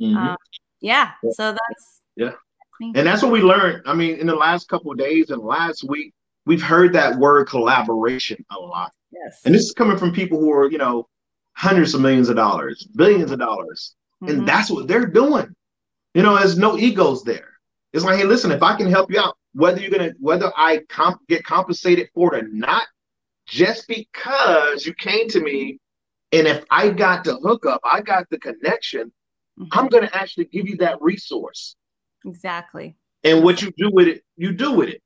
mm-hmm. 0.00 0.16
um, 0.16 0.36
yeah 0.80 1.10
so 1.30 1.52
that's 1.52 2.02
yeah. 2.16 2.32
And 2.80 3.08
that's 3.08 3.22
what 3.22 3.32
we 3.32 3.40
learned. 3.42 3.82
I 3.86 3.94
mean 3.94 4.16
in 4.16 4.28
the 4.28 4.36
last 4.36 4.68
couple 4.68 4.92
of 4.92 4.98
days 4.98 5.30
and 5.30 5.42
last 5.42 5.84
week 5.88 6.14
we've 6.46 6.62
heard 6.62 6.92
that 6.92 7.16
word 7.16 7.48
collaboration 7.48 8.44
a 8.52 8.58
lot. 8.58 8.92
Yes. 9.10 9.42
And 9.44 9.54
this 9.54 9.64
is 9.64 9.72
coming 9.72 9.98
from 9.98 10.12
people 10.12 10.38
who 10.38 10.52
are 10.52 10.70
you 10.70 10.78
know 10.78 11.08
hundreds 11.54 11.94
of 11.94 12.00
millions 12.00 12.28
of 12.28 12.36
dollars 12.36 12.86
billions 12.94 13.32
of 13.32 13.40
dollars. 13.40 13.94
Mm-hmm. 14.22 14.32
and 14.32 14.48
that's 14.48 14.70
what 14.70 14.86
they're 14.86 15.06
doing. 15.06 15.54
You 16.14 16.22
know 16.22 16.36
there's 16.36 16.58
no 16.58 16.78
egos 16.78 17.24
there 17.24 17.57
it's 17.92 18.04
like 18.04 18.18
hey 18.18 18.24
listen 18.24 18.50
if 18.50 18.62
i 18.62 18.76
can 18.76 18.88
help 18.88 19.10
you 19.10 19.18
out 19.18 19.36
whether 19.58 19.80
you're 19.80 19.90
gonna 19.90 20.12
whether 20.20 20.52
I 20.56 20.78
comp- 20.88 21.26
get 21.28 21.44
compensated 21.44 22.08
for 22.14 22.34
it 22.34 22.44
or 22.44 22.48
not, 22.48 22.86
just 23.46 23.88
because 23.88 24.86
you 24.86 24.94
came 24.94 25.28
to 25.28 25.40
me, 25.40 25.80
and 26.32 26.46
if 26.46 26.64
I 26.70 26.90
got 26.90 27.24
the 27.24 27.36
hookup, 27.36 27.80
I 27.84 28.00
got 28.02 28.28
the 28.30 28.38
connection, 28.38 29.12
mm-hmm. 29.58 29.66
I'm 29.72 29.88
gonna 29.88 30.10
actually 30.12 30.46
give 30.46 30.68
you 30.68 30.76
that 30.76 31.00
resource. 31.00 31.74
Exactly. 32.24 32.96
And 33.24 33.42
what 33.42 33.60
you 33.60 33.72
do 33.76 33.90
with 33.92 34.06
it, 34.06 34.22
you 34.36 34.52
do 34.52 34.72
with 34.72 34.90
it, 34.90 35.02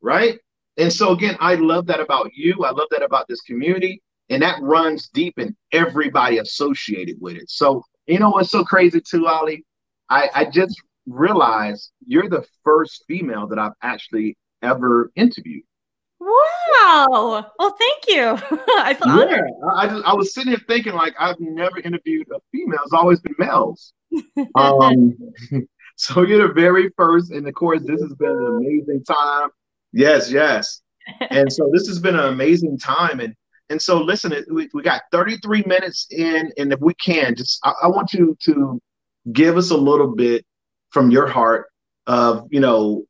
right? 0.00 0.38
And 0.78 0.92
so 0.92 1.12
again, 1.12 1.36
I 1.38 1.54
love 1.54 1.86
that 1.86 2.00
about 2.00 2.30
you. 2.34 2.64
I 2.64 2.70
love 2.70 2.88
that 2.90 3.04
about 3.04 3.28
this 3.28 3.40
community, 3.42 4.02
and 4.30 4.42
that 4.42 4.60
runs 4.62 5.10
deep 5.10 5.38
in 5.38 5.54
everybody 5.70 6.38
associated 6.38 7.18
with 7.20 7.36
it. 7.36 7.50
So 7.50 7.84
you 8.06 8.18
know 8.18 8.30
what's 8.30 8.50
so 8.50 8.64
crazy 8.64 9.00
too, 9.00 9.28
Ali? 9.28 9.64
I, 10.08 10.28
I 10.34 10.44
just 10.46 10.82
realize 11.06 11.90
you're 12.06 12.28
the 12.28 12.44
first 12.64 13.04
female 13.08 13.46
that 13.48 13.58
I've 13.58 13.72
actually 13.82 14.36
ever 14.62 15.10
interviewed. 15.16 15.64
Wow. 16.20 17.50
Well, 17.58 17.76
thank 17.78 18.04
you. 18.08 18.22
I 18.78 18.94
feel 18.94 19.08
yeah, 19.08 19.22
honored. 19.22 19.50
I, 19.76 19.88
just, 19.88 20.04
I 20.04 20.14
was 20.14 20.32
sitting 20.32 20.52
here 20.52 20.62
thinking 20.68 20.94
like 20.94 21.14
I've 21.18 21.40
never 21.40 21.80
interviewed 21.80 22.28
a 22.32 22.38
female. 22.52 22.78
It's 22.84 22.92
always 22.92 23.20
been 23.20 23.34
males. 23.38 23.92
um, 24.54 25.16
so 25.96 26.22
you're 26.22 26.46
the 26.46 26.54
very 26.54 26.90
first, 26.96 27.32
and 27.32 27.46
of 27.48 27.54
course, 27.54 27.82
this 27.84 28.00
has 28.00 28.14
been 28.14 28.30
an 28.30 28.46
amazing 28.46 29.02
time. 29.04 29.48
Yes, 29.92 30.30
yes. 30.30 30.82
and 31.30 31.52
so 31.52 31.70
this 31.72 31.88
has 31.88 31.98
been 31.98 32.14
an 32.14 32.26
amazing 32.26 32.78
time, 32.78 33.18
and 33.18 33.34
and 33.68 33.82
so 33.82 34.00
listen, 34.00 34.32
we, 34.52 34.68
we 34.74 34.82
got 34.82 35.02
33 35.10 35.64
minutes 35.66 36.06
in, 36.10 36.52
and 36.56 36.72
if 36.72 36.78
we 36.80 36.94
can, 36.94 37.34
just 37.34 37.58
I, 37.64 37.72
I 37.82 37.86
want 37.88 38.12
you 38.12 38.36
to 38.44 38.80
give 39.32 39.56
us 39.56 39.70
a 39.70 39.76
little 39.76 40.14
bit 40.14 40.44
from 40.92 41.10
your 41.10 41.26
heart 41.26 41.66
of 42.06 42.46
you 42.50 42.60
know 42.60 43.04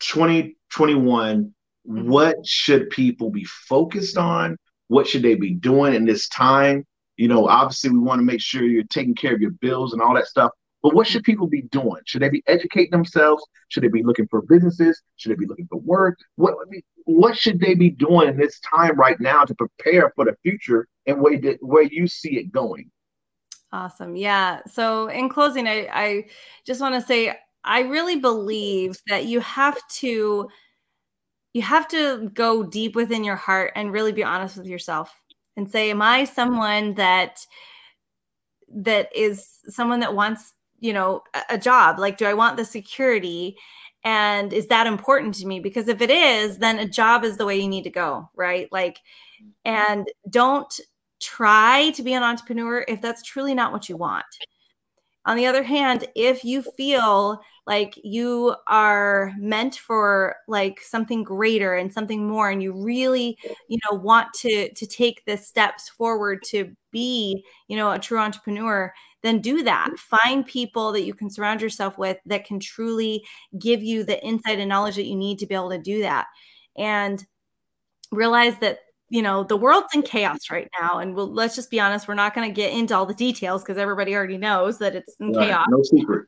2021 0.00 1.44
mm-hmm. 1.88 2.08
what 2.08 2.36
should 2.46 2.90
people 2.90 3.30
be 3.30 3.44
focused 3.44 4.16
on? 4.16 4.56
What 4.88 5.06
should 5.06 5.22
they 5.22 5.34
be 5.34 5.54
doing 5.54 5.94
in 5.94 6.04
this 6.04 6.28
time? 6.28 6.84
You 7.16 7.28
know 7.28 7.48
obviously 7.48 7.90
we 7.90 7.98
want 7.98 8.20
to 8.20 8.24
make 8.24 8.40
sure 8.40 8.62
you're 8.62 8.84
taking 8.84 9.14
care 9.14 9.34
of 9.34 9.40
your 9.40 9.52
bills 9.52 9.92
and 9.92 10.02
all 10.02 10.14
that 10.14 10.26
stuff 10.26 10.50
but 10.82 10.94
what 10.94 11.06
should 11.06 11.22
people 11.22 11.46
be 11.46 11.62
doing? 11.62 12.00
Should 12.06 12.22
they 12.22 12.28
be 12.28 12.42
educating 12.48 12.90
themselves? 12.90 13.46
Should 13.68 13.84
they 13.84 13.88
be 13.88 14.02
looking 14.02 14.26
for 14.28 14.42
businesses? 14.42 15.00
Should 15.16 15.30
they 15.30 15.36
be 15.36 15.46
looking 15.46 15.68
for 15.68 15.78
work? 15.78 16.18
What 16.36 16.54
what 17.04 17.36
should 17.36 17.60
they 17.60 17.74
be 17.74 17.90
doing 17.90 18.28
in 18.28 18.36
this 18.36 18.60
time 18.60 18.96
right 18.96 19.20
now 19.20 19.44
to 19.44 19.54
prepare 19.54 20.12
for 20.16 20.24
the 20.24 20.36
future 20.42 20.88
and 21.06 21.20
where 21.20 21.38
where 21.60 21.84
you 21.84 22.06
see 22.06 22.36
it 22.36 22.52
going 22.52 22.90
Awesome. 23.72 24.16
Yeah. 24.16 24.60
So, 24.66 25.08
in 25.08 25.28
closing, 25.30 25.66
I, 25.66 25.88
I 25.92 26.26
just 26.66 26.80
want 26.80 26.94
to 26.94 27.00
say 27.00 27.34
I 27.64 27.80
really 27.80 28.16
believe 28.16 28.96
that 29.08 29.26
you 29.26 29.40
have 29.40 29.78
to 29.88 30.48
you 31.54 31.62
have 31.62 31.86
to 31.88 32.30
go 32.30 32.62
deep 32.62 32.94
within 32.96 33.24
your 33.24 33.36
heart 33.36 33.72
and 33.76 33.92
really 33.92 34.12
be 34.12 34.24
honest 34.24 34.56
with 34.56 34.66
yourself 34.66 35.14
and 35.56 35.70
say 35.70 35.90
am 35.90 36.02
I 36.02 36.24
someone 36.24 36.94
that 36.94 37.46
that 38.74 39.14
is 39.14 39.60
someone 39.68 40.00
that 40.00 40.14
wants 40.14 40.54
you 40.80 40.92
know 40.92 41.22
a, 41.34 41.42
a 41.50 41.58
job? 41.58 41.98
Like 41.98 42.18
do 42.18 42.26
i 42.26 42.34
want 42.34 42.56
the 42.56 42.64
security? 42.64 43.56
And 44.04 44.52
is 44.52 44.66
that 44.66 44.88
important 44.88 45.34
to 45.36 45.46
me? 45.46 45.60
Because 45.60 45.88
if 45.88 46.00
it 46.00 46.10
is 46.10 46.58
then 46.58 46.78
a 46.78 46.88
job 46.88 47.24
is 47.24 47.36
the 47.36 47.46
way 47.46 47.58
you 47.58 47.68
need 47.68 47.84
to 47.84 47.90
go 47.90 48.28
right? 48.34 48.68
Like 48.72 48.98
mm-hmm. 49.42 49.50
and 49.64 50.08
don't 50.30 50.80
try 51.22 51.90
to 51.90 52.02
be 52.02 52.12
an 52.14 52.22
entrepreneur 52.22 52.84
if 52.88 53.00
that's 53.00 53.22
truly 53.22 53.54
not 53.54 53.72
what 53.72 53.88
you 53.88 53.96
want. 53.96 54.24
On 55.24 55.36
the 55.36 55.46
other 55.46 55.62
hand 55.62 56.06
if 56.16 56.44
you 56.44 56.62
feel 56.62 57.40
like 57.64 57.94
you 58.02 58.56
are 58.66 59.32
meant 59.38 59.76
for 59.76 60.34
like 60.48 60.80
something 60.80 61.22
greater 61.22 61.76
and 61.76 61.92
something 61.92 62.26
more 62.26 62.50
and 62.50 62.60
you 62.60 62.72
really 62.72 63.38
you 63.68 63.78
know 63.84 63.96
want 63.96 64.32
to 64.34 64.72
to 64.74 64.84
take 64.84 65.24
the 65.24 65.36
steps 65.36 65.88
forward 65.88 66.42
to 66.46 66.74
be 66.90 67.44
you 67.68 67.76
know 67.76 67.92
a 67.92 68.00
true 68.00 68.18
entrepreneur 68.18 68.92
then 69.22 69.40
do 69.40 69.62
that. 69.62 69.90
Find 69.98 70.44
people 70.44 70.92
that 70.92 71.04
you 71.04 71.14
can 71.14 71.30
surround 71.30 71.62
yourself 71.62 71.96
with 71.96 72.18
that 72.26 72.44
can 72.44 72.58
truly 72.60 73.24
give 73.58 73.82
you 73.82 74.04
the 74.04 74.22
insight 74.24 74.58
and 74.58 74.68
knowledge 74.68 74.96
that 74.96 75.06
you 75.06 75.16
need 75.16 75.38
to 75.38 75.46
be 75.46 75.54
able 75.54 75.70
to 75.70 75.78
do 75.78 76.00
that. 76.00 76.26
And 76.76 77.24
realize 78.10 78.58
that 78.58 78.80
you 79.12 79.20
know 79.20 79.44
the 79.44 79.56
world's 79.56 79.94
in 79.94 80.02
chaos 80.02 80.50
right 80.50 80.68
now 80.80 80.98
and 80.98 81.14
we'll, 81.14 81.32
let's 81.32 81.54
just 81.54 81.70
be 81.70 81.78
honest 81.78 82.08
we're 82.08 82.14
not 82.14 82.34
going 82.34 82.48
to 82.48 82.54
get 82.54 82.72
into 82.72 82.96
all 82.96 83.04
the 83.04 83.14
details 83.14 83.62
because 83.62 83.76
everybody 83.76 84.14
already 84.14 84.38
knows 84.38 84.78
that 84.78 84.94
it's 84.94 85.14
in 85.20 85.32
right. 85.32 85.48
chaos 85.48 85.66
no 85.68 85.82
secret 85.82 86.26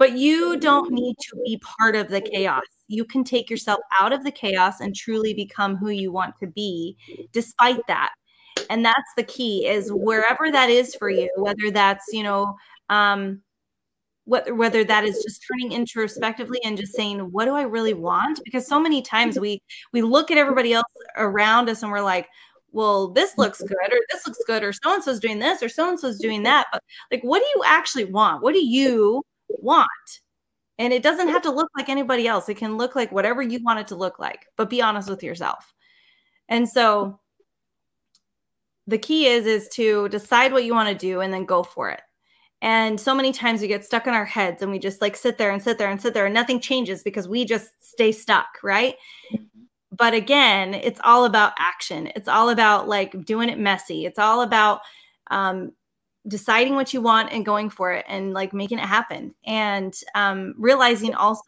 but 0.00 0.16
you 0.16 0.56
don't 0.58 0.90
need 0.90 1.14
to 1.18 1.36
be 1.44 1.60
part 1.78 1.94
of 1.94 2.08
the 2.08 2.22
chaos. 2.22 2.62
You 2.88 3.04
can 3.04 3.22
take 3.22 3.50
yourself 3.50 3.80
out 4.00 4.14
of 4.14 4.24
the 4.24 4.30
chaos 4.30 4.80
and 4.80 4.96
truly 4.96 5.34
become 5.34 5.76
who 5.76 5.90
you 5.90 6.10
want 6.10 6.36
to 6.40 6.46
be 6.46 6.96
despite 7.32 7.86
that. 7.86 8.14
And 8.70 8.82
that's 8.82 9.12
the 9.18 9.24
key 9.24 9.66
is 9.66 9.92
wherever 9.92 10.50
that 10.50 10.70
is 10.70 10.94
for 10.94 11.10
you, 11.10 11.28
whether 11.36 11.70
that's, 11.70 12.06
you 12.14 12.22
know, 12.22 12.56
um, 12.88 13.42
whether, 14.24 14.54
whether 14.54 14.84
that 14.84 15.04
is 15.04 15.22
just 15.22 15.44
turning 15.46 15.72
introspectively 15.72 16.60
and 16.64 16.76
just 16.76 16.94
saying 16.94 17.20
what 17.32 17.46
do 17.46 17.54
i 17.54 17.62
really 17.62 17.94
want 17.94 18.40
because 18.44 18.66
so 18.66 18.78
many 18.80 19.02
times 19.02 19.38
we 19.38 19.60
we 19.92 20.02
look 20.02 20.30
at 20.30 20.38
everybody 20.38 20.72
else 20.72 20.92
around 21.16 21.68
us 21.68 21.82
and 21.82 21.90
we're 21.90 22.00
like 22.00 22.28
well 22.72 23.08
this 23.08 23.36
looks 23.38 23.60
mm-hmm. 23.62 23.68
good 23.68 23.92
or 23.92 24.00
this 24.12 24.26
looks 24.26 24.40
good 24.46 24.62
or 24.62 24.72
so 24.72 24.94
and 24.94 25.02
so's 25.02 25.20
doing 25.20 25.38
this 25.38 25.62
or 25.62 25.68
so 25.68 25.88
and 25.88 25.98
so's 25.98 26.18
doing 26.18 26.42
that 26.42 26.66
but 26.72 26.82
like 27.10 27.22
what 27.22 27.40
do 27.40 27.46
you 27.56 27.62
actually 27.64 28.04
want 28.04 28.42
what 28.42 28.52
do 28.52 28.64
you 28.64 29.22
want. 29.58 29.88
And 30.78 30.92
it 30.92 31.02
doesn't 31.02 31.28
have 31.28 31.42
to 31.42 31.50
look 31.50 31.70
like 31.76 31.88
anybody 31.88 32.26
else. 32.26 32.48
It 32.48 32.56
can 32.56 32.76
look 32.76 32.96
like 32.96 33.12
whatever 33.12 33.42
you 33.42 33.62
want 33.62 33.80
it 33.80 33.88
to 33.88 33.96
look 33.96 34.18
like, 34.18 34.46
but 34.56 34.70
be 34.70 34.80
honest 34.80 35.10
with 35.10 35.22
yourself. 35.22 35.72
And 36.48 36.68
so 36.68 37.20
the 38.86 38.98
key 38.98 39.26
is 39.26 39.46
is 39.46 39.68
to 39.74 40.08
decide 40.08 40.52
what 40.52 40.64
you 40.64 40.74
want 40.74 40.88
to 40.88 40.94
do 40.94 41.20
and 41.20 41.32
then 41.32 41.44
go 41.44 41.62
for 41.62 41.90
it. 41.90 42.00
And 42.62 43.00
so 43.00 43.14
many 43.14 43.32
times 43.32 43.60
we 43.60 43.68
get 43.68 43.84
stuck 43.84 44.06
in 44.06 44.14
our 44.14 44.24
heads 44.24 44.62
and 44.62 44.70
we 44.70 44.78
just 44.78 45.00
like 45.00 45.16
sit 45.16 45.38
there 45.38 45.50
and 45.50 45.62
sit 45.62 45.78
there 45.78 45.90
and 45.90 46.00
sit 46.00 46.12
there 46.12 46.26
and 46.26 46.34
nothing 46.34 46.60
changes 46.60 47.02
because 47.02 47.26
we 47.26 47.44
just 47.44 47.70
stay 47.80 48.12
stuck, 48.12 48.46
right? 48.62 48.96
But 49.92 50.14
again, 50.14 50.74
it's 50.74 51.00
all 51.02 51.24
about 51.24 51.52
action. 51.58 52.10
It's 52.14 52.28
all 52.28 52.50
about 52.50 52.88
like 52.88 53.24
doing 53.24 53.48
it 53.48 53.58
messy. 53.58 54.06
It's 54.06 54.18
all 54.18 54.42
about 54.42 54.80
um, 55.30 55.72
deciding 56.28 56.74
what 56.74 56.92
you 56.92 57.00
want 57.00 57.32
and 57.32 57.44
going 57.46 57.70
for 57.70 57.92
it 57.92 58.04
and 58.08 58.32
like 58.32 58.52
making 58.52 58.78
it 58.78 58.84
happen 58.84 59.34
and 59.46 59.94
um, 60.14 60.54
realizing 60.58 61.14
also 61.14 61.42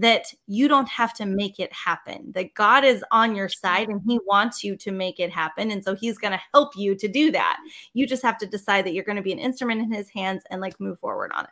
that 0.00 0.26
you 0.46 0.68
don't 0.68 0.88
have 0.88 1.12
to 1.14 1.26
make 1.26 1.58
it 1.58 1.72
happen 1.72 2.30
that 2.34 2.54
god 2.54 2.84
is 2.84 3.04
on 3.10 3.34
your 3.34 3.48
side 3.48 3.88
and 3.88 4.00
he 4.06 4.18
wants 4.26 4.62
you 4.64 4.76
to 4.76 4.90
make 4.90 5.20
it 5.20 5.30
happen 5.30 5.70
and 5.70 5.84
so 5.84 5.94
he's 5.94 6.18
going 6.18 6.32
to 6.32 6.40
help 6.54 6.76
you 6.76 6.94
to 6.94 7.08
do 7.08 7.30
that 7.30 7.58
you 7.94 8.06
just 8.06 8.22
have 8.22 8.38
to 8.38 8.46
decide 8.46 8.84
that 8.84 8.92
you're 8.92 9.04
going 9.04 9.16
to 9.16 9.22
be 9.22 9.32
an 9.32 9.38
instrument 9.38 9.80
in 9.80 9.92
his 9.92 10.08
hands 10.10 10.42
and 10.50 10.60
like 10.60 10.78
move 10.80 10.98
forward 10.98 11.30
on 11.34 11.44
it 11.44 11.50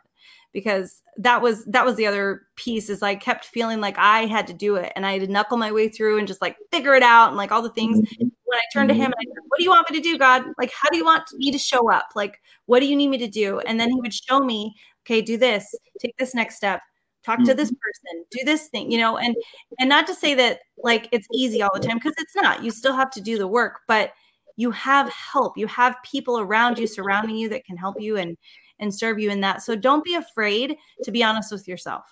because 0.51 1.03
that 1.17 1.41
was 1.41 1.63
that 1.65 1.85
was 1.85 1.95
the 1.95 2.07
other 2.07 2.47
piece 2.55 2.89
is 2.89 3.03
I 3.03 3.15
kept 3.15 3.45
feeling 3.45 3.81
like 3.81 3.97
I 3.97 4.25
had 4.25 4.47
to 4.47 4.53
do 4.53 4.75
it 4.75 4.91
and 4.95 5.05
I 5.05 5.13
had 5.13 5.21
to 5.21 5.27
knuckle 5.31 5.57
my 5.57 5.71
way 5.71 5.89
through 5.89 6.17
and 6.17 6.27
just 6.27 6.41
like 6.41 6.57
figure 6.71 6.95
it 6.95 7.03
out 7.03 7.29
and 7.29 7.37
like 7.37 7.51
all 7.51 7.61
the 7.61 7.69
things. 7.69 7.99
When 8.17 8.57
I 8.57 8.61
turned 8.73 8.89
to 8.89 8.95
him 8.95 9.05
and 9.05 9.13
I 9.13 9.25
said, 9.25 9.43
What 9.47 9.57
do 9.59 9.63
you 9.63 9.69
want 9.69 9.89
me 9.91 9.97
to 9.97 10.03
do, 10.03 10.17
God? 10.17 10.43
Like, 10.57 10.71
how 10.73 10.89
do 10.89 10.97
you 10.97 11.05
want 11.05 11.23
me 11.33 11.51
to 11.51 11.59
show 11.59 11.91
up? 11.91 12.07
Like, 12.15 12.41
what 12.65 12.79
do 12.79 12.87
you 12.87 12.95
need 12.95 13.09
me 13.09 13.19
to 13.19 13.27
do? 13.27 13.59
And 13.59 13.79
then 13.79 13.91
he 13.91 14.01
would 14.01 14.13
show 14.13 14.39
me, 14.39 14.75
okay, 15.05 15.21
do 15.21 15.37
this, 15.37 15.75
take 15.99 16.17
this 16.17 16.33
next 16.33 16.55
step, 16.55 16.81
talk 17.25 17.43
to 17.43 17.53
this 17.53 17.69
mm-hmm. 17.69 18.11
person, 18.11 18.25
do 18.31 18.39
this 18.45 18.67
thing, 18.67 18.91
you 18.91 18.97
know, 18.97 19.17
and 19.17 19.35
and 19.79 19.89
not 19.89 20.07
to 20.07 20.13
say 20.13 20.33
that 20.35 20.59
like 20.83 21.07
it's 21.11 21.27
easy 21.33 21.61
all 21.61 21.71
the 21.73 21.79
time, 21.79 21.97
because 21.97 22.15
it's 22.17 22.35
not. 22.35 22.63
You 22.63 22.71
still 22.71 22.95
have 22.95 23.11
to 23.11 23.21
do 23.21 23.37
the 23.37 23.47
work, 23.47 23.81
but 23.87 24.13
you 24.55 24.71
have 24.71 25.09
help. 25.09 25.57
You 25.57 25.67
have 25.67 25.95
people 26.03 26.39
around 26.39 26.77
you 26.77 26.87
surrounding 26.87 27.35
you 27.35 27.49
that 27.49 27.65
can 27.65 27.77
help 27.77 27.99
you 27.99 28.17
and 28.17 28.37
and 28.79 28.93
serve 28.93 29.19
you 29.19 29.29
in 29.29 29.41
that. 29.41 29.61
So 29.61 29.75
don't 29.75 30.03
be 30.03 30.15
afraid 30.15 30.77
to 31.03 31.11
be 31.11 31.23
honest 31.23 31.51
with 31.51 31.67
yourself. 31.67 32.05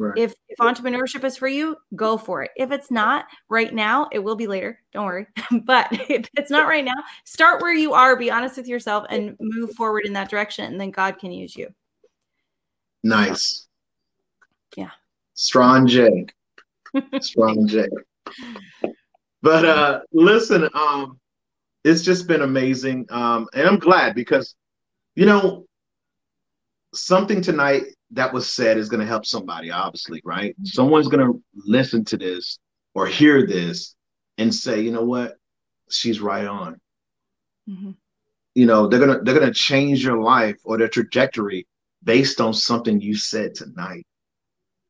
Right. 0.00 0.16
If, 0.16 0.34
if 0.48 0.58
entrepreneurship 0.58 1.24
is 1.24 1.36
for 1.36 1.46
you, 1.46 1.76
go 1.94 2.16
for 2.16 2.42
it. 2.42 2.52
If 2.56 2.72
it's 2.72 2.90
not 2.90 3.26
right 3.50 3.72
now, 3.74 4.08
it 4.12 4.18
will 4.18 4.34
be 4.34 4.46
later. 4.46 4.80
Don't 4.94 5.04
worry. 5.04 5.26
but 5.64 5.88
if 5.90 6.26
it's 6.36 6.50
not 6.50 6.66
right 6.66 6.84
now, 6.84 6.94
start 7.26 7.60
where 7.60 7.74
you 7.74 7.92
are, 7.92 8.16
be 8.16 8.30
honest 8.30 8.56
with 8.56 8.66
yourself, 8.66 9.04
and 9.10 9.36
move 9.40 9.74
forward 9.74 10.06
in 10.06 10.14
that 10.14 10.30
direction. 10.30 10.64
And 10.64 10.80
then 10.80 10.90
God 10.90 11.18
can 11.18 11.32
use 11.32 11.54
you. 11.54 11.68
Nice. 13.04 13.66
Yeah. 14.76 14.90
Strong 15.34 15.88
J. 15.88 16.26
Strong 17.20 17.68
J. 17.68 17.88
But 19.42 19.64
uh 19.64 20.00
listen, 20.12 20.68
um, 20.74 21.18
it's 21.84 22.02
just 22.02 22.26
been 22.26 22.42
amazing. 22.42 23.06
Um, 23.10 23.48
and 23.54 23.66
I'm 23.66 23.78
glad 23.78 24.14
because 24.14 24.54
you 25.14 25.26
know, 25.26 25.66
something 26.94 27.40
tonight 27.40 27.82
that 28.12 28.32
was 28.32 28.50
said 28.50 28.76
is 28.76 28.88
going 28.88 29.00
to 29.00 29.06
help 29.06 29.24
somebody, 29.24 29.70
obviously, 29.70 30.20
right? 30.24 30.52
Mm-hmm. 30.52 30.64
Someone's 30.64 31.08
going 31.08 31.26
to 31.26 31.42
listen 31.54 32.04
to 32.06 32.16
this 32.16 32.58
or 32.94 33.06
hear 33.06 33.46
this 33.46 33.94
and 34.38 34.54
say, 34.54 34.80
you 34.80 34.90
know 34.90 35.04
what, 35.04 35.36
she's 35.90 36.20
right 36.20 36.46
on. 36.46 36.80
Mm-hmm. 37.68 37.90
You 38.54 38.66
know, 38.66 38.88
they're 38.88 38.98
gonna 38.98 39.20
they're 39.22 39.38
gonna 39.38 39.54
change 39.54 40.02
your 40.02 40.20
life 40.20 40.56
or 40.64 40.76
their 40.76 40.88
trajectory 40.88 41.68
based 42.02 42.40
on 42.40 42.52
something 42.52 43.00
you 43.00 43.14
said 43.14 43.54
tonight, 43.54 44.04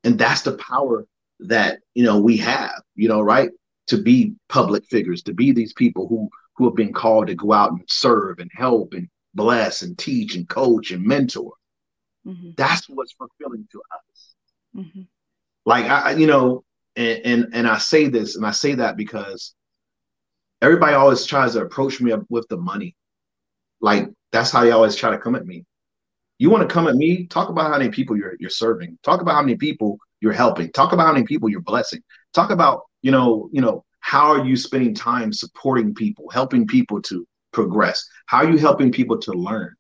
and 0.05 0.19
that's 0.19 0.43
the 0.43 0.57
power 0.57 1.07
that 1.41 1.81
you 1.95 2.05
know 2.05 2.21
we 2.21 2.37
have. 2.39 2.83
You 2.95 3.09
know, 3.09 3.21
right? 3.21 3.51
To 3.89 4.01
be 4.01 4.35
public 4.49 4.85
figures, 4.87 5.23
to 5.25 5.35
be 5.35 5.53
these 5.53 5.73
people 5.73 6.07
who 6.07 6.29
who 6.57 6.65
have 6.67 6.77
been 6.77 6.93
called 6.93 7.29
to 7.29 7.35
go 7.35 7.53
out 7.53 7.73
and 7.73 7.83
serve 7.89 8.39
and 8.39 8.51
help 8.55 8.95
and 8.95 9.09
bless 9.35 9.83
and 9.83 9.97
teach 9.97 10.35
and 10.35 10.49
coach 10.49 10.91
and 10.91 11.05
mentor 11.05 11.53
Mm-hmm. 12.27 12.51
That's 12.57 12.89
what's 12.89 13.13
fulfilling 13.13 13.67
to 13.73 13.83
us. 13.93 14.35
Mm-hmm. 14.77 15.03
Like 15.67 15.87
I, 15.87 16.13
you 16.13 16.27
know, 16.27 16.65
and, 16.97 17.21
and 17.25 17.55
and 17.55 17.69
I 17.69 17.79
say 17.79 18.09
this, 18.09 18.37
and 18.37 18.45
I 18.45 18.51
say 18.51 18.75
that 18.75 18.97
because 18.97 19.55
everybody 20.61 20.95
always 20.95 21.25
tries 21.25 21.55
to 21.55 21.63
approach 21.63 22.01
me 22.01 22.13
with 22.29 22.47
the 22.49 22.57
money. 22.57 22.95
Like 23.81 24.09
that's 24.33 24.51
how 24.51 24.63
they 24.63 24.71
always 24.71 24.97
try 24.97 25.11
to 25.11 25.19
come 25.19 25.35
at 25.35 25.47
me. 25.47 25.65
You 26.41 26.49
want 26.49 26.66
to 26.66 26.72
come 26.72 26.88
at 26.88 26.95
me? 26.95 27.26
Talk 27.26 27.51
about 27.51 27.70
how 27.70 27.76
many 27.76 27.91
people 27.91 28.16
you're 28.16 28.34
you're 28.41 28.49
serving. 28.49 28.99
Talk 29.03 29.20
about 29.20 29.34
how 29.34 29.43
many 29.43 29.57
people 29.57 29.99
you're 30.22 30.32
helping. 30.32 30.72
Talk 30.72 30.95
about 30.95 31.07
how 31.07 31.12
many 31.12 31.26
people 31.26 31.51
you're 31.51 31.61
blessing. 31.61 32.01
Talk 32.32 32.51
about 32.51 32.84
you 33.03 33.11
know 33.11 33.51
you 33.53 33.61
know 33.61 33.84
how 34.01 34.32
are 34.32 34.47
you 34.47 34.57
spending 34.57 34.95
time 34.95 35.34
supporting 35.34 35.95
people, 35.95 36.30
helping 36.30 36.66
people 36.66 37.03
to 37.03 37.26
progress? 37.53 38.03
How 38.24 38.38
are 38.38 38.51
you 38.51 38.57
helping 38.57 38.91
people 38.91 39.18
to 39.18 39.32
learn? 39.32 39.74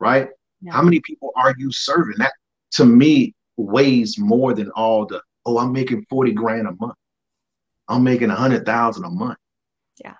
Right? 0.00 0.28
Yeah. 0.62 0.72
How 0.72 0.80
many 0.80 1.00
people 1.00 1.32
are 1.36 1.54
you 1.58 1.70
serving? 1.70 2.16
That 2.16 2.32
to 2.72 2.86
me 2.86 3.34
weighs 3.58 4.18
more 4.18 4.54
than 4.54 4.70
all 4.70 5.04
the, 5.04 5.20
oh, 5.44 5.58
I'm 5.58 5.70
making 5.70 6.06
40 6.08 6.32
grand 6.32 6.66
a 6.66 6.72
month. 6.80 6.96
I'm 7.88 8.02
making 8.02 8.30
a 8.30 8.34
hundred 8.34 8.64
thousand 8.64 9.04
a 9.04 9.10
month. 9.10 9.36
Yeah. 10.02 10.14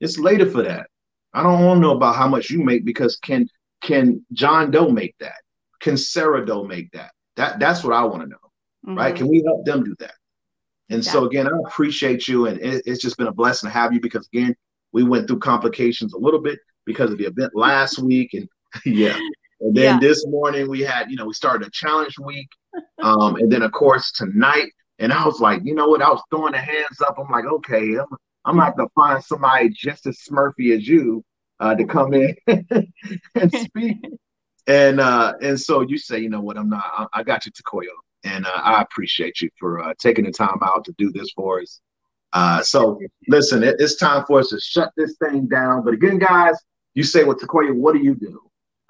It's 0.00 0.18
later 0.18 0.48
for 0.48 0.62
that. 0.62 0.88
I 1.32 1.42
don't 1.42 1.64
want 1.64 1.78
to 1.78 1.80
know 1.80 1.96
about 1.96 2.16
how 2.16 2.28
much 2.28 2.50
you 2.50 2.62
make 2.62 2.84
because 2.84 3.16
can 3.16 3.48
can 3.84 4.24
John 4.32 4.70
Doe 4.70 4.88
make 4.88 5.14
that? 5.20 5.36
Can 5.80 5.96
Sarah 5.96 6.44
Doe 6.44 6.64
make 6.64 6.90
that? 6.92 7.12
That 7.36 7.60
that's 7.60 7.84
what 7.84 7.92
I 7.92 8.04
want 8.04 8.22
to 8.22 8.28
know. 8.28 8.36
Mm-hmm. 8.86 8.98
Right? 8.98 9.14
Can 9.14 9.28
we 9.28 9.42
help 9.46 9.64
them 9.64 9.84
do 9.84 9.94
that? 10.00 10.14
And 10.90 11.04
so 11.04 11.24
again, 11.24 11.46
I 11.46 11.56
appreciate 11.66 12.26
you, 12.28 12.46
and 12.46 12.60
it, 12.60 12.82
it's 12.86 13.00
just 13.00 13.16
been 13.16 13.26
a 13.26 13.32
blessing 13.32 13.68
to 13.68 13.72
have 13.72 13.92
you 13.92 14.00
because 14.00 14.26
again, 14.32 14.54
we 14.92 15.02
went 15.02 15.28
through 15.28 15.38
complications 15.38 16.14
a 16.14 16.18
little 16.18 16.40
bit 16.40 16.58
because 16.84 17.10
of 17.10 17.18
the 17.18 17.24
event 17.24 17.52
last 17.54 17.98
week, 17.98 18.34
and 18.34 18.48
yeah, 18.84 19.18
and 19.60 19.74
then 19.74 19.94
yeah. 19.94 19.98
this 20.00 20.26
morning 20.26 20.68
we 20.68 20.80
had, 20.80 21.10
you 21.10 21.16
know, 21.16 21.26
we 21.26 21.34
started 21.34 21.66
a 21.66 21.70
challenge 21.70 22.18
week. 22.18 22.48
Um, 23.02 23.36
and 23.36 23.50
then 23.50 23.62
of 23.62 23.72
course 23.72 24.12
tonight, 24.12 24.70
and 24.98 25.12
I 25.12 25.24
was 25.24 25.40
like, 25.40 25.60
you 25.64 25.74
know 25.74 25.88
what? 25.88 26.02
I 26.02 26.08
was 26.08 26.22
throwing 26.30 26.52
the 26.52 26.58
hands 26.58 27.00
up. 27.06 27.16
I'm 27.18 27.30
like, 27.30 27.44
okay, 27.44 27.96
I'm, 27.96 28.06
I'm 28.44 28.56
not 28.56 28.76
gonna 28.76 28.88
find 28.94 29.22
somebody 29.22 29.70
just 29.70 30.06
as 30.06 30.18
smurfy 30.28 30.76
as 30.76 30.86
you 30.86 31.24
uh, 31.60 31.74
to 31.74 31.84
come 31.84 32.14
in 32.14 32.36
and 32.46 33.52
speak. 33.52 33.98
and 34.66 35.00
uh, 35.00 35.34
and 35.40 35.60
so 35.60 35.82
you 35.82 35.98
say, 35.98 36.18
you 36.18 36.28
know 36.28 36.40
what? 36.40 36.56
I'm 36.56 36.68
not. 36.68 36.84
I, 36.84 37.20
I 37.20 37.22
got 37.22 37.46
you, 37.46 37.52
Takoya, 37.52 37.88
and 38.24 38.46
uh, 38.46 38.50
I 38.50 38.82
appreciate 38.82 39.40
you 39.40 39.50
for 39.58 39.80
uh, 39.80 39.94
taking 39.98 40.24
the 40.24 40.32
time 40.32 40.58
out 40.62 40.84
to 40.86 40.94
do 40.98 41.10
this 41.12 41.30
for 41.32 41.60
us. 41.60 41.80
Uh, 42.32 42.62
so 42.62 42.98
listen, 43.28 43.62
it, 43.62 43.76
it's 43.78 43.96
time 43.96 44.24
for 44.26 44.40
us 44.40 44.48
to 44.48 44.60
shut 44.60 44.90
this 44.96 45.16
thing 45.22 45.46
down. 45.46 45.84
But 45.84 45.94
again, 45.94 46.18
guys, 46.18 46.56
you 46.94 47.04
say, 47.04 47.24
well, 47.24 47.36
Takoya, 47.36 47.74
what 47.74 47.94
do 47.94 48.00
you 48.00 48.14
do? 48.14 48.40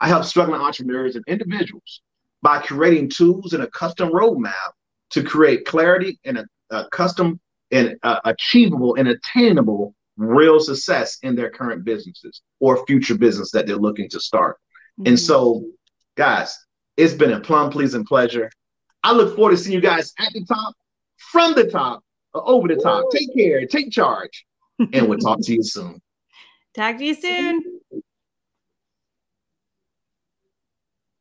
I 0.01 0.09
help 0.09 0.25
struggling 0.25 0.61
entrepreneurs 0.61 1.17
and 1.17 1.25
individuals 1.29 2.01
by 2.43 2.59
creating 2.59 3.11
tools 3.11 3.53
and 3.53 3.63
a 3.63 3.71
custom 3.71 4.11
roadmap 4.11 4.73
to 5.11 5.23
create 5.23 5.65
clarity 5.67 6.19
and 6.25 6.39
a, 6.39 6.47
a 6.71 6.89
custom 6.91 7.39
and 7.71 7.97
uh, 8.03 8.21
achievable 8.25 8.95
and 8.97 9.09
attainable 9.09 9.95
real 10.17 10.61
success 10.61 11.19
in 11.23 11.35
their 11.35 11.51
current 11.51 11.85
businesses 11.85 12.43
or 12.61 12.85
future 12.87 13.17
business 13.17 13.51
that 13.53 13.67
they're 13.67 13.77
looking 13.77 14.09
to 14.11 14.21
start. 14.21 14.57
Mm-hmm. 14.99 15.09
And 15.09 15.21
so, 15.21 15.65
guys, 16.17 16.57
it's 16.97 17.15
been 17.15 17.33
a 17.33 17.41
plum 17.41 17.71
pleasing 17.71 18.05
pleasure. 18.05 18.51
I 19.03 19.13
look 19.13 19.37
forward 19.37 19.53
to 19.53 19.57
seeing 19.57 19.75
you 19.75 19.81
guys 19.81 20.13
at 20.19 20.33
the 20.33 20.45
top, 20.45 20.75
from 21.19 21.55
the 21.55 21.69
top, 21.69 22.03
over 22.33 22.69
the 22.69 22.77
top. 22.77 23.05
Take 23.13 23.35
care, 23.37 23.67
take 23.67 23.91
charge, 23.91 24.47
and 24.93 25.09
we'll 25.09 25.19
talk 25.19 25.41
to 25.43 25.53
you 25.53 25.63
soon. 25.63 26.01
Talk 26.75 26.99
to 26.99 27.05
you 27.05 27.15
soon. 27.15 27.63